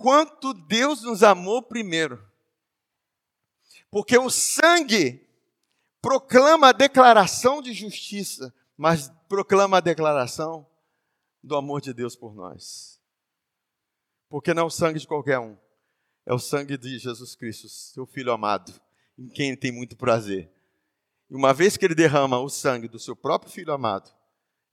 Quanto 0.03 0.53
Deus 0.53 1.03
nos 1.03 1.22
amou 1.22 1.62
primeiro. 1.62 2.22
Porque 3.90 4.18
o 4.18 4.28
sangue 4.28 5.24
proclama 6.00 6.70
a 6.70 6.72
declaração 6.72 7.62
de 7.62 7.72
justiça, 7.72 8.53
mas 8.76 9.09
proclama 9.28 9.78
a 9.78 9.80
declaração 9.80 10.66
do 11.42 11.55
amor 11.55 11.80
de 11.80 11.94
Deus 11.94 12.16
por 12.16 12.34
nós. 12.34 13.00
Porque 14.28 14.53
não 14.53 14.64
é 14.64 14.66
o 14.66 14.70
sangue 14.70 14.98
de 14.98 15.07
qualquer 15.07 15.38
um, 15.38 15.57
é 16.26 16.34
o 16.34 16.38
sangue 16.38 16.76
de 16.76 16.98
Jesus 16.98 17.36
Cristo, 17.36 17.68
seu 17.68 18.07
Filho 18.07 18.32
amado, 18.32 18.72
em 19.16 19.28
quem 19.28 19.48
ele 19.48 19.57
tem 19.57 19.70
muito 19.70 19.96
prazer. 19.96 20.50
E 21.30 21.34
uma 21.36 21.55
vez 21.55 21.76
que 21.76 21.84
ele 21.84 21.94
derrama 21.94 22.40
o 22.40 22.48
sangue 22.48 22.88
do 22.88 22.98
seu 22.98 23.14
próprio 23.14 23.53
Filho 23.53 23.72
amado, 23.72 24.11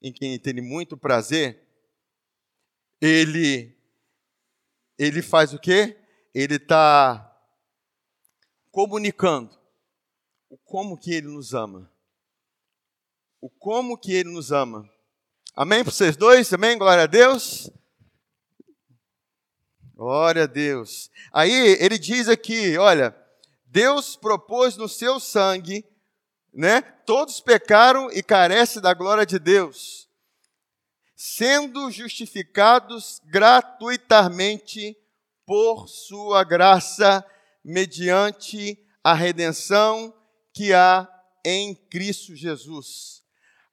em 0.01 0.11
quem 0.11 0.29
ele 0.31 0.39
tem 0.39 0.61
muito 0.61 0.97
prazer, 0.97 1.61
ele, 3.01 3.75
ele 4.99 5.21
faz 5.21 5.53
o 5.53 5.59
quê? 5.59 5.97
Ele 6.35 6.55
está 6.55 7.25
comunicando 8.69 9.57
o 10.49 10.57
como 10.57 10.97
que 10.97 11.13
ele 11.13 11.27
nos 11.27 11.53
ama. 11.53 11.89
O 13.39 13.49
como 13.49 13.97
que 13.97 14.13
ele 14.13 14.29
nos 14.29 14.51
ama. 14.51 14.87
Amém 15.55 15.83
para 15.83 15.93
vocês 15.93 16.17
dois? 16.17 16.51
Amém? 16.53 16.77
Glória 16.77 17.03
a 17.03 17.07
Deus. 17.07 17.71
Glória 19.95 20.43
a 20.43 20.47
Deus. 20.47 21.09
Aí 21.31 21.77
ele 21.79 21.97
diz 21.97 22.27
aqui, 22.27 22.77
olha, 22.77 23.15
Deus 23.65 24.17
propôs 24.17 24.75
no 24.75 24.89
seu 24.89 25.17
sangue, 25.19 25.85
né? 26.53 26.81
Todos 26.81 27.39
pecaram 27.39 28.11
e 28.11 28.21
carecem 28.21 28.81
da 28.81 28.93
glória 28.93 29.25
de 29.25 29.39
Deus, 29.39 30.08
sendo 31.21 31.91
justificados 31.91 33.19
gratuitamente 33.25 34.95
por 35.45 35.89
sua 35.89 36.45
graça 36.45 37.25
mediante 37.61 38.79
a 39.03 39.13
redenção 39.13 40.15
que 40.53 40.73
há 40.73 41.05
em 41.43 41.75
Cristo 41.75 42.33
Jesus, 42.33 43.21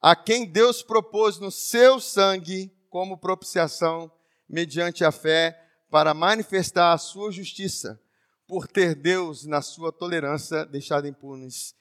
a 0.01 0.13
quem 0.13 0.45
Deus 0.45 0.83
propôs 0.83 1.39
no 1.39 1.49
seu 1.49 2.01
sangue 2.01 2.69
como 2.89 3.17
propiciação 3.17 4.11
mediante 4.49 5.05
a 5.05 5.11
fé 5.11 5.57
para 5.89 6.13
manifestar 6.13 6.91
a 6.91 6.97
sua 6.97 7.31
justiça, 7.31 7.97
por 8.45 8.67
ter 8.67 8.93
Deus, 8.93 9.45
na 9.45 9.61
sua 9.61 9.93
tolerância, 9.93 10.65
deixado 10.65 11.07
impunes. 11.07 11.73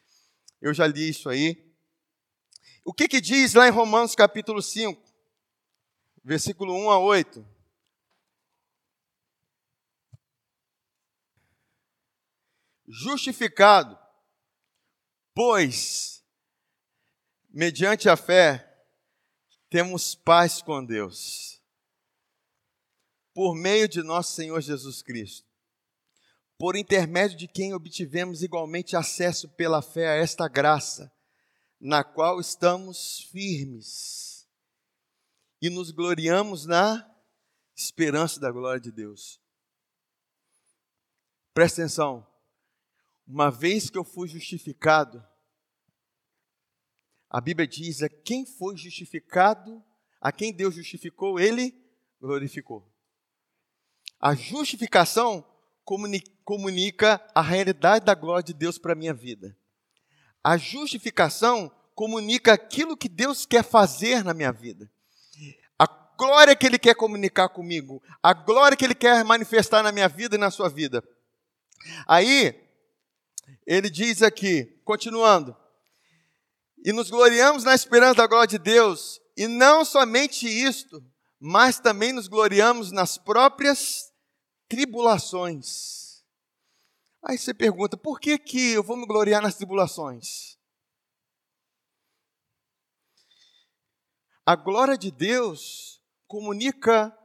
Eu 0.63 0.73
já 0.73 0.87
li 0.87 1.09
isso 1.09 1.29
aí. 1.29 1.75
O 2.85 2.93
que, 2.93 3.09
que 3.09 3.21
diz 3.21 3.55
lá 3.55 3.67
em 3.67 3.73
Romanos 3.73 4.15
capítulo 4.15 4.63
5, 4.63 5.06
versículo 6.27 6.75
1 6.75 6.91
a 6.91 6.99
8? 6.99 7.47
Justificado, 12.89 13.97
pois, 15.33 16.25
mediante 17.49 18.09
a 18.09 18.17
fé, 18.17 18.85
temos 19.71 20.17
paz 20.17 20.61
com 20.61 20.85
Deus 20.85 21.63
por 23.33 23.55
meio 23.55 23.89
de 23.89 24.03
nosso 24.03 24.35
Senhor 24.35 24.61
Jesus 24.61 25.03
Cristo, 25.03 25.47
por 26.59 26.75
intermédio 26.75 27.37
de 27.37 27.47
quem 27.47 27.73
obtivemos 27.73 28.43
igualmente 28.43 28.97
acesso 28.97 29.49
pela 29.51 29.81
fé 29.81 30.09
a 30.09 30.15
esta 30.15 30.49
graça, 30.49 31.13
na 31.79 32.03
qual 32.03 32.41
estamos 32.41 33.29
firmes 33.31 34.26
e 35.61 35.71
nos 35.71 35.91
gloriamos 35.91 36.67
na 36.67 37.09
esperança 37.75 38.41
da 38.41 38.51
glória 38.51 38.81
de 38.81 38.91
Deus. 38.91 39.41
Presta 41.53 41.83
atenção, 41.83 42.27
uma 43.27 43.51
vez 43.51 43.89
que 43.91 43.99
eu 43.99 44.05
fui 44.05 44.29
justificado, 44.29 45.25
a 47.29 47.41
Bíblia 47.41 47.67
diz: 47.67 48.03
a 48.03 48.09
quem 48.09 48.47
foi 48.47 48.77
justificado, 48.77 49.83
a 50.21 50.31
quem 50.31 50.53
Deus 50.53 50.75
justificou, 50.75 51.41
ele 51.41 51.75
glorificou. 52.21 52.87
A 54.21 54.35
justificação 54.35 55.47
comunica 56.45 57.25
a 57.35 57.43
realidade 57.43 58.05
da 58.05 58.15
glória 58.15 58.43
de 58.43 58.55
Deus 58.55 58.79
para 58.79 58.93
a 58.93 58.97
minha 58.97 59.15
vida. 59.15 59.57
A 60.43 60.57
justificação 60.57 61.71
comunica 61.95 62.53
aquilo 62.53 62.97
que 62.97 63.09
Deus 63.09 63.47
quer 63.47 63.65
fazer 63.65 64.23
na 64.25 64.35
minha 64.35 64.53
vida. 64.53 64.91
Glória 66.17 66.57
que 66.57 66.67
Ele 66.67 66.79
quer 66.79 66.95
comunicar 66.95 67.49
comigo, 67.49 68.03
a 68.23 68.33
glória 68.33 68.77
que 68.77 68.85
Ele 68.85 68.95
quer 68.95 69.25
manifestar 69.25 69.83
na 69.83 69.93
minha 69.93 70.09
vida 70.09 70.37
e 70.37 70.39
na 70.39 70.51
sua 70.51 70.69
vida. 70.69 71.03
Aí, 72.07 72.67
ele 73.67 73.91
diz 73.91 74.23
aqui, 74.23 74.65
continuando, 74.85 75.57
e 76.85 76.93
nos 76.93 77.11
gloriamos 77.11 77.65
na 77.65 77.75
esperança 77.75 78.15
da 78.15 78.27
glória 78.27 78.47
de 78.47 78.59
Deus, 78.59 79.21
e 79.37 79.47
não 79.47 79.85
somente 79.85 80.47
isto, 80.47 81.05
mas 81.39 81.79
também 81.79 82.13
nos 82.13 82.29
gloriamos 82.29 82.93
nas 82.93 83.19
próprias 83.19 84.13
tribulações. 84.69 86.25
Aí 87.23 87.37
você 87.37 87.53
pergunta, 87.53 87.97
por 87.97 88.21
que, 88.21 88.39
que 88.39 88.73
eu 88.73 88.83
vou 88.83 88.97
me 88.97 89.07
gloriar 89.07 89.43
nas 89.43 89.57
tribulações? 89.57 90.57
A 94.45 94.55
glória 94.55 94.97
de 94.97 95.11
Deus 95.11 95.96
comunica, 96.27 97.17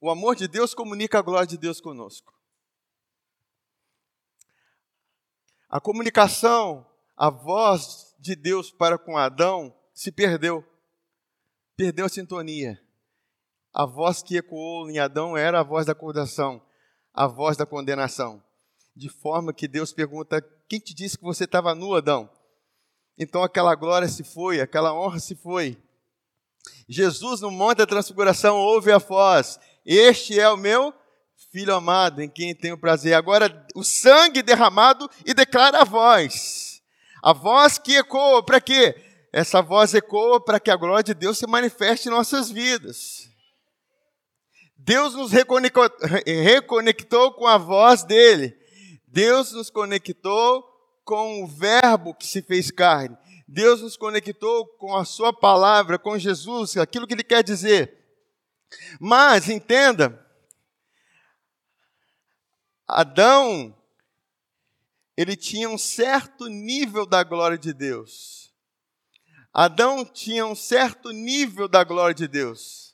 o 0.00 0.10
amor 0.10 0.34
de 0.34 0.48
Deus 0.48 0.74
comunica 0.74 1.18
a 1.18 1.22
glória 1.22 1.46
de 1.46 1.58
Deus 1.58 1.80
conosco. 1.80 2.34
A 5.68 5.80
comunicação, 5.80 6.86
a 7.16 7.30
voz 7.30 8.14
de 8.18 8.34
Deus 8.34 8.70
para 8.72 8.98
com 8.98 9.16
Adão 9.16 9.74
se 9.94 10.10
perdeu. 10.10 10.64
Perdeu 11.76 12.06
a 12.06 12.08
sintonia. 12.08 12.80
A 13.72 13.86
voz 13.86 14.22
que 14.22 14.36
ecoou 14.36 14.90
em 14.90 14.98
Adão 14.98 15.36
era 15.36 15.60
a 15.60 15.62
voz 15.62 15.86
da 15.86 15.92
acordação, 15.92 16.60
a 17.14 17.26
voz 17.26 17.56
da 17.56 17.64
condenação. 17.64 18.42
De 18.96 19.08
forma 19.08 19.52
que 19.52 19.68
Deus 19.68 19.92
pergunta: 19.92 20.42
Quem 20.68 20.80
te 20.80 20.92
disse 20.92 21.16
que 21.16 21.22
você 21.22 21.44
estava 21.44 21.74
nu, 21.74 21.94
Adão? 21.94 22.28
Então 23.16 23.42
aquela 23.42 23.74
glória 23.74 24.08
se 24.08 24.24
foi, 24.24 24.60
aquela 24.60 24.92
honra 24.92 25.20
se 25.20 25.36
foi. 25.36 25.80
Jesus, 26.88 27.40
no 27.40 27.50
Monte 27.50 27.78
da 27.78 27.86
Transfiguração, 27.86 28.56
ouve 28.56 28.90
a 28.90 28.98
voz: 28.98 29.58
Este 29.84 30.38
é 30.38 30.48
o 30.48 30.56
meu 30.56 30.92
filho 31.52 31.74
amado, 31.74 32.22
em 32.22 32.28
quem 32.28 32.54
tenho 32.54 32.78
prazer. 32.78 33.14
Agora, 33.14 33.66
o 33.74 33.82
sangue 33.82 34.42
derramado 34.42 35.08
e 35.24 35.34
declara 35.34 35.82
a 35.82 35.84
voz. 35.84 36.80
A 37.22 37.32
voz 37.32 37.78
que 37.78 37.96
ecoa, 37.96 38.42
para 38.42 38.60
quê? 38.60 38.94
Essa 39.32 39.60
voz 39.60 39.94
ecoa 39.94 40.42
para 40.42 40.58
que 40.58 40.70
a 40.70 40.76
glória 40.76 41.02
de 41.02 41.14
Deus 41.14 41.38
se 41.38 41.46
manifeste 41.46 42.08
em 42.08 42.10
nossas 42.10 42.50
vidas. 42.50 43.28
Deus 44.76 45.14
nos 45.14 45.30
reconectou, 45.30 47.32
com 47.32 47.46
a 47.46 47.58
voz 47.58 48.02
dele. 48.02 48.56
Deus 49.06 49.52
nos 49.52 49.70
conectou 49.70 50.64
com 51.04 51.44
o 51.44 51.46
Verbo 51.46 52.14
que 52.14 52.26
se 52.26 52.42
fez 52.42 52.70
carne. 52.70 53.16
Deus 53.50 53.82
nos 53.82 53.96
conectou 53.96 54.66
com 54.66 54.96
a 54.96 55.04
Sua 55.04 55.32
palavra, 55.32 55.98
com 55.98 56.18
Jesus, 56.18 56.76
aquilo 56.76 57.06
que 57.06 57.14
Ele 57.14 57.24
quer 57.24 57.42
dizer. 57.42 57.98
Mas, 59.00 59.48
entenda, 59.48 60.24
Adão, 62.86 63.76
ele 65.16 65.36
tinha 65.36 65.68
um 65.68 65.78
certo 65.78 66.46
nível 66.46 67.04
da 67.04 67.24
glória 67.24 67.58
de 67.58 67.72
Deus. 67.72 68.52
Adão 69.52 70.04
tinha 70.04 70.46
um 70.46 70.54
certo 70.54 71.10
nível 71.10 71.66
da 71.66 71.82
glória 71.82 72.14
de 72.14 72.28
Deus 72.28 72.90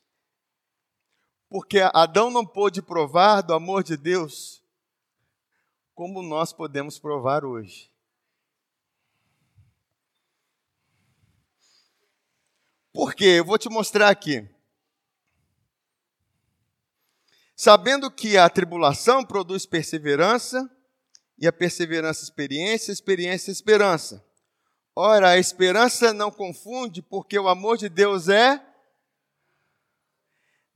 porque 1.48 1.78
Adão 1.94 2.30
não 2.30 2.44
pôde 2.44 2.82
provar 2.82 3.40
do 3.40 3.54
amor 3.54 3.82
de 3.82 3.96
Deus 3.96 4.62
como 5.94 6.22
nós 6.22 6.52
podemos 6.52 6.98
provar 6.98 7.44
hoje. 7.44 7.90
Por 12.96 13.14
quê? 13.14 13.40
Eu 13.40 13.44
vou 13.44 13.58
te 13.58 13.68
mostrar 13.68 14.08
aqui. 14.08 14.48
Sabendo 17.54 18.10
que 18.10 18.38
a 18.38 18.48
tribulação 18.48 19.22
produz 19.22 19.66
perseverança, 19.66 20.66
e 21.38 21.46
a 21.46 21.52
perseverança, 21.52 22.24
experiência, 22.24 22.90
experiência, 22.90 23.50
esperança. 23.50 24.26
Ora, 24.94 25.28
a 25.28 25.38
esperança 25.38 26.14
não 26.14 26.30
confunde, 26.30 27.02
porque 27.02 27.38
o 27.38 27.48
amor 27.48 27.76
de 27.76 27.90
Deus 27.90 28.30
é 28.30 28.66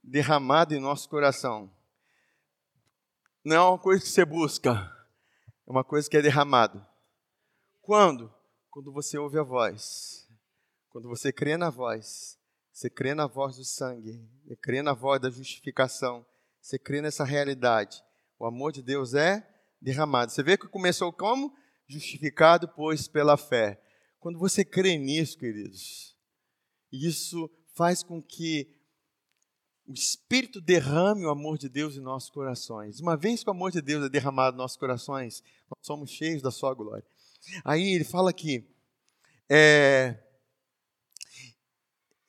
derramado 0.04 0.74
em 0.74 0.78
nosso 0.78 1.08
coração. 1.08 1.74
Não 3.42 3.56
é 3.56 3.60
uma 3.60 3.78
coisa 3.78 4.02
que 4.02 4.10
você 4.10 4.26
busca, 4.26 4.72
é 5.66 5.70
uma 5.70 5.82
coisa 5.82 6.06
que 6.10 6.18
é 6.18 6.20
derramado. 6.20 6.86
Quando? 7.80 8.30
Quando 8.68 8.92
você 8.92 9.16
ouve 9.16 9.38
a 9.38 9.42
voz. 9.42 10.29
Quando 10.90 11.08
você 11.08 11.32
crê 11.32 11.56
na 11.56 11.70
voz. 11.70 12.38
Você 12.72 12.90
crê 12.90 13.14
na 13.14 13.26
voz 13.26 13.56
do 13.56 13.64
sangue. 13.64 14.28
Você 14.44 14.56
crê 14.56 14.82
na 14.82 14.92
voz 14.92 15.20
da 15.20 15.30
justificação. 15.30 16.26
Você 16.60 16.78
crê 16.78 17.00
nessa 17.00 17.24
realidade. 17.24 18.02
O 18.38 18.44
amor 18.44 18.72
de 18.72 18.82
Deus 18.82 19.14
é 19.14 19.48
derramado. 19.80 20.32
Você 20.32 20.42
vê 20.42 20.58
que 20.58 20.68
começou 20.68 21.12
como? 21.12 21.54
Justificado, 21.86 22.68
pois, 22.68 23.06
pela 23.06 23.36
fé. 23.36 23.80
Quando 24.18 24.38
você 24.38 24.64
crê 24.64 24.98
nisso, 24.98 25.38
queridos, 25.38 26.16
isso 26.92 27.50
faz 27.74 28.02
com 28.02 28.20
que 28.20 28.76
o 29.86 29.92
Espírito 29.92 30.60
derrame 30.60 31.24
o 31.24 31.30
amor 31.30 31.56
de 31.56 31.68
Deus 31.68 31.96
em 31.96 32.00
nossos 32.00 32.30
corações. 32.30 33.00
Uma 33.00 33.16
vez 33.16 33.42
que 33.42 33.48
o 33.48 33.52
amor 33.52 33.70
de 33.70 33.80
Deus 33.80 34.04
é 34.04 34.08
derramado 34.08 34.56
em 34.56 34.58
nossos 34.58 34.76
corações, 34.76 35.42
nós 35.68 35.78
somos 35.82 36.10
cheios 36.10 36.42
da 36.42 36.50
sua 36.50 36.74
glória. 36.74 37.04
Aí 37.64 37.94
ele 37.94 38.04
fala 38.04 38.30
aqui, 38.30 38.68
é, 39.48 40.18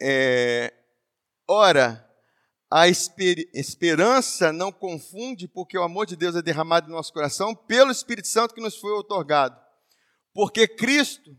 é, 0.02 0.74
ora, 1.47 2.10
a 2.70 2.88
esper, 2.88 3.47
esperança 3.54 4.52
não 4.52 4.72
confunde, 4.72 5.47
porque 5.47 5.78
o 5.78 5.84
amor 5.84 6.06
de 6.06 6.16
Deus 6.16 6.36
é 6.36 6.41
derramado 6.41 6.89
em 6.89 6.93
nosso 6.93 7.14
coração 7.14 7.54
pelo 7.54 7.91
Espírito 7.91 8.28
Santo 8.28 8.54
que 8.56 8.62
nos 8.62 8.78
foi 8.78 8.91
otorgado. 8.93 9.60
Porque 10.34 10.68
Cristo, 10.68 11.38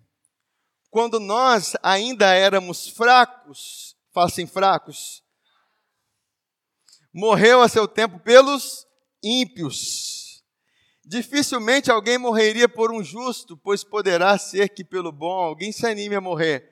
quando 0.90 1.18
nós 1.18 1.74
ainda 1.82 2.32
éramos 2.34 2.88
fracos, 2.88 3.96
fala 4.12 4.26
assim, 4.26 4.46
fracos, 4.46 5.24
morreu 7.12 7.62
a 7.62 7.68
seu 7.68 7.88
tempo 7.88 8.20
pelos 8.20 8.86
ímpios. 9.22 10.44
Dificilmente 11.04 11.90
alguém 11.90 12.16
morreria 12.16 12.68
por 12.68 12.92
um 12.92 13.02
justo, 13.02 13.56
pois 13.56 13.82
poderá 13.82 14.38
ser 14.38 14.68
que 14.68 14.84
pelo 14.84 15.10
bom 15.10 15.32
alguém 15.32 15.72
se 15.72 15.86
anime 15.86 16.14
a 16.14 16.20
morrer. 16.20 16.71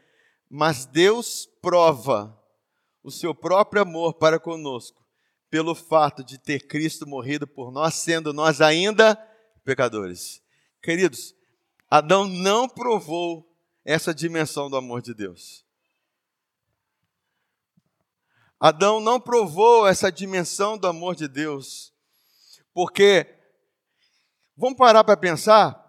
Mas 0.51 0.85
Deus 0.85 1.47
prova 1.63 2.37
o 3.05 3.11
seu 3.11 3.33
próprio 3.33 3.83
amor 3.83 4.15
para 4.15 4.41
conosco, 4.41 5.01
pelo 5.49 5.77
fato 5.77 6.25
de 6.25 6.39
ter 6.39 6.67
Cristo 6.67 7.07
morrido 7.07 7.47
por 7.47 7.71
nós, 7.71 7.95
sendo 7.95 8.33
nós 8.33 8.61
ainda 8.61 9.17
pecadores. 9.65 10.43
Queridos, 10.83 11.37
Adão 11.89 12.27
não 12.27 12.69
provou 12.69 13.49
essa 13.85 14.13
dimensão 14.13 14.69
do 14.69 14.77
amor 14.77 15.01
de 15.01 15.15
Deus. 15.15 15.65
Adão 18.59 19.01
não 19.01 19.21
provou 19.21 19.87
essa 19.87 20.11
dimensão 20.11 20.77
do 20.77 20.87
amor 20.87 21.15
de 21.15 21.27
Deus, 21.27 21.95
porque, 22.75 23.27
vamos 24.57 24.77
parar 24.77 25.03
para 25.03 25.17
pensar, 25.17 25.80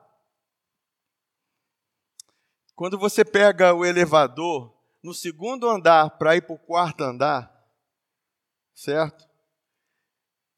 quando 2.81 2.97
você 2.97 3.23
pega 3.23 3.75
o 3.75 3.85
elevador 3.85 4.75
no 5.03 5.13
segundo 5.13 5.69
andar 5.69 6.17
para 6.17 6.35
ir 6.35 6.41
para 6.41 6.55
o 6.55 6.57
quarto 6.57 7.03
andar, 7.03 7.55
certo? 8.73 9.23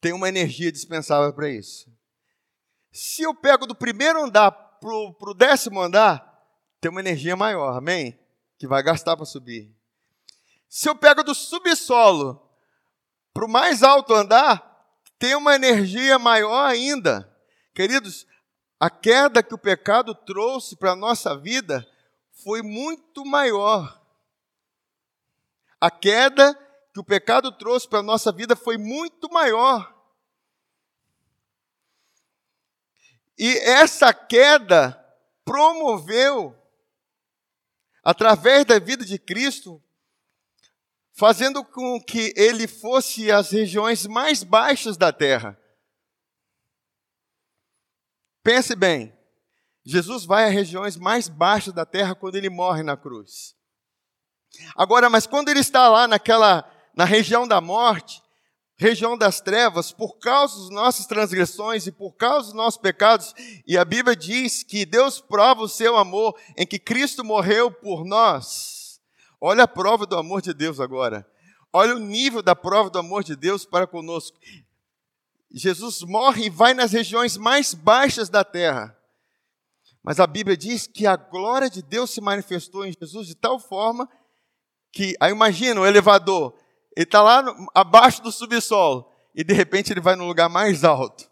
Tem 0.00 0.14
uma 0.14 0.26
energia 0.26 0.72
dispensável 0.72 1.34
para 1.34 1.50
isso. 1.50 1.86
Se 2.90 3.20
eu 3.20 3.34
pego 3.34 3.66
do 3.66 3.74
primeiro 3.74 4.24
andar 4.24 4.50
para 4.50 4.88
o 4.90 5.34
décimo 5.36 5.82
andar, 5.82 6.42
tem 6.80 6.90
uma 6.90 7.00
energia 7.00 7.36
maior, 7.36 7.76
amém? 7.76 8.18
Que 8.58 8.66
vai 8.66 8.82
gastar 8.82 9.18
para 9.18 9.26
subir. 9.26 9.76
Se 10.66 10.88
eu 10.88 10.96
pego 10.96 11.22
do 11.22 11.34
subsolo 11.34 12.40
para 13.34 13.44
o 13.44 13.50
mais 13.50 13.82
alto 13.82 14.14
andar, 14.14 14.96
tem 15.18 15.34
uma 15.34 15.54
energia 15.54 16.18
maior 16.18 16.70
ainda. 16.70 17.30
Queridos, 17.74 18.26
a 18.80 18.88
queda 18.88 19.42
que 19.42 19.52
o 19.52 19.58
pecado 19.58 20.14
trouxe 20.14 20.74
para 20.74 20.92
a 20.92 20.96
nossa 20.96 21.36
vida 21.36 21.86
foi 22.44 22.62
muito 22.62 23.24
maior 23.24 24.04
a 25.84 25.90
queda 25.90 26.54
que 26.94 27.00
o 27.00 27.04
pecado 27.04 27.52
trouxe 27.52 27.86
para 27.86 27.98
a 27.98 28.02
nossa 28.02 28.32
vida 28.32 28.56
foi 28.56 28.78
muito 28.78 29.30
maior. 29.30 29.94
E 33.36 33.58
essa 33.58 34.14
queda 34.14 34.98
promoveu, 35.44 36.56
através 38.02 38.64
da 38.64 38.78
vida 38.78 39.04
de 39.04 39.18
Cristo, 39.18 39.82
fazendo 41.12 41.62
com 41.62 42.02
que 42.02 42.32
ele 42.34 42.66
fosse 42.66 43.30
às 43.30 43.50
regiões 43.50 44.06
mais 44.06 44.42
baixas 44.42 44.96
da 44.96 45.12
terra. 45.12 45.60
Pense 48.42 48.74
bem, 48.74 49.14
Jesus 49.84 50.24
vai 50.24 50.46
às 50.46 50.52
regiões 50.52 50.96
mais 50.96 51.28
baixas 51.28 51.74
da 51.74 51.84
terra 51.84 52.14
quando 52.14 52.36
ele 52.36 52.48
morre 52.48 52.82
na 52.82 52.96
cruz. 52.96 53.54
Agora, 54.76 55.10
mas 55.10 55.26
quando 55.26 55.48
ele 55.48 55.60
está 55.60 55.88
lá 55.88 56.08
naquela, 56.08 56.68
na 56.96 57.04
região 57.04 57.46
da 57.46 57.60
morte, 57.60 58.22
região 58.76 59.16
das 59.16 59.40
trevas, 59.40 59.92
por 59.92 60.18
causa 60.18 60.58
das 60.58 60.70
nossas 60.70 61.06
transgressões 61.06 61.86
e 61.86 61.92
por 61.92 62.12
causa 62.12 62.46
dos 62.46 62.54
nossos 62.54 62.80
pecados, 62.80 63.34
e 63.66 63.76
a 63.76 63.84
Bíblia 63.84 64.16
diz 64.16 64.62
que 64.62 64.86
Deus 64.86 65.20
prova 65.20 65.62
o 65.62 65.68
seu 65.68 65.96
amor 65.96 66.34
em 66.56 66.66
que 66.66 66.78
Cristo 66.78 67.24
morreu 67.24 67.70
por 67.70 68.04
nós. 68.04 69.00
Olha 69.40 69.64
a 69.64 69.68
prova 69.68 70.06
do 70.06 70.16
amor 70.16 70.40
de 70.40 70.54
Deus 70.54 70.80
agora. 70.80 71.26
Olha 71.72 71.94
o 71.94 71.98
nível 71.98 72.42
da 72.42 72.56
prova 72.56 72.88
do 72.88 72.98
amor 72.98 73.22
de 73.22 73.36
Deus 73.36 73.66
para 73.66 73.86
conosco. 73.86 74.38
Jesus 75.50 76.02
morre 76.02 76.46
e 76.46 76.50
vai 76.50 76.72
nas 76.72 76.92
regiões 76.92 77.36
mais 77.36 77.74
baixas 77.74 78.28
da 78.28 78.42
terra. 78.42 78.96
Mas 80.04 80.20
a 80.20 80.26
Bíblia 80.26 80.54
diz 80.54 80.86
que 80.86 81.06
a 81.06 81.16
glória 81.16 81.70
de 81.70 81.80
Deus 81.80 82.10
se 82.10 82.20
manifestou 82.20 82.84
em 82.84 82.92
Jesus 82.92 83.26
de 83.26 83.34
tal 83.34 83.58
forma 83.58 84.06
que, 84.92 85.16
aí 85.18 85.32
imagina 85.32 85.80
o 85.80 85.86
elevador, 85.86 86.54
ele 86.94 87.04
está 87.04 87.22
lá 87.22 87.40
no, 87.40 87.66
abaixo 87.74 88.22
do 88.22 88.30
subsolo 88.30 89.10
e 89.34 89.42
de 89.42 89.54
repente 89.54 89.92
ele 89.92 90.02
vai 90.02 90.14
no 90.14 90.26
lugar 90.26 90.50
mais 90.50 90.84
alto. 90.84 91.28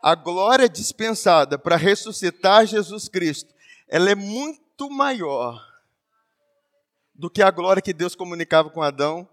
A 0.00 0.14
glória 0.14 0.68
dispensada 0.68 1.58
para 1.58 1.76
ressuscitar 1.76 2.66
Jesus 2.66 3.08
Cristo, 3.08 3.52
ela 3.88 4.10
é 4.10 4.14
muito 4.14 4.88
maior 4.88 5.60
do 7.12 7.28
que 7.28 7.42
a 7.42 7.50
glória 7.50 7.82
que 7.82 7.92
Deus 7.92 8.14
comunicava 8.14 8.70
com 8.70 8.80
Adão, 8.80 9.28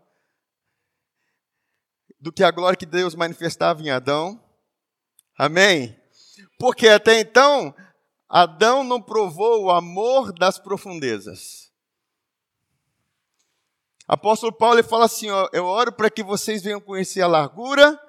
do 2.19 2.31
que 2.31 2.43
a 2.43 2.51
glória 2.51 2.77
que 2.77 2.85
Deus 2.85 3.13
manifestava 3.13 3.81
em 3.81 3.91
Adão. 3.91 4.43
Amém? 5.37 5.97
Porque 6.57 6.87
até 6.89 7.19
então, 7.19 7.73
Adão 8.29 8.83
não 8.83 9.01
provou 9.01 9.63
o 9.63 9.71
amor 9.71 10.31
das 10.31 10.59
profundezas. 10.59 11.73
Apóstolo 14.07 14.53
Paulo 14.53 14.75
ele 14.75 14.87
fala 14.87 15.05
assim: 15.05 15.31
ó, 15.31 15.49
eu 15.51 15.65
oro 15.65 15.91
para 15.91 16.11
que 16.11 16.23
vocês 16.23 16.61
venham 16.61 16.79
conhecer 16.79 17.21
a 17.21 17.27
largura, 17.27 17.99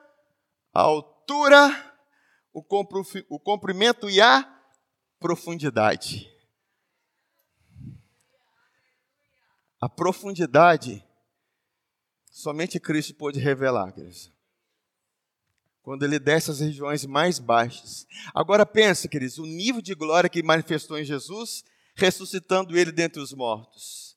a 0.74 0.82
altura, 0.82 1.94
o, 2.52 2.62
o 3.30 3.40
comprimento 3.40 4.10
e 4.10 4.20
a 4.20 4.46
profundidade. 5.18 6.30
A 9.80 9.88
profundidade 9.88 11.02
somente 12.30 12.78
Cristo 12.78 13.14
pôde 13.14 13.40
revelar, 13.40 13.92
queridos. 13.92 14.30
Quando 15.90 16.04
ele 16.04 16.20
desce 16.20 16.52
às 16.52 16.60
regiões 16.60 17.04
mais 17.04 17.40
baixas. 17.40 18.06
Agora 18.32 18.64
pensa, 18.64 19.08
queridos, 19.08 19.38
o 19.38 19.44
nível 19.44 19.82
de 19.82 19.92
glória 19.92 20.30
que 20.30 20.40
manifestou 20.40 20.96
em 20.96 21.04
Jesus, 21.04 21.64
ressuscitando 21.96 22.78
ele 22.78 22.92
dentre 22.92 23.20
os 23.20 23.32
mortos. 23.32 24.16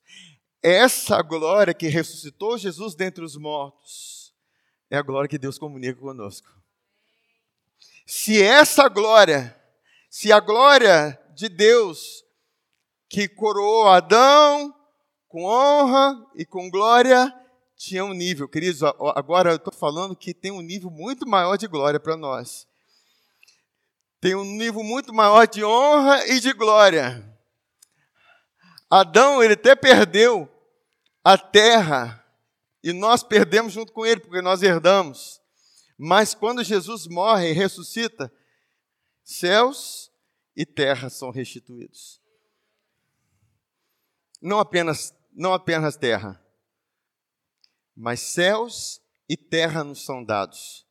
Essa 0.62 1.20
glória 1.24 1.74
que 1.74 1.88
ressuscitou 1.88 2.60
Jesus 2.60 2.94
dentre 2.94 3.24
os 3.24 3.36
mortos 3.36 4.36
é 4.88 4.98
a 4.98 5.02
glória 5.02 5.28
que 5.28 5.40
Deus 5.40 5.58
comunica 5.58 6.00
conosco. 6.00 6.48
Se 8.06 8.40
essa 8.40 8.88
glória, 8.88 9.60
se 10.12 10.32
a 10.32 10.40
glória 10.40 11.20
de 11.34 11.50
Deus 11.50 12.24
que 13.10 13.28
coroou 13.28 13.88
Adão 13.88 14.72
com 15.28 15.46
honra 15.46 16.24
e 16.36 16.46
com 16.46 16.70
glória, 16.70 17.34
tinha 17.84 18.06
um 18.06 18.14
nível, 18.14 18.48
queridos, 18.48 18.82
agora 18.82 19.52
eu 19.52 19.56
estou 19.58 19.74
falando 19.74 20.16
que 20.16 20.34
tem 20.34 20.52
um 20.52 20.62
nível 20.62 20.90
muito 20.90 21.28
maior 21.28 21.58
de 21.58 21.68
glória 21.68 22.00
para 22.00 22.16
nós. 22.16 22.66
Tem 24.22 24.36
um 24.36 24.46
nível 24.46 24.82
muito 24.82 25.14
maior 25.14 25.46
de 25.46 25.66
honra 25.66 26.26
e 26.28 26.40
de 26.40 26.54
glória. 26.54 27.22
Adão, 28.90 29.44
ele 29.44 29.56
até 29.56 29.76
perdeu 29.76 30.50
a 31.22 31.38
terra 31.38 32.26
e 32.82 32.94
nós 32.94 33.22
perdemos 33.22 33.74
junto 33.74 33.92
com 33.92 34.06
ele, 34.06 34.22
porque 34.22 34.42
nós 34.42 34.64
herdamos. 34.64 35.42
Mas 35.98 36.34
quando 36.34 36.64
Jesus 36.64 37.06
morre 37.06 37.50
e 37.50 37.54
ressuscita, 37.54 38.32
Céus 39.26 40.10
e 40.56 40.66
terra 40.66 41.10
são 41.10 41.32
restituídos. 41.32 42.22
Não 44.42 44.60
apenas, 44.60 45.14
não 45.34 45.54
apenas 45.54 45.98
terra, 45.98 46.43
mas 47.96 48.20
céus 48.20 49.02
e 49.30 49.38
terra 49.38 49.84
nos 49.84 50.04
são 50.06 50.24
dados. 50.24 50.86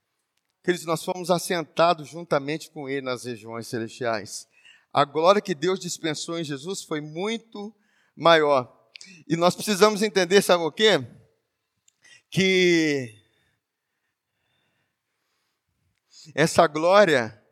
Queridos, 0.62 0.86
nós 0.86 1.05
fomos 1.05 1.30
assentados 1.30 2.09
juntamente 2.09 2.70
com 2.70 2.88
Ele 2.88 3.03
nas 3.03 3.24
regiões 3.24 3.66
celestiais. 3.66 4.48
A 4.92 5.05
glória 5.05 5.40
que 5.40 5.55
Deus 5.55 5.80
dispensou 5.80 6.38
em 6.38 6.44
Jesus 6.44 6.82
foi 6.82 7.00
muito 7.00 7.74
maior. 8.14 8.90
E 9.26 9.36
nós 9.36 9.55
precisamos 9.55 10.03
entender, 10.03 10.42
sabe 10.42 10.62
o 10.62 10.70
quê? 10.70 11.05
Que 12.30 13.22
essa 16.34 16.66
glória 16.66 17.42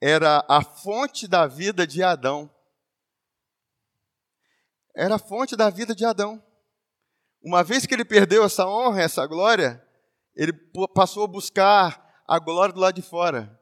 era 0.00 0.44
a 0.48 0.62
fonte 0.62 1.26
da 1.26 1.46
vida 1.46 1.86
de 1.86 2.02
Adão. 2.02 2.52
Era 4.94 5.14
a 5.14 5.18
fonte 5.18 5.56
da 5.56 5.70
vida 5.70 5.94
de 5.94 6.04
Adão. 6.04 6.42
Uma 7.44 7.64
vez 7.64 7.84
que 7.86 7.94
ele 7.94 8.04
perdeu 8.04 8.44
essa 8.44 8.66
honra, 8.66 9.02
essa 9.02 9.26
glória, 9.26 9.82
ele 10.36 10.52
passou 10.94 11.24
a 11.24 11.26
buscar 11.26 12.02
a 12.26 12.38
glória 12.38 12.72
do 12.72 12.80
lado 12.80 12.94
de 12.94 13.02
fora, 13.02 13.58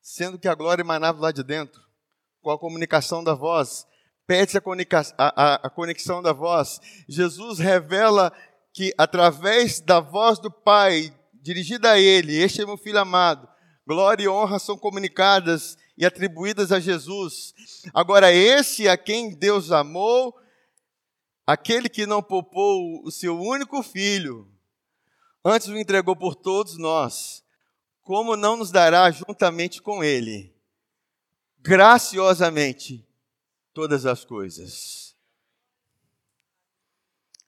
sendo 0.00 0.38
que 0.38 0.46
a 0.46 0.54
glória 0.54 0.82
emanava 0.82 1.20
lá 1.20 1.32
de 1.32 1.42
dentro, 1.42 1.80
com 2.40 2.50
a 2.50 2.58
comunicação 2.58 3.24
da 3.24 3.34
voz. 3.34 3.86
Pede 4.26 4.56
a, 4.56 5.70
conexão 5.70 6.22
da 6.22 6.32
voz. 6.32 6.80
Jesus 7.08 7.58
revela 7.58 8.32
que 8.72 8.92
através 8.96 9.80
da 9.80 10.00
voz 10.00 10.38
do 10.38 10.50
Pai, 10.50 11.12
dirigida 11.34 11.92
a 11.92 11.98
Ele, 11.98 12.36
este 12.36 12.62
é 12.62 12.66
meu 12.66 12.76
filho 12.76 12.98
amado, 12.98 13.48
glória 13.86 14.24
e 14.24 14.28
honra 14.28 14.58
são 14.58 14.76
comunicadas 14.76 15.76
e 15.96 16.04
atribuídas 16.04 16.70
a 16.72 16.78
Jesus. 16.78 17.54
Agora, 17.94 18.32
esse 18.32 18.88
a 18.88 18.96
quem 18.96 19.34
Deus 19.34 19.72
amou, 19.72 20.34
aquele 21.46 21.88
que 21.88 22.06
não 22.06 22.22
poupou 22.22 23.04
o 23.04 23.10
seu 23.10 23.38
único 23.40 23.82
filho, 23.82 24.50
antes 25.44 25.68
o 25.68 25.78
entregou 25.78 26.16
por 26.16 26.34
todos 26.34 26.76
nós, 26.76 27.44
como 28.02 28.36
não 28.36 28.56
nos 28.56 28.70
dará 28.70 29.10
juntamente 29.10 29.80
com 29.80 30.02
ele, 30.02 30.54
graciosamente, 31.60 33.06
todas 33.72 34.04
as 34.06 34.24
coisas? 34.24 35.14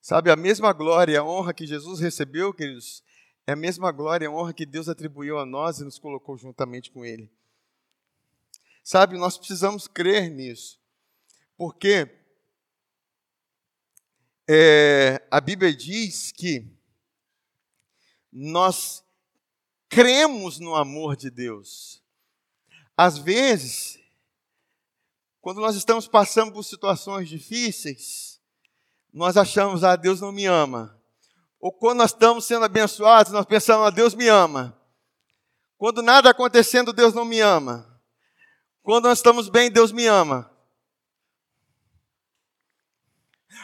Sabe, 0.00 0.30
a 0.30 0.36
mesma 0.36 0.72
glória 0.72 1.12
e 1.12 1.16
a 1.16 1.24
honra 1.24 1.52
que 1.52 1.66
Jesus 1.66 2.00
recebeu, 2.00 2.54
queridos, 2.54 3.02
é 3.46 3.52
a 3.52 3.56
mesma 3.56 3.92
glória 3.92 4.26
e 4.26 4.28
honra 4.28 4.54
que 4.54 4.64
Deus 4.64 4.88
atribuiu 4.88 5.38
a 5.38 5.44
nós 5.44 5.80
e 5.80 5.84
nos 5.84 5.98
colocou 5.98 6.36
juntamente 6.36 6.90
com 6.90 7.04
Ele. 7.04 7.30
Sabe, 8.82 9.18
nós 9.18 9.36
precisamos 9.36 9.86
crer 9.86 10.30
nisso. 10.30 10.80
Porque 11.56 12.17
é, 14.48 15.22
a 15.30 15.42
Bíblia 15.42 15.74
diz 15.74 16.32
que 16.32 16.66
nós 18.32 19.04
cremos 19.90 20.58
no 20.58 20.74
amor 20.74 21.16
de 21.16 21.30
Deus. 21.30 22.02
Às 22.96 23.18
vezes, 23.18 23.98
quando 25.42 25.60
nós 25.60 25.76
estamos 25.76 26.08
passando 26.08 26.52
por 26.52 26.62
situações 26.62 27.28
difíceis, 27.28 28.40
nós 29.12 29.36
achamos, 29.36 29.84
ah, 29.84 29.96
Deus 29.96 30.20
não 30.20 30.32
me 30.32 30.46
ama. 30.46 30.98
Ou 31.60 31.70
quando 31.70 31.98
nós 31.98 32.12
estamos 32.12 32.46
sendo 32.46 32.64
abençoados, 32.64 33.32
nós 33.32 33.44
pensamos, 33.44 33.86
ah, 33.86 33.90
Deus 33.90 34.14
me 34.14 34.28
ama. 34.28 34.80
Quando 35.76 36.02
nada 36.02 36.30
acontecendo, 36.30 36.92
Deus 36.92 37.12
não 37.12 37.24
me 37.24 37.40
ama. 37.40 38.00
Quando 38.82 39.04
nós 39.04 39.18
estamos 39.18 39.48
bem, 39.48 39.70
Deus 39.70 39.92
me 39.92 40.06
ama. 40.06 40.50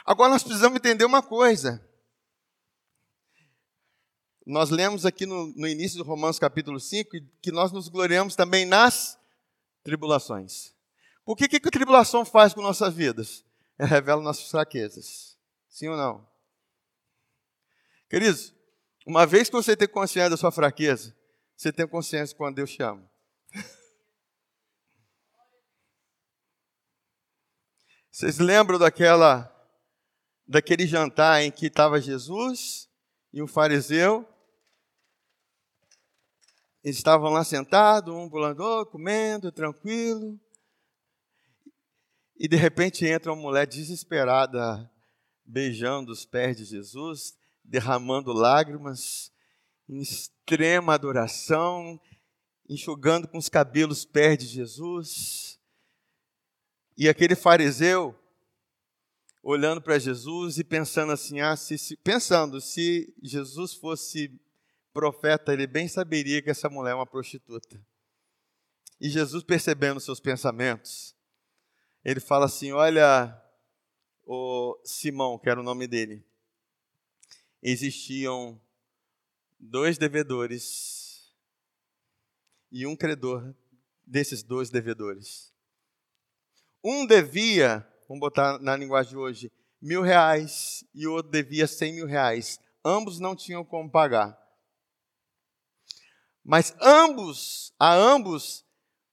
Agora 0.05 0.31
nós 0.31 0.43
precisamos 0.43 0.77
entender 0.77 1.05
uma 1.05 1.23
coisa. 1.23 1.83
Nós 4.47 4.69
lemos 4.69 5.07
aqui 5.07 5.25
no, 5.25 5.47
no 5.57 5.67
início 5.67 5.97
do 5.97 6.05
Romanos 6.05 6.39
capítulo 6.39 6.79
5 6.79 7.11
que 7.41 7.51
nós 7.51 7.73
nos 7.73 7.89
gloriamos 7.89 8.37
também 8.37 8.67
nas 8.67 9.19
tribulações. 9.83 10.75
Por 11.25 11.35
que, 11.37 11.49
que 11.49 11.57
a 11.57 11.71
tribulação 11.71 12.27
faz 12.27 12.53
com 12.53 12.61
nossas 12.61 12.93
vidas? 12.93 13.43
Ela 13.79 13.89
revela 13.89 14.21
nossas 14.21 14.51
fraquezas. 14.51 15.39
Sim 15.71 15.89
ou 15.89 15.97
não? 15.97 16.29
Queridos, 18.11 18.53
uma 19.07 19.27
vez 19.27 19.49
que 19.49 19.57
você 19.57 19.75
tem 19.75 19.89
consciência 19.89 20.29
da 20.29 20.37
sua 20.37 20.53
fraqueza, 20.53 21.17
você 21.57 21.73
tem 21.73 21.89
consciência 21.89 22.37
quando 22.37 22.57
Deus 22.57 22.71
te 22.71 22.83
ama. 22.83 23.11
Vocês 28.11 28.39
lembram 28.39 28.79
daquela 28.79 29.54
daquele 30.47 30.87
jantar 30.87 31.43
em 31.43 31.51
que 31.51 31.67
estava 31.67 32.01
Jesus 32.01 32.89
e 33.33 33.43
um 33.43 33.47
fariseu? 33.47 34.29
Eles 36.83 36.99
estavam 36.99 37.31
lá 37.31 37.43
sentados, 37.43 38.15
um 38.15 38.29
pulador, 38.29 38.87
comendo, 38.87 39.51
tranquilo. 39.51 40.39
E 42.37 42.47
de 42.47 42.57
repente 42.57 43.07
entra 43.07 43.33
uma 43.33 43.41
mulher 43.41 43.67
desesperada, 43.67 44.91
beijando 45.45 46.13
os 46.13 46.27
pés 46.27 46.59
de 46.59 46.65
Jesus, 46.65 47.35
derramando 47.65 48.33
lágrimas, 48.33 49.33
em 49.89 50.01
extrema 50.01 50.95
adoração, 50.95 51.99
enxugando 52.69 53.29
com 53.29 53.39
os 53.39 53.49
cabelos 53.49 54.01
os 54.01 54.05
pés 54.05 54.39
de 54.39 54.47
Jesus. 54.47 55.59
E 56.97 57.09
aquele 57.09 57.35
fariseu, 57.35 58.15
olhando 59.45 59.83
para 59.83 59.99
Jesus 59.99 60.59
e 60.59 60.65
pensando 60.65 61.13
assim, 61.13 61.41
ah, 61.41 61.55
se, 61.55 61.77
se, 61.77 61.97
pensando, 61.99 62.63
se 62.63 63.15
Jesus 63.23 63.75
fosse 63.75 64.33
profeta, 64.93 65.53
ele 65.53 65.67
bem 65.67 65.87
saberia 65.87 66.41
que 66.41 66.49
essa 66.49 66.71
mulher 66.71 66.93
é 66.93 66.95
uma 66.95 67.07
prostituta. 67.07 67.79
E 68.99 69.11
Jesus, 69.11 69.45
percebendo 69.45 70.01
seus 70.01 70.19
pensamentos, 70.19 71.15
ele 72.03 72.21
fala 72.21 72.47
assim: 72.47 72.73
Olha, 72.73 73.39
o 74.25 74.81
Simão, 74.85 75.39
que 75.39 75.51
era 75.51 75.61
o 75.61 75.65
nome 75.65 75.87
dele, 75.87 76.25
existiam 77.63 78.59
dois 79.59 79.99
devedores 79.99 81.35
e 82.71 82.87
um 82.87 82.97
credor 82.97 83.55
desses 84.07 84.43
dois 84.43 84.71
devedores. 84.71 85.53
Um 86.83 87.07
devia, 87.07 87.87
vamos 88.09 88.21
botar 88.21 88.59
na 88.61 88.77
linguagem 88.77 89.11
de 89.11 89.17
hoje, 89.17 89.53
mil 89.81 90.03
reais 90.03 90.85
e 90.95 91.07
o 91.07 91.13
outro 91.13 91.31
devia 91.31 91.67
cem 91.67 91.93
mil 91.93 92.07
reais. 92.07 92.59
Ambos 92.85 93.19
não 93.19 93.35
tinham 93.35 93.65
como 93.65 93.91
pagar. 93.91 94.39
Mas 96.45 96.75
ambos, 96.81 97.73
a 97.79 97.95
ambos, 97.95 98.65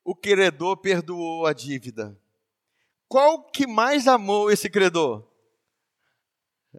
o 0.04 0.14
credor 0.14 0.78
perdoou 0.78 1.46
a 1.46 1.54
dívida. 1.54 2.18
Qual 3.08 3.44
que 3.44 3.66
mais 3.66 4.08
amou 4.08 4.52
esse 4.52 4.70
credor? 4.70 5.28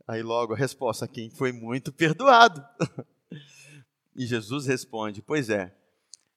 Aí 0.07 0.23
logo 0.23 0.55
a 0.55 0.57
resposta: 0.57 1.09
quem 1.09 1.31
foi 1.31 1.53
muito 1.53 1.93
perdoado. 1.93 2.65
E 4.15 4.27
Jesus 4.27 4.67
responde: 4.67 5.23
Pois 5.23 5.49
é, 5.49 5.75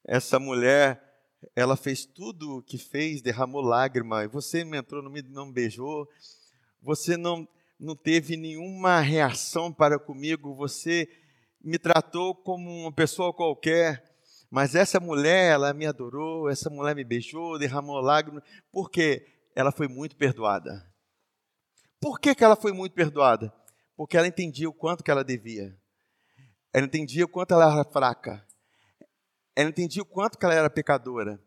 essa 0.02 0.38
mulher, 0.38 1.05
ela 1.54 1.76
fez 1.76 2.04
tudo 2.04 2.58
o 2.58 2.62
que 2.62 2.78
fez, 2.78 3.22
derramou 3.22 3.62
lágrima, 3.62 4.24
e 4.24 4.28
você 4.28 4.64
me 4.64 4.78
entrou 4.78 5.02
no 5.02 5.10
meio, 5.10 5.26
não 5.28 5.52
beijou, 5.52 6.08
você 6.82 7.16
não, 7.16 7.46
não 7.78 7.94
teve 7.94 8.36
nenhuma 8.36 9.00
reação 9.00 9.72
para 9.72 9.98
comigo, 9.98 10.54
você 10.54 11.08
me 11.62 11.78
tratou 11.78 12.34
como 12.34 12.70
uma 12.70 12.92
pessoa 12.92 13.32
qualquer, 13.32 14.16
mas 14.50 14.74
essa 14.74 15.00
mulher, 15.00 15.52
ela 15.52 15.74
me 15.74 15.86
adorou, 15.86 16.48
essa 16.48 16.70
mulher 16.70 16.94
me 16.94 17.04
beijou, 17.04 17.58
derramou 17.58 18.00
lágrimas, 18.00 18.42
porque 18.70 19.26
ela 19.54 19.72
foi 19.72 19.88
muito 19.88 20.16
perdoada. 20.16 20.86
Por 22.00 22.20
que, 22.20 22.34
que 22.34 22.44
ela 22.44 22.54
foi 22.56 22.72
muito 22.72 22.92
perdoada? 22.92 23.52
Porque 23.96 24.16
ela 24.16 24.28
entendia 24.28 24.68
o 24.68 24.72
quanto 24.72 25.02
que 25.02 25.10
ela 25.10 25.24
devia. 25.24 25.76
Ela 26.72 26.86
entendia 26.86 27.24
o 27.24 27.28
quanto 27.28 27.52
ela 27.52 27.72
era 27.72 27.84
fraca. 27.84 28.45
Ela 29.56 29.70
entendia 29.70 30.02
o 30.02 30.06
quanto 30.06 30.38
ela 30.44 30.54
era 30.54 30.70
pecadora. 30.70 31.42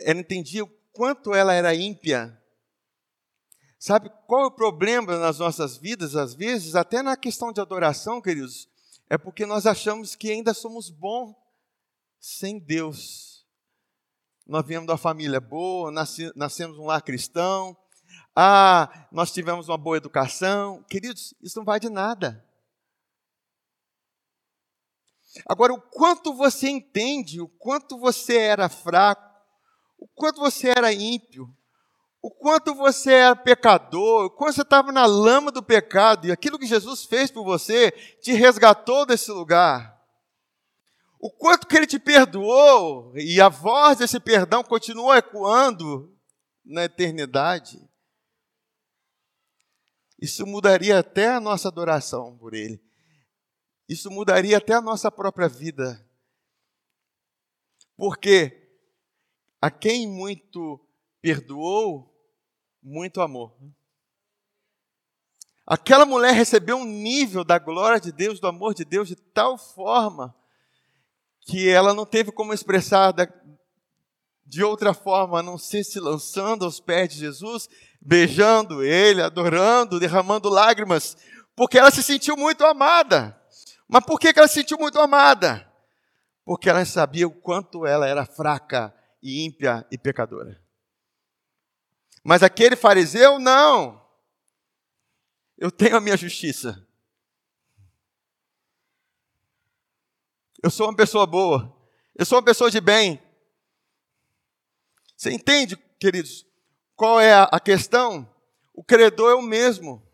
Ela 0.00 0.20
entendia 0.20 0.64
o 0.64 0.68
quanto 0.92 1.34
ela 1.34 1.52
era 1.52 1.74
ímpia. 1.74 2.42
Sabe 3.78 4.10
qual 4.26 4.44
é 4.44 4.46
o 4.46 4.50
problema 4.50 5.18
nas 5.18 5.38
nossas 5.38 5.76
vidas, 5.76 6.16
às 6.16 6.34
vezes, 6.34 6.74
até 6.74 7.02
na 7.02 7.14
questão 7.14 7.52
de 7.52 7.60
adoração, 7.60 8.22
queridos? 8.22 8.68
É 9.08 9.18
porque 9.18 9.44
nós 9.44 9.66
achamos 9.66 10.16
que 10.16 10.30
ainda 10.32 10.54
somos 10.54 10.88
bons 10.88 11.36
sem 12.18 12.58
Deus. 12.58 13.46
Nós 14.46 14.66
viemos 14.66 14.86
de 14.86 14.92
uma 14.92 14.98
família 14.98 15.40
boa, 15.40 15.92
nascemos 16.34 16.78
um 16.78 16.86
lar 16.86 17.02
cristão, 17.02 17.76
ah, 18.34 19.08
nós 19.12 19.30
tivemos 19.30 19.68
uma 19.68 19.76
boa 19.76 19.96
educação. 19.98 20.82
Queridos, 20.84 21.34
isso 21.42 21.58
não 21.58 21.64
vai 21.64 21.78
de 21.78 21.90
nada. 21.90 22.45
Agora, 25.48 25.74
o 25.74 25.80
quanto 25.80 26.32
você 26.34 26.68
entende, 26.68 27.40
o 27.40 27.48
quanto 27.48 27.98
você 27.98 28.36
era 28.36 28.68
fraco, 28.68 29.26
o 29.98 30.06
quanto 30.08 30.40
você 30.40 30.68
era 30.68 30.92
ímpio, 30.92 31.48
o 32.22 32.30
quanto 32.30 32.74
você 32.74 33.12
era 33.12 33.36
pecador, 33.36 34.26
o 34.26 34.30
quanto 34.30 34.54
você 34.54 34.62
estava 34.62 34.90
na 34.90 35.06
lama 35.06 35.50
do 35.52 35.62
pecado, 35.62 36.26
e 36.26 36.32
aquilo 36.32 36.58
que 36.58 36.66
Jesus 36.66 37.04
fez 37.04 37.30
por 37.30 37.44
você 37.44 37.90
te 38.20 38.32
resgatou 38.32 39.06
desse 39.06 39.30
lugar. 39.30 39.96
O 41.20 41.30
quanto 41.30 41.66
que 41.66 41.76
ele 41.76 41.86
te 41.86 41.98
perdoou, 41.98 43.12
e 43.16 43.40
a 43.40 43.48
voz 43.48 43.98
desse 43.98 44.20
perdão 44.20 44.62
continua 44.62 45.18
ecoando 45.18 46.14
na 46.64 46.84
eternidade. 46.84 47.80
Isso 50.20 50.46
mudaria 50.46 50.98
até 50.98 51.28
a 51.28 51.40
nossa 51.40 51.68
adoração 51.68 52.36
por 52.38 52.54
ele. 52.54 52.85
Isso 53.88 54.10
mudaria 54.10 54.58
até 54.58 54.74
a 54.74 54.80
nossa 54.80 55.10
própria 55.10 55.48
vida. 55.48 56.04
Porque 57.96 58.66
a 59.60 59.70
quem 59.70 60.08
muito 60.08 60.80
perdoou, 61.20 62.12
muito 62.82 63.20
amor. 63.20 63.56
Aquela 65.66 66.06
mulher 66.06 66.32
recebeu 66.32 66.76
um 66.76 66.84
nível 66.84 67.42
da 67.42 67.58
glória 67.58 67.98
de 67.98 68.12
Deus, 68.12 68.38
do 68.38 68.46
amor 68.46 68.74
de 68.74 68.84
Deus, 68.84 69.08
de 69.08 69.16
tal 69.16 69.58
forma 69.58 70.34
que 71.40 71.68
ela 71.68 71.94
não 71.94 72.06
teve 72.06 72.30
como 72.30 72.52
expressar 72.52 73.12
de 74.44 74.62
outra 74.62 74.94
forma 74.94 75.40
a 75.40 75.42
não 75.42 75.58
ser 75.58 75.82
se 75.82 75.98
lançando 75.98 76.64
aos 76.64 76.78
pés 76.78 77.08
de 77.08 77.18
Jesus, 77.18 77.68
beijando 78.00 78.84
ele, 78.84 79.22
adorando, 79.22 79.98
derramando 79.98 80.48
lágrimas, 80.48 81.16
porque 81.56 81.78
ela 81.78 81.90
se 81.90 82.02
sentiu 82.02 82.36
muito 82.36 82.64
amada. 82.64 83.40
Mas 83.88 84.04
por 84.04 84.18
que 84.18 84.32
ela 84.36 84.48
se 84.48 84.54
sentiu 84.54 84.78
muito 84.78 84.98
amada? 85.00 85.70
Porque 86.44 86.68
ela 86.68 86.84
sabia 86.84 87.26
o 87.26 87.34
quanto 87.34 87.86
ela 87.86 88.06
era 88.06 88.24
fraca 88.24 88.94
e 89.22 89.44
ímpia 89.44 89.86
e 89.90 89.98
pecadora. 89.98 90.62
Mas 92.22 92.42
aquele 92.42 92.74
fariseu, 92.74 93.38
não. 93.38 94.04
Eu 95.56 95.70
tenho 95.70 95.96
a 95.96 96.00
minha 96.00 96.16
justiça. 96.16 96.86
Eu 100.62 100.70
sou 100.70 100.88
uma 100.88 100.96
pessoa 100.96 101.26
boa. 101.26 101.74
Eu 102.14 102.26
sou 102.26 102.38
uma 102.38 102.44
pessoa 102.44 102.70
de 102.70 102.80
bem. 102.80 103.22
Você 105.16 105.32
entende, 105.32 105.76
queridos, 105.98 106.44
qual 106.94 107.20
é 107.20 107.32
a 107.32 107.60
questão? 107.60 108.28
O 108.74 108.84
credor 108.84 109.30
é 109.30 109.34
o 109.34 109.42
mesmo. 109.42 110.05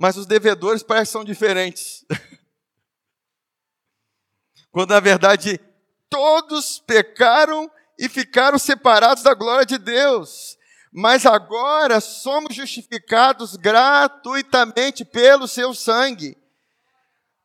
Mas 0.00 0.16
os 0.16 0.24
devedores 0.24 0.82
parecem 0.82 1.04
que 1.04 1.12
são 1.12 1.24
diferentes. 1.24 2.06
Quando 4.72 4.92
na 4.92 5.00
verdade 5.00 5.60
todos 6.08 6.78
pecaram 6.78 7.70
e 7.98 8.08
ficaram 8.08 8.58
separados 8.58 9.22
da 9.22 9.34
glória 9.34 9.66
de 9.66 9.76
Deus. 9.76 10.56
Mas 10.90 11.26
agora 11.26 12.00
somos 12.00 12.56
justificados 12.56 13.56
gratuitamente 13.56 15.04
pelo 15.04 15.46
seu 15.46 15.74
sangue. 15.74 16.34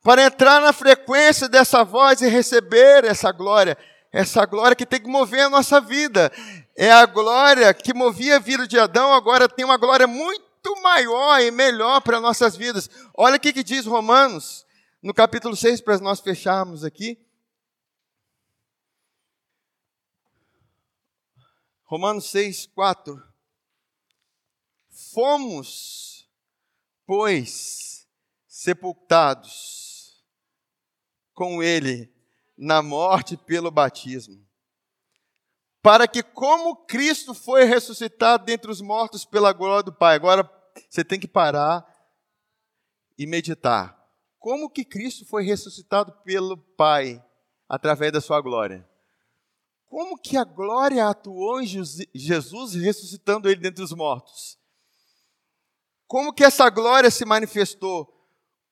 Para 0.01 0.23
entrar 0.23 0.61
na 0.61 0.71
frequência 0.71 1.49
dessa 1.49 1.83
voz 1.83 2.21
e 2.21 2.29
receber 2.29 3.03
essa 3.03 3.33
glória. 3.33 3.77
Essa 4.13 4.45
glória 4.45 4.77
que 4.77 4.85
tem 4.85 5.01
que 5.01 5.09
mover 5.09 5.41
a 5.41 5.49
nossa 5.49 5.81
vida. 5.81 6.31
É 6.73 6.89
a 6.89 7.05
glória 7.05 7.73
que 7.73 7.93
movia 7.93 8.37
a 8.37 8.39
vida 8.39 8.65
de 8.65 8.79
Adão, 8.79 9.13
agora 9.13 9.49
tem 9.49 9.65
uma 9.65 9.75
glória 9.75 10.07
muito 10.07 10.44
maior 10.81 11.41
e 11.41 11.51
melhor 11.51 12.01
para 12.01 12.19
nossas 12.19 12.55
vidas. 12.55 12.89
Olha 13.13 13.37
o 13.37 13.39
que, 13.39 13.53
que 13.53 13.63
diz 13.63 13.85
Romanos, 13.85 14.65
no 15.01 15.13
capítulo 15.13 15.55
6, 15.55 15.81
para 15.81 15.97
nós 15.99 16.19
fecharmos 16.19 16.83
aqui. 16.83 17.17
Romanos 21.83 22.29
6, 22.31 22.67
4. 22.67 23.21
Fomos, 25.13 26.27
pois, 27.05 28.07
sepultados 28.47 30.25
com 31.33 31.61
Ele 31.61 32.11
na 32.57 32.81
morte 32.81 33.37
pelo 33.37 33.69
batismo, 33.69 34.43
para 35.81 36.07
que, 36.07 36.23
como 36.23 36.85
Cristo 36.85 37.33
foi 37.33 37.65
ressuscitado 37.65 38.45
dentre 38.45 38.71
os 38.71 38.81
mortos 38.81 39.23
pela 39.23 39.53
glória 39.53 39.83
do 39.83 39.93
Pai, 39.93 40.15
agora 40.15 40.43
você 40.89 41.03
tem 41.03 41.19
que 41.19 41.27
parar 41.27 41.85
e 43.17 43.25
meditar. 43.25 43.97
Como 44.39 44.69
que 44.69 44.85
Cristo 44.85 45.25
foi 45.25 45.43
ressuscitado 45.43 46.11
pelo 46.23 46.57
Pai 46.57 47.23
através 47.67 48.11
da 48.11 48.21
sua 48.21 48.41
glória? 48.41 48.87
como 49.95 50.17
que 50.17 50.35
a 50.35 50.43
glória 50.43 51.07
atuou 51.07 51.61
em 51.61 51.65
Jesus 51.65 52.73
ressuscitando 52.73 53.49
ele 53.49 53.61
dentre 53.61 53.81
os 53.81 53.93
mortos? 53.93 54.59
Como 56.05 56.33
que 56.33 56.43
essa 56.43 56.69
glória 56.69 57.09
se 57.09 57.23
manifestou? 57.23 58.13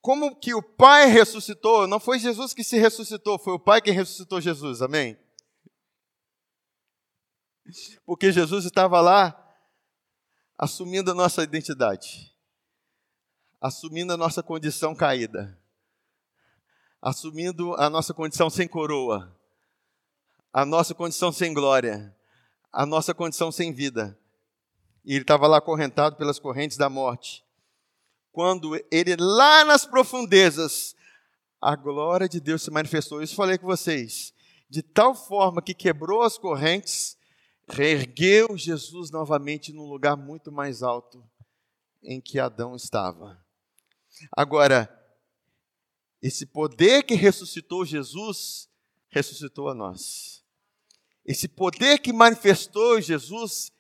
Como 0.02 0.36
que 0.36 0.54
o 0.54 0.62
Pai 0.62 1.06
ressuscitou? 1.06 1.88
Não 1.88 1.98
foi 1.98 2.20
Jesus 2.20 2.54
que 2.54 2.62
se 2.62 2.78
ressuscitou, 2.78 3.40
foi 3.40 3.54
o 3.54 3.60
Pai 3.60 3.82
que 3.82 3.90
ressuscitou 3.90 4.42
Jesus, 4.42 4.82
amém? 4.82 5.18
Porque 8.06 8.30
Jesus 8.30 8.66
estava 8.66 9.00
lá 9.00 9.43
assumindo 10.58 11.12
a 11.12 11.14
nossa 11.14 11.44
identidade, 11.44 12.34
assumindo 13.60 14.14
a 14.14 14.18
nossa 14.18 14.44
condição 14.44 14.96
caída, 14.96 15.58
assumindo 17.02 17.74
a 17.76 17.90
nossa 17.90 18.14
condição 18.14 18.50
sem 18.50 18.68
coroa, 18.68 19.36
a 20.52 20.66
nossa 20.66 20.94
condição 20.94 21.32
sem 21.32 21.54
glória, 21.54 22.16
a 22.72 22.86
nossa 22.86 23.14
condição 23.14 23.52
sem 23.52 23.74
vida. 23.74 24.18
E 25.04 25.14
ele 25.14 25.24
estava 25.24 25.48
lá 25.48 25.58
acorrentado 25.58 26.16
pelas 26.16 26.40
correntes 26.40 26.78
da 26.78 26.90
morte. 26.90 27.44
Quando 28.32 28.76
ele, 28.90 29.16
lá 29.18 29.66
nas 29.66 29.86
profundezas, 29.86 30.96
a 31.62 31.76
glória 31.76 32.28
de 32.28 32.40
Deus 32.40 32.62
se 32.64 32.72
manifestou. 32.72 33.22
Isso 33.22 33.36
falei 33.36 33.58
com 33.58 33.68
vocês. 33.68 34.34
De 34.70 34.82
tal 34.82 35.14
forma 35.14 35.62
que 35.62 35.74
quebrou 35.74 36.22
as 36.22 36.38
correntes, 36.38 37.18
reergueu 37.68 38.58
Jesus 38.58 39.10
novamente 39.12 39.72
num 39.72 39.88
lugar 39.88 40.16
muito 40.16 40.52
mais 40.52 40.84
alto 40.84 41.24
em 42.04 42.20
que 42.20 42.40
Adão 42.40 42.76
estava. 42.76 43.44
Agora, 44.36 44.90
esse 46.22 46.46
poder 46.46 47.04
que 47.04 47.16
ressuscitou 47.16 47.86
Jesus, 47.86 48.70
ressuscitou 49.10 49.70
a 49.70 49.74
nós. 49.74 50.44
Esse 51.26 51.48
poder 51.48 52.00
que 52.00 52.12
manifestou 52.12 53.00
Jesus, 53.00 53.72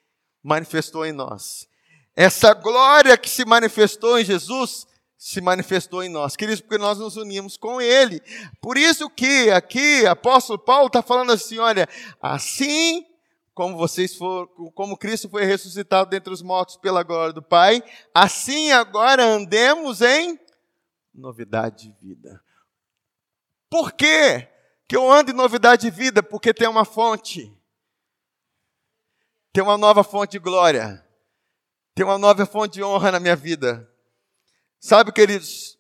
manifestou 0.42 1.06
em 1.06 1.12
nós. 1.12 1.68
Essa 2.16 2.54
glória 2.54 3.18
que 3.18 3.30
se 3.30 3.44
manifestou 3.46 4.20
em 4.20 4.26
Jesus, 4.26 4.86
se 5.18 5.42
manifestou 5.42 6.04
em 6.04 6.10
nós. 6.10 6.36
Queridos, 6.36 6.62
porque 6.62 6.78
nós 6.78 6.98
nos 7.00 7.18
unimos 7.18 7.58
com 7.58 7.82
Ele. 7.82 8.22
Por 8.62 8.78
isso 8.78 9.10
que 9.10 9.50
aqui, 9.52 10.06
apóstolo 10.06 10.60
Paulo 10.60 10.88
está 10.88 11.02
falando 11.02 11.32
assim: 11.32 11.60
olha, 11.60 11.88
assim 12.22 13.06
como 13.54 13.78
vocês 13.78 14.16
foram, 14.16 14.48
como 14.74 14.98
Cristo 14.98 15.30
foi 15.30 15.46
ressuscitado 15.46 16.10
dentre 16.10 16.34
os 16.34 16.42
mortos 16.42 16.78
pela 16.78 17.04
glória 17.04 17.34
do 17.34 17.42
Pai, 17.42 17.84
assim 18.14 18.72
agora 18.72 19.24
andemos 19.24 20.02
em 20.02 20.40
novidade 21.14 21.90
de 21.90 21.94
vida. 21.94 22.44
Por 23.70 23.92
quê? 23.92 24.50
Que 24.88 24.96
eu 24.96 25.12
ando 25.12 25.32
em 25.32 25.36
novidade 25.36 25.84
de 25.84 25.92
vida 25.96 26.22
porque 26.24 26.54
tem 26.54 26.68
uma 26.68 26.86
fonte. 26.86 27.52
Tem 29.52 29.64
uma 29.64 29.78
nova 29.78 30.04
fonte 30.04 30.32
de 30.32 30.40
glória. 30.40 31.08
Tem 31.96 32.04
uma 32.04 32.18
nova 32.18 32.46
fonte 32.46 32.74
de 32.74 32.84
honra 32.84 33.12
na 33.12 33.20
minha 33.20 33.36
vida. 33.36 33.88
Sabe, 34.80 35.12
queridos, 35.12 35.78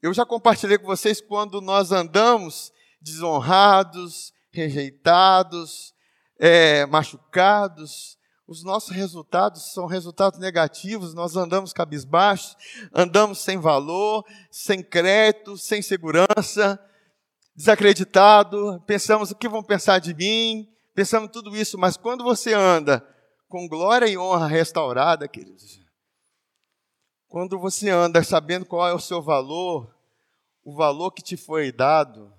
eu 0.00 0.14
já 0.14 0.24
compartilhei 0.24 0.78
com 0.78 0.86
vocês 0.86 1.20
quando 1.20 1.60
nós 1.60 1.90
andamos 1.90 2.72
desonrados, 3.00 4.32
rejeitados, 4.52 5.92
é, 6.38 6.86
machucados, 6.86 8.16
os 8.46 8.62
nossos 8.62 8.90
resultados 8.90 9.72
são 9.72 9.86
resultados 9.86 10.38
negativos, 10.38 11.14
nós 11.14 11.36
andamos 11.36 11.72
cabisbaixos, 11.72 12.56
andamos 12.94 13.38
sem 13.38 13.58
valor, 13.58 14.24
sem 14.50 14.82
crédito, 14.82 15.58
sem 15.58 15.82
segurança, 15.82 16.78
desacreditado, 17.54 18.80
pensamos 18.86 19.30
o 19.30 19.34
que 19.34 19.48
vão 19.48 19.62
pensar 19.62 19.98
de 19.98 20.14
mim, 20.14 20.68
pensamos 20.94 21.30
tudo 21.32 21.56
isso, 21.56 21.76
mas 21.76 21.96
quando 21.96 22.22
você 22.22 22.52
anda 22.52 23.04
com 23.48 23.66
glória 23.66 24.06
e 24.06 24.16
honra 24.16 24.46
restaurada, 24.46 25.26
queridos, 25.26 25.80
quando 27.28 27.58
você 27.58 27.90
anda 27.90 28.22
sabendo 28.22 28.64
qual 28.64 28.86
é 28.86 28.94
o 28.94 29.00
seu 29.00 29.20
valor, 29.20 29.92
o 30.62 30.74
valor 30.74 31.10
que 31.10 31.22
te 31.22 31.36
foi 31.36 31.72
dado, 31.72 32.32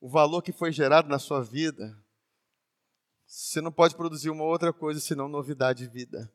o 0.00 0.08
valor 0.08 0.42
que 0.42 0.52
foi 0.52 0.72
gerado 0.72 1.08
na 1.08 1.18
sua 1.18 1.42
vida, 1.42 1.96
você 3.32 3.62
não 3.62 3.72
pode 3.72 3.96
produzir 3.96 4.28
uma 4.28 4.44
outra 4.44 4.74
coisa 4.74 5.00
senão 5.00 5.26
novidade 5.26 5.86
de 5.86 5.90
vida. 5.90 6.30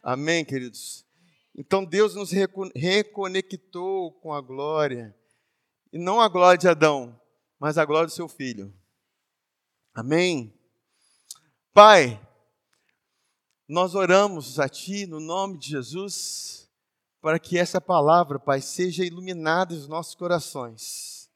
Amém, 0.00 0.44
queridos? 0.44 1.04
Então 1.52 1.84
Deus 1.84 2.14
nos 2.14 2.30
reconectou 2.30 4.12
com 4.20 4.32
a 4.32 4.40
glória, 4.40 5.18
e 5.92 5.98
não 5.98 6.20
a 6.20 6.28
glória 6.28 6.56
de 6.56 6.68
Adão, 6.68 7.20
mas 7.58 7.76
a 7.76 7.84
glória 7.84 8.06
do 8.06 8.12
seu 8.12 8.28
filho. 8.28 8.72
Amém? 9.92 10.56
Pai, 11.74 12.24
nós 13.68 13.96
oramos 13.96 14.60
a 14.60 14.68
Ti 14.68 15.06
no 15.06 15.18
nome 15.18 15.58
de 15.58 15.70
Jesus, 15.70 16.70
para 17.20 17.40
que 17.40 17.58
essa 17.58 17.80
palavra, 17.80 18.38
Pai, 18.38 18.60
seja 18.60 19.04
iluminada 19.04 19.74
nos 19.74 19.88
nossos 19.88 20.14
corações. 20.14 21.28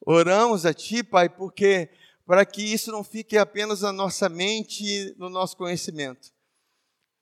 Oramos 0.00 0.64
a 0.64 0.72
Ti, 0.72 1.02
Pai, 1.02 1.28
porque 1.28 1.90
para 2.28 2.44
que 2.44 2.62
isso 2.62 2.92
não 2.92 3.02
fique 3.02 3.38
apenas 3.38 3.80
na 3.80 3.90
nossa 3.90 4.28
mente 4.28 5.14
no 5.16 5.30
nosso 5.30 5.56
conhecimento, 5.56 6.30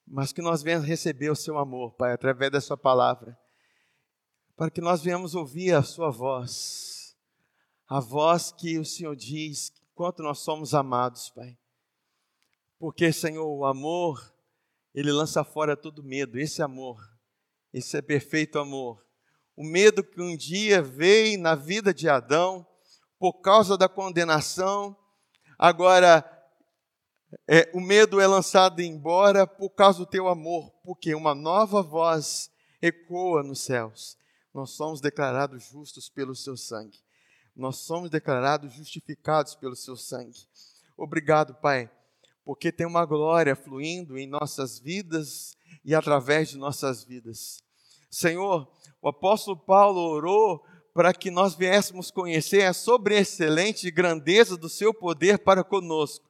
mas 0.04 0.32
que 0.32 0.42
nós 0.42 0.64
venhamos 0.64 0.84
receber 0.84 1.30
o 1.30 1.36
Seu 1.36 1.58
amor, 1.58 1.92
Pai, 1.92 2.12
através 2.12 2.50
da 2.50 2.60
Sua 2.60 2.76
palavra, 2.76 3.38
para 4.56 4.68
que 4.68 4.80
nós 4.80 5.04
venhamos 5.04 5.36
ouvir 5.36 5.76
a 5.76 5.82
Sua 5.84 6.10
voz, 6.10 7.16
a 7.86 8.00
voz 8.00 8.50
que 8.50 8.80
o 8.80 8.84
Senhor 8.84 9.14
diz 9.14 9.72
quanto 9.94 10.24
nós 10.24 10.40
somos 10.40 10.74
amados, 10.74 11.30
Pai. 11.30 11.56
Porque, 12.76 13.12
Senhor, 13.12 13.46
o 13.46 13.64
amor, 13.64 14.34
ele 14.92 15.12
lança 15.12 15.44
fora 15.44 15.76
todo 15.76 16.02
medo. 16.02 16.36
Esse 16.36 16.62
amor, 16.62 16.98
esse 17.72 17.96
é 17.96 18.02
perfeito 18.02 18.58
amor. 18.58 19.06
O 19.54 19.62
medo 19.62 20.02
que 20.02 20.20
um 20.20 20.36
dia 20.36 20.82
veio 20.82 21.38
na 21.38 21.54
vida 21.54 21.94
de 21.94 22.08
Adão 22.08 22.66
por 23.18 23.40
causa 23.40 23.76
da 23.76 23.88
condenação, 23.88 24.96
agora 25.58 26.24
é, 27.48 27.70
o 27.74 27.80
medo 27.80 28.20
é 28.20 28.26
lançado 28.26 28.80
embora 28.80 29.46
por 29.46 29.70
causa 29.70 29.98
do 29.98 30.06
teu 30.06 30.28
amor, 30.28 30.70
porque 30.84 31.14
uma 31.14 31.34
nova 31.34 31.82
voz 31.82 32.50
ecoa 32.80 33.42
nos 33.42 33.60
céus. 33.60 34.16
Nós 34.54 34.70
somos 34.70 35.00
declarados 35.00 35.64
justos 35.64 36.08
pelo 36.08 36.34
seu 36.34 36.56
sangue. 36.56 36.98
Nós 37.54 37.78
somos 37.78 38.10
declarados 38.10 38.72
justificados 38.72 39.54
pelo 39.54 39.74
seu 39.74 39.96
sangue. 39.96 40.46
Obrigado, 40.96 41.54
Pai, 41.54 41.90
porque 42.44 42.70
tem 42.70 42.86
uma 42.86 43.04
glória 43.04 43.56
fluindo 43.56 44.18
em 44.18 44.26
nossas 44.26 44.78
vidas 44.78 45.56
e 45.84 45.94
através 45.94 46.48
de 46.48 46.58
nossas 46.58 47.04
vidas. 47.04 47.62
Senhor, 48.10 48.70
o 49.02 49.08
apóstolo 49.08 49.58
Paulo 49.58 50.00
orou 50.00 50.64
para 50.96 51.12
que 51.12 51.30
nós 51.30 51.54
viéssemos 51.54 52.10
conhecer 52.10 52.62
a 52.62 52.72
sobreexcelente 52.72 53.90
grandeza 53.90 54.56
do 54.56 54.66
seu 54.66 54.94
poder 54.94 55.38
para 55.38 55.62
conosco 55.62 56.24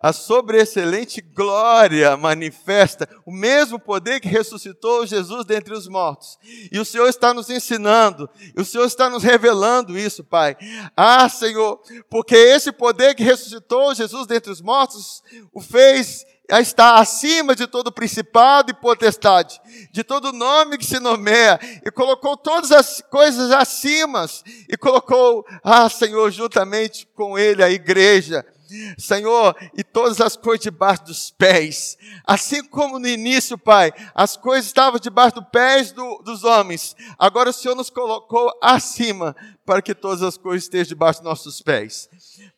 a 0.00 0.12
sobreexcelente 0.12 1.20
glória 1.20 2.16
manifesta 2.16 3.08
o 3.24 3.32
mesmo 3.32 3.78
poder 3.78 4.20
que 4.20 4.28
ressuscitou 4.28 5.06
Jesus 5.06 5.44
dentre 5.44 5.72
os 5.74 5.88
mortos. 5.88 6.38
E 6.70 6.78
o 6.78 6.84
Senhor 6.84 7.08
está 7.08 7.32
nos 7.32 7.48
ensinando, 7.48 8.28
e 8.56 8.60
o 8.60 8.64
Senhor 8.64 8.84
está 8.84 9.08
nos 9.08 9.22
revelando 9.22 9.98
isso, 9.98 10.22
Pai. 10.22 10.56
Ah, 10.96 11.28
Senhor, 11.28 11.80
porque 12.10 12.36
esse 12.36 12.70
poder 12.70 13.14
que 13.14 13.22
ressuscitou 13.22 13.94
Jesus 13.94 14.26
dentre 14.26 14.52
os 14.52 14.60
mortos 14.60 15.22
o 15.52 15.60
fez 15.60 16.26
está 16.50 16.94
acima 16.94 17.54
de 17.54 17.66
todo 17.66 17.92
principado 17.92 18.70
e 18.70 18.74
potestade, 18.74 19.60
de 19.92 20.02
todo 20.02 20.32
nome 20.32 20.78
que 20.78 20.86
se 20.86 20.98
nomeia, 20.98 21.58
e 21.84 21.90
colocou 21.90 22.36
todas 22.36 22.72
as 22.72 23.02
coisas 23.10 23.50
acima, 23.50 24.26
e 24.68 24.76
colocou, 24.76 25.44
ah, 25.62 25.88
Senhor, 25.88 26.30
juntamente 26.30 27.06
com 27.14 27.38
ele 27.38 27.62
a 27.62 27.70
igreja 27.70 28.44
Senhor, 28.98 29.56
e 29.76 29.82
todas 29.82 30.20
as 30.20 30.36
coisas 30.36 30.64
debaixo 30.64 31.04
dos 31.04 31.30
pés. 31.30 31.96
Assim 32.24 32.62
como 32.64 32.98
no 32.98 33.08
início, 33.08 33.56
Pai, 33.56 33.92
as 34.14 34.36
coisas 34.36 34.66
estavam 34.66 35.00
debaixo 35.00 35.36
dos 35.36 35.48
pés 35.50 35.92
do, 35.92 36.18
dos 36.24 36.44
homens, 36.44 36.94
agora 37.18 37.50
o 37.50 37.52
Senhor 37.52 37.74
nos 37.74 37.90
colocou 37.90 38.52
acima 38.62 39.34
para 39.64 39.80
que 39.80 39.94
todas 39.94 40.22
as 40.22 40.36
coisas 40.36 40.64
estejam 40.64 40.88
debaixo 40.88 41.20
dos 41.20 41.28
nossos 41.28 41.62
pés. 41.62 42.08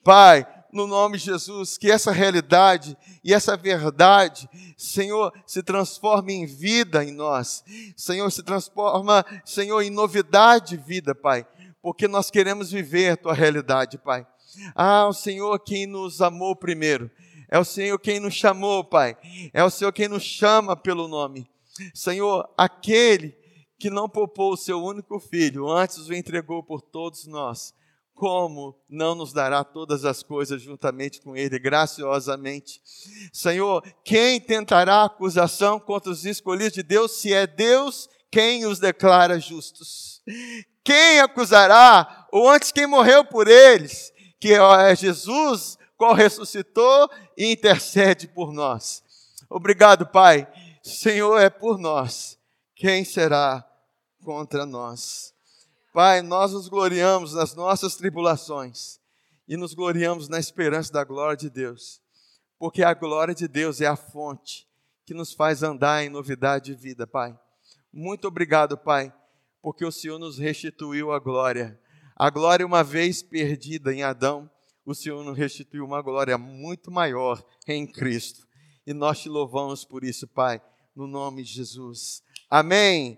Pai, 0.03 0.47
no 0.73 0.87
nome 0.87 1.18
de 1.18 1.25
Jesus, 1.25 1.77
que 1.77 1.91
essa 1.91 2.12
realidade 2.12 2.97
e 3.25 3.35
essa 3.35 3.57
verdade, 3.57 4.49
Senhor, 4.77 5.33
se 5.47 5.62
transforme 5.62 6.33
em 6.33 6.47
vida 6.47 7.05
em 7.05 7.12
nós. 7.12 7.64
Senhor, 7.97 8.31
se 8.31 8.43
transforma, 8.43 9.25
Senhor, 9.45 9.81
em 9.83 9.91
novidade 9.91 10.77
de 10.77 10.83
vida, 10.83 11.14
Pai, 11.14 11.47
porque 11.83 12.07
nós 12.07 12.31
queremos 12.31 12.71
viver 12.71 13.12
a 13.12 13.16
tua 13.16 13.35
realidade, 13.35 13.99
Pai. 13.99 14.27
Ah, 14.75 15.07
o 15.07 15.12
Senhor 15.12 15.59
quem 15.61 15.87
nos 15.87 16.21
amou 16.21 16.55
primeiro. 16.57 17.11
É 17.49 17.59
o 17.59 17.64
Senhor 17.64 17.99
quem 17.99 18.21
nos 18.21 18.35
chamou, 18.35 18.85
Pai. 18.85 19.16
É 19.53 19.62
o 19.64 19.71
Senhor 19.71 19.93
quem 19.93 20.09
nos 20.09 20.23
chama 20.23 20.77
pelo 20.77 21.09
nome. 21.09 21.49
Senhor, 21.95 22.49
aquele 22.57 23.37
que 23.79 23.91
não 23.91 24.09
poupou 24.09 24.53
o 24.53 24.57
seu 24.57 24.83
único 24.83 25.18
filho, 25.18 25.68
antes 25.68 26.07
o 26.07 26.14
entregou 26.14 26.62
por 26.62 26.83
todos 26.83 27.27
nós. 27.27 27.75
Como 28.21 28.79
não 28.87 29.14
nos 29.14 29.33
dará 29.33 29.64
todas 29.64 30.05
as 30.05 30.23
coisas 30.23 30.61
juntamente 30.61 31.23
com 31.23 31.35
Ele, 31.35 31.59
graciosamente? 31.59 32.83
Senhor, 33.33 33.83
quem 34.05 34.39
tentará 34.39 35.05
acusação 35.05 35.81
contra 35.81 36.12
os 36.12 36.27
escolhidos 36.27 36.75
de 36.75 36.83
Deus, 36.83 37.12
se 37.12 37.33
é 37.33 37.47
Deus 37.47 38.11
quem 38.31 38.66
os 38.66 38.79
declara 38.79 39.41
justos? 39.41 40.21
Quem 40.85 41.21
acusará, 41.21 42.29
ou 42.31 42.51
antes 42.51 42.71
quem 42.71 42.87
morreu 42.87 43.25
por 43.25 43.49
eles? 43.49 44.12
que 44.41 44.55
é 44.55 44.97
Jesus, 44.97 45.79
qual 45.97 46.14
ressuscitou 46.14 47.09
e 47.37 47.53
intercede 47.53 48.27
por 48.27 48.53
nós. 48.53 49.03
Obrigado, 49.51 50.07
Pai. 50.07 50.49
Senhor 50.83 51.39
é 51.39 51.51
por 51.51 51.79
nós. 51.79 52.39
Quem 52.75 53.05
será 53.05 53.62
contra 54.25 54.64
nós? 54.64 55.35
Pai, 55.93 56.22
nós 56.22 56.53
nos 56.53 56.68
gloriamos 56.68 57.34
nas 57.34 57.55
nossas 57.55 57.97
tribulações 57.97 59.01
e 59.49 59.57
nos 59.57 59.74
gloriamos 59.74 60.28
na 60.28 60.38
esperança 60.38 60.93
da 60.93 61.05
glória 61.05 61.36
de 61.36 61.51
Deus, 61.51 62.01
porque 62.59 62.82
a 62.82 62.95
glória 62.95 63.34
de 63.34 63.49
Deus 63.49 63.80
é 63.80 63.86
a 63.86 63.97
fonte 63.97 64.68
que 65.05 65.14
nos 65.14 65.32
faz 65.32 65.62
andar 65.62 66.05
em 66.05 66.09
novidade 66.09 66.66
de 66.66 66.80
vida, 66.80 67.07
Pai. 67.07 67.38
Muito 67.93 68.28
obrigado, 68.28 68.78
Pai, 68.78 69.12
porque 69.61 69.84
o 69.84 69.91
Senhor 69.91 70.18
nos 70.18 70.38
restituiu 70.38 71.12
a 71.12 71.18
glória 71.18 71.80
a 72.22 72.28
glória, 72.28 72.66
uma 72.66 72.84
vez 72.84 73.22
perdida 73.22 73.95
em 73.95 74.03
Adão, 74.03 74.51
o 74.84 74.95
Senhor 74.95 75.24
nos 75.24 75.38
restituiu 75.38 75.86
uma 75.86 76.03
glória 76.03 76.36
muito 76.36 76.91
maior 76.91 77.43
em 77.66 77.86
Cristo. 77.86 78.47
E 78.86 78.93
nós 78.93 79.20
te 79.20 79.30
louvamos 79.30 79.86
por 79.86 80.05
isso, 80.05 80.28
Pai, 80.28 80.61
no 80.95 81.07
nome 81.07 81.43
de 81.43 81.51
Jesus. 81.51 82.22
Amém 82.51 83.16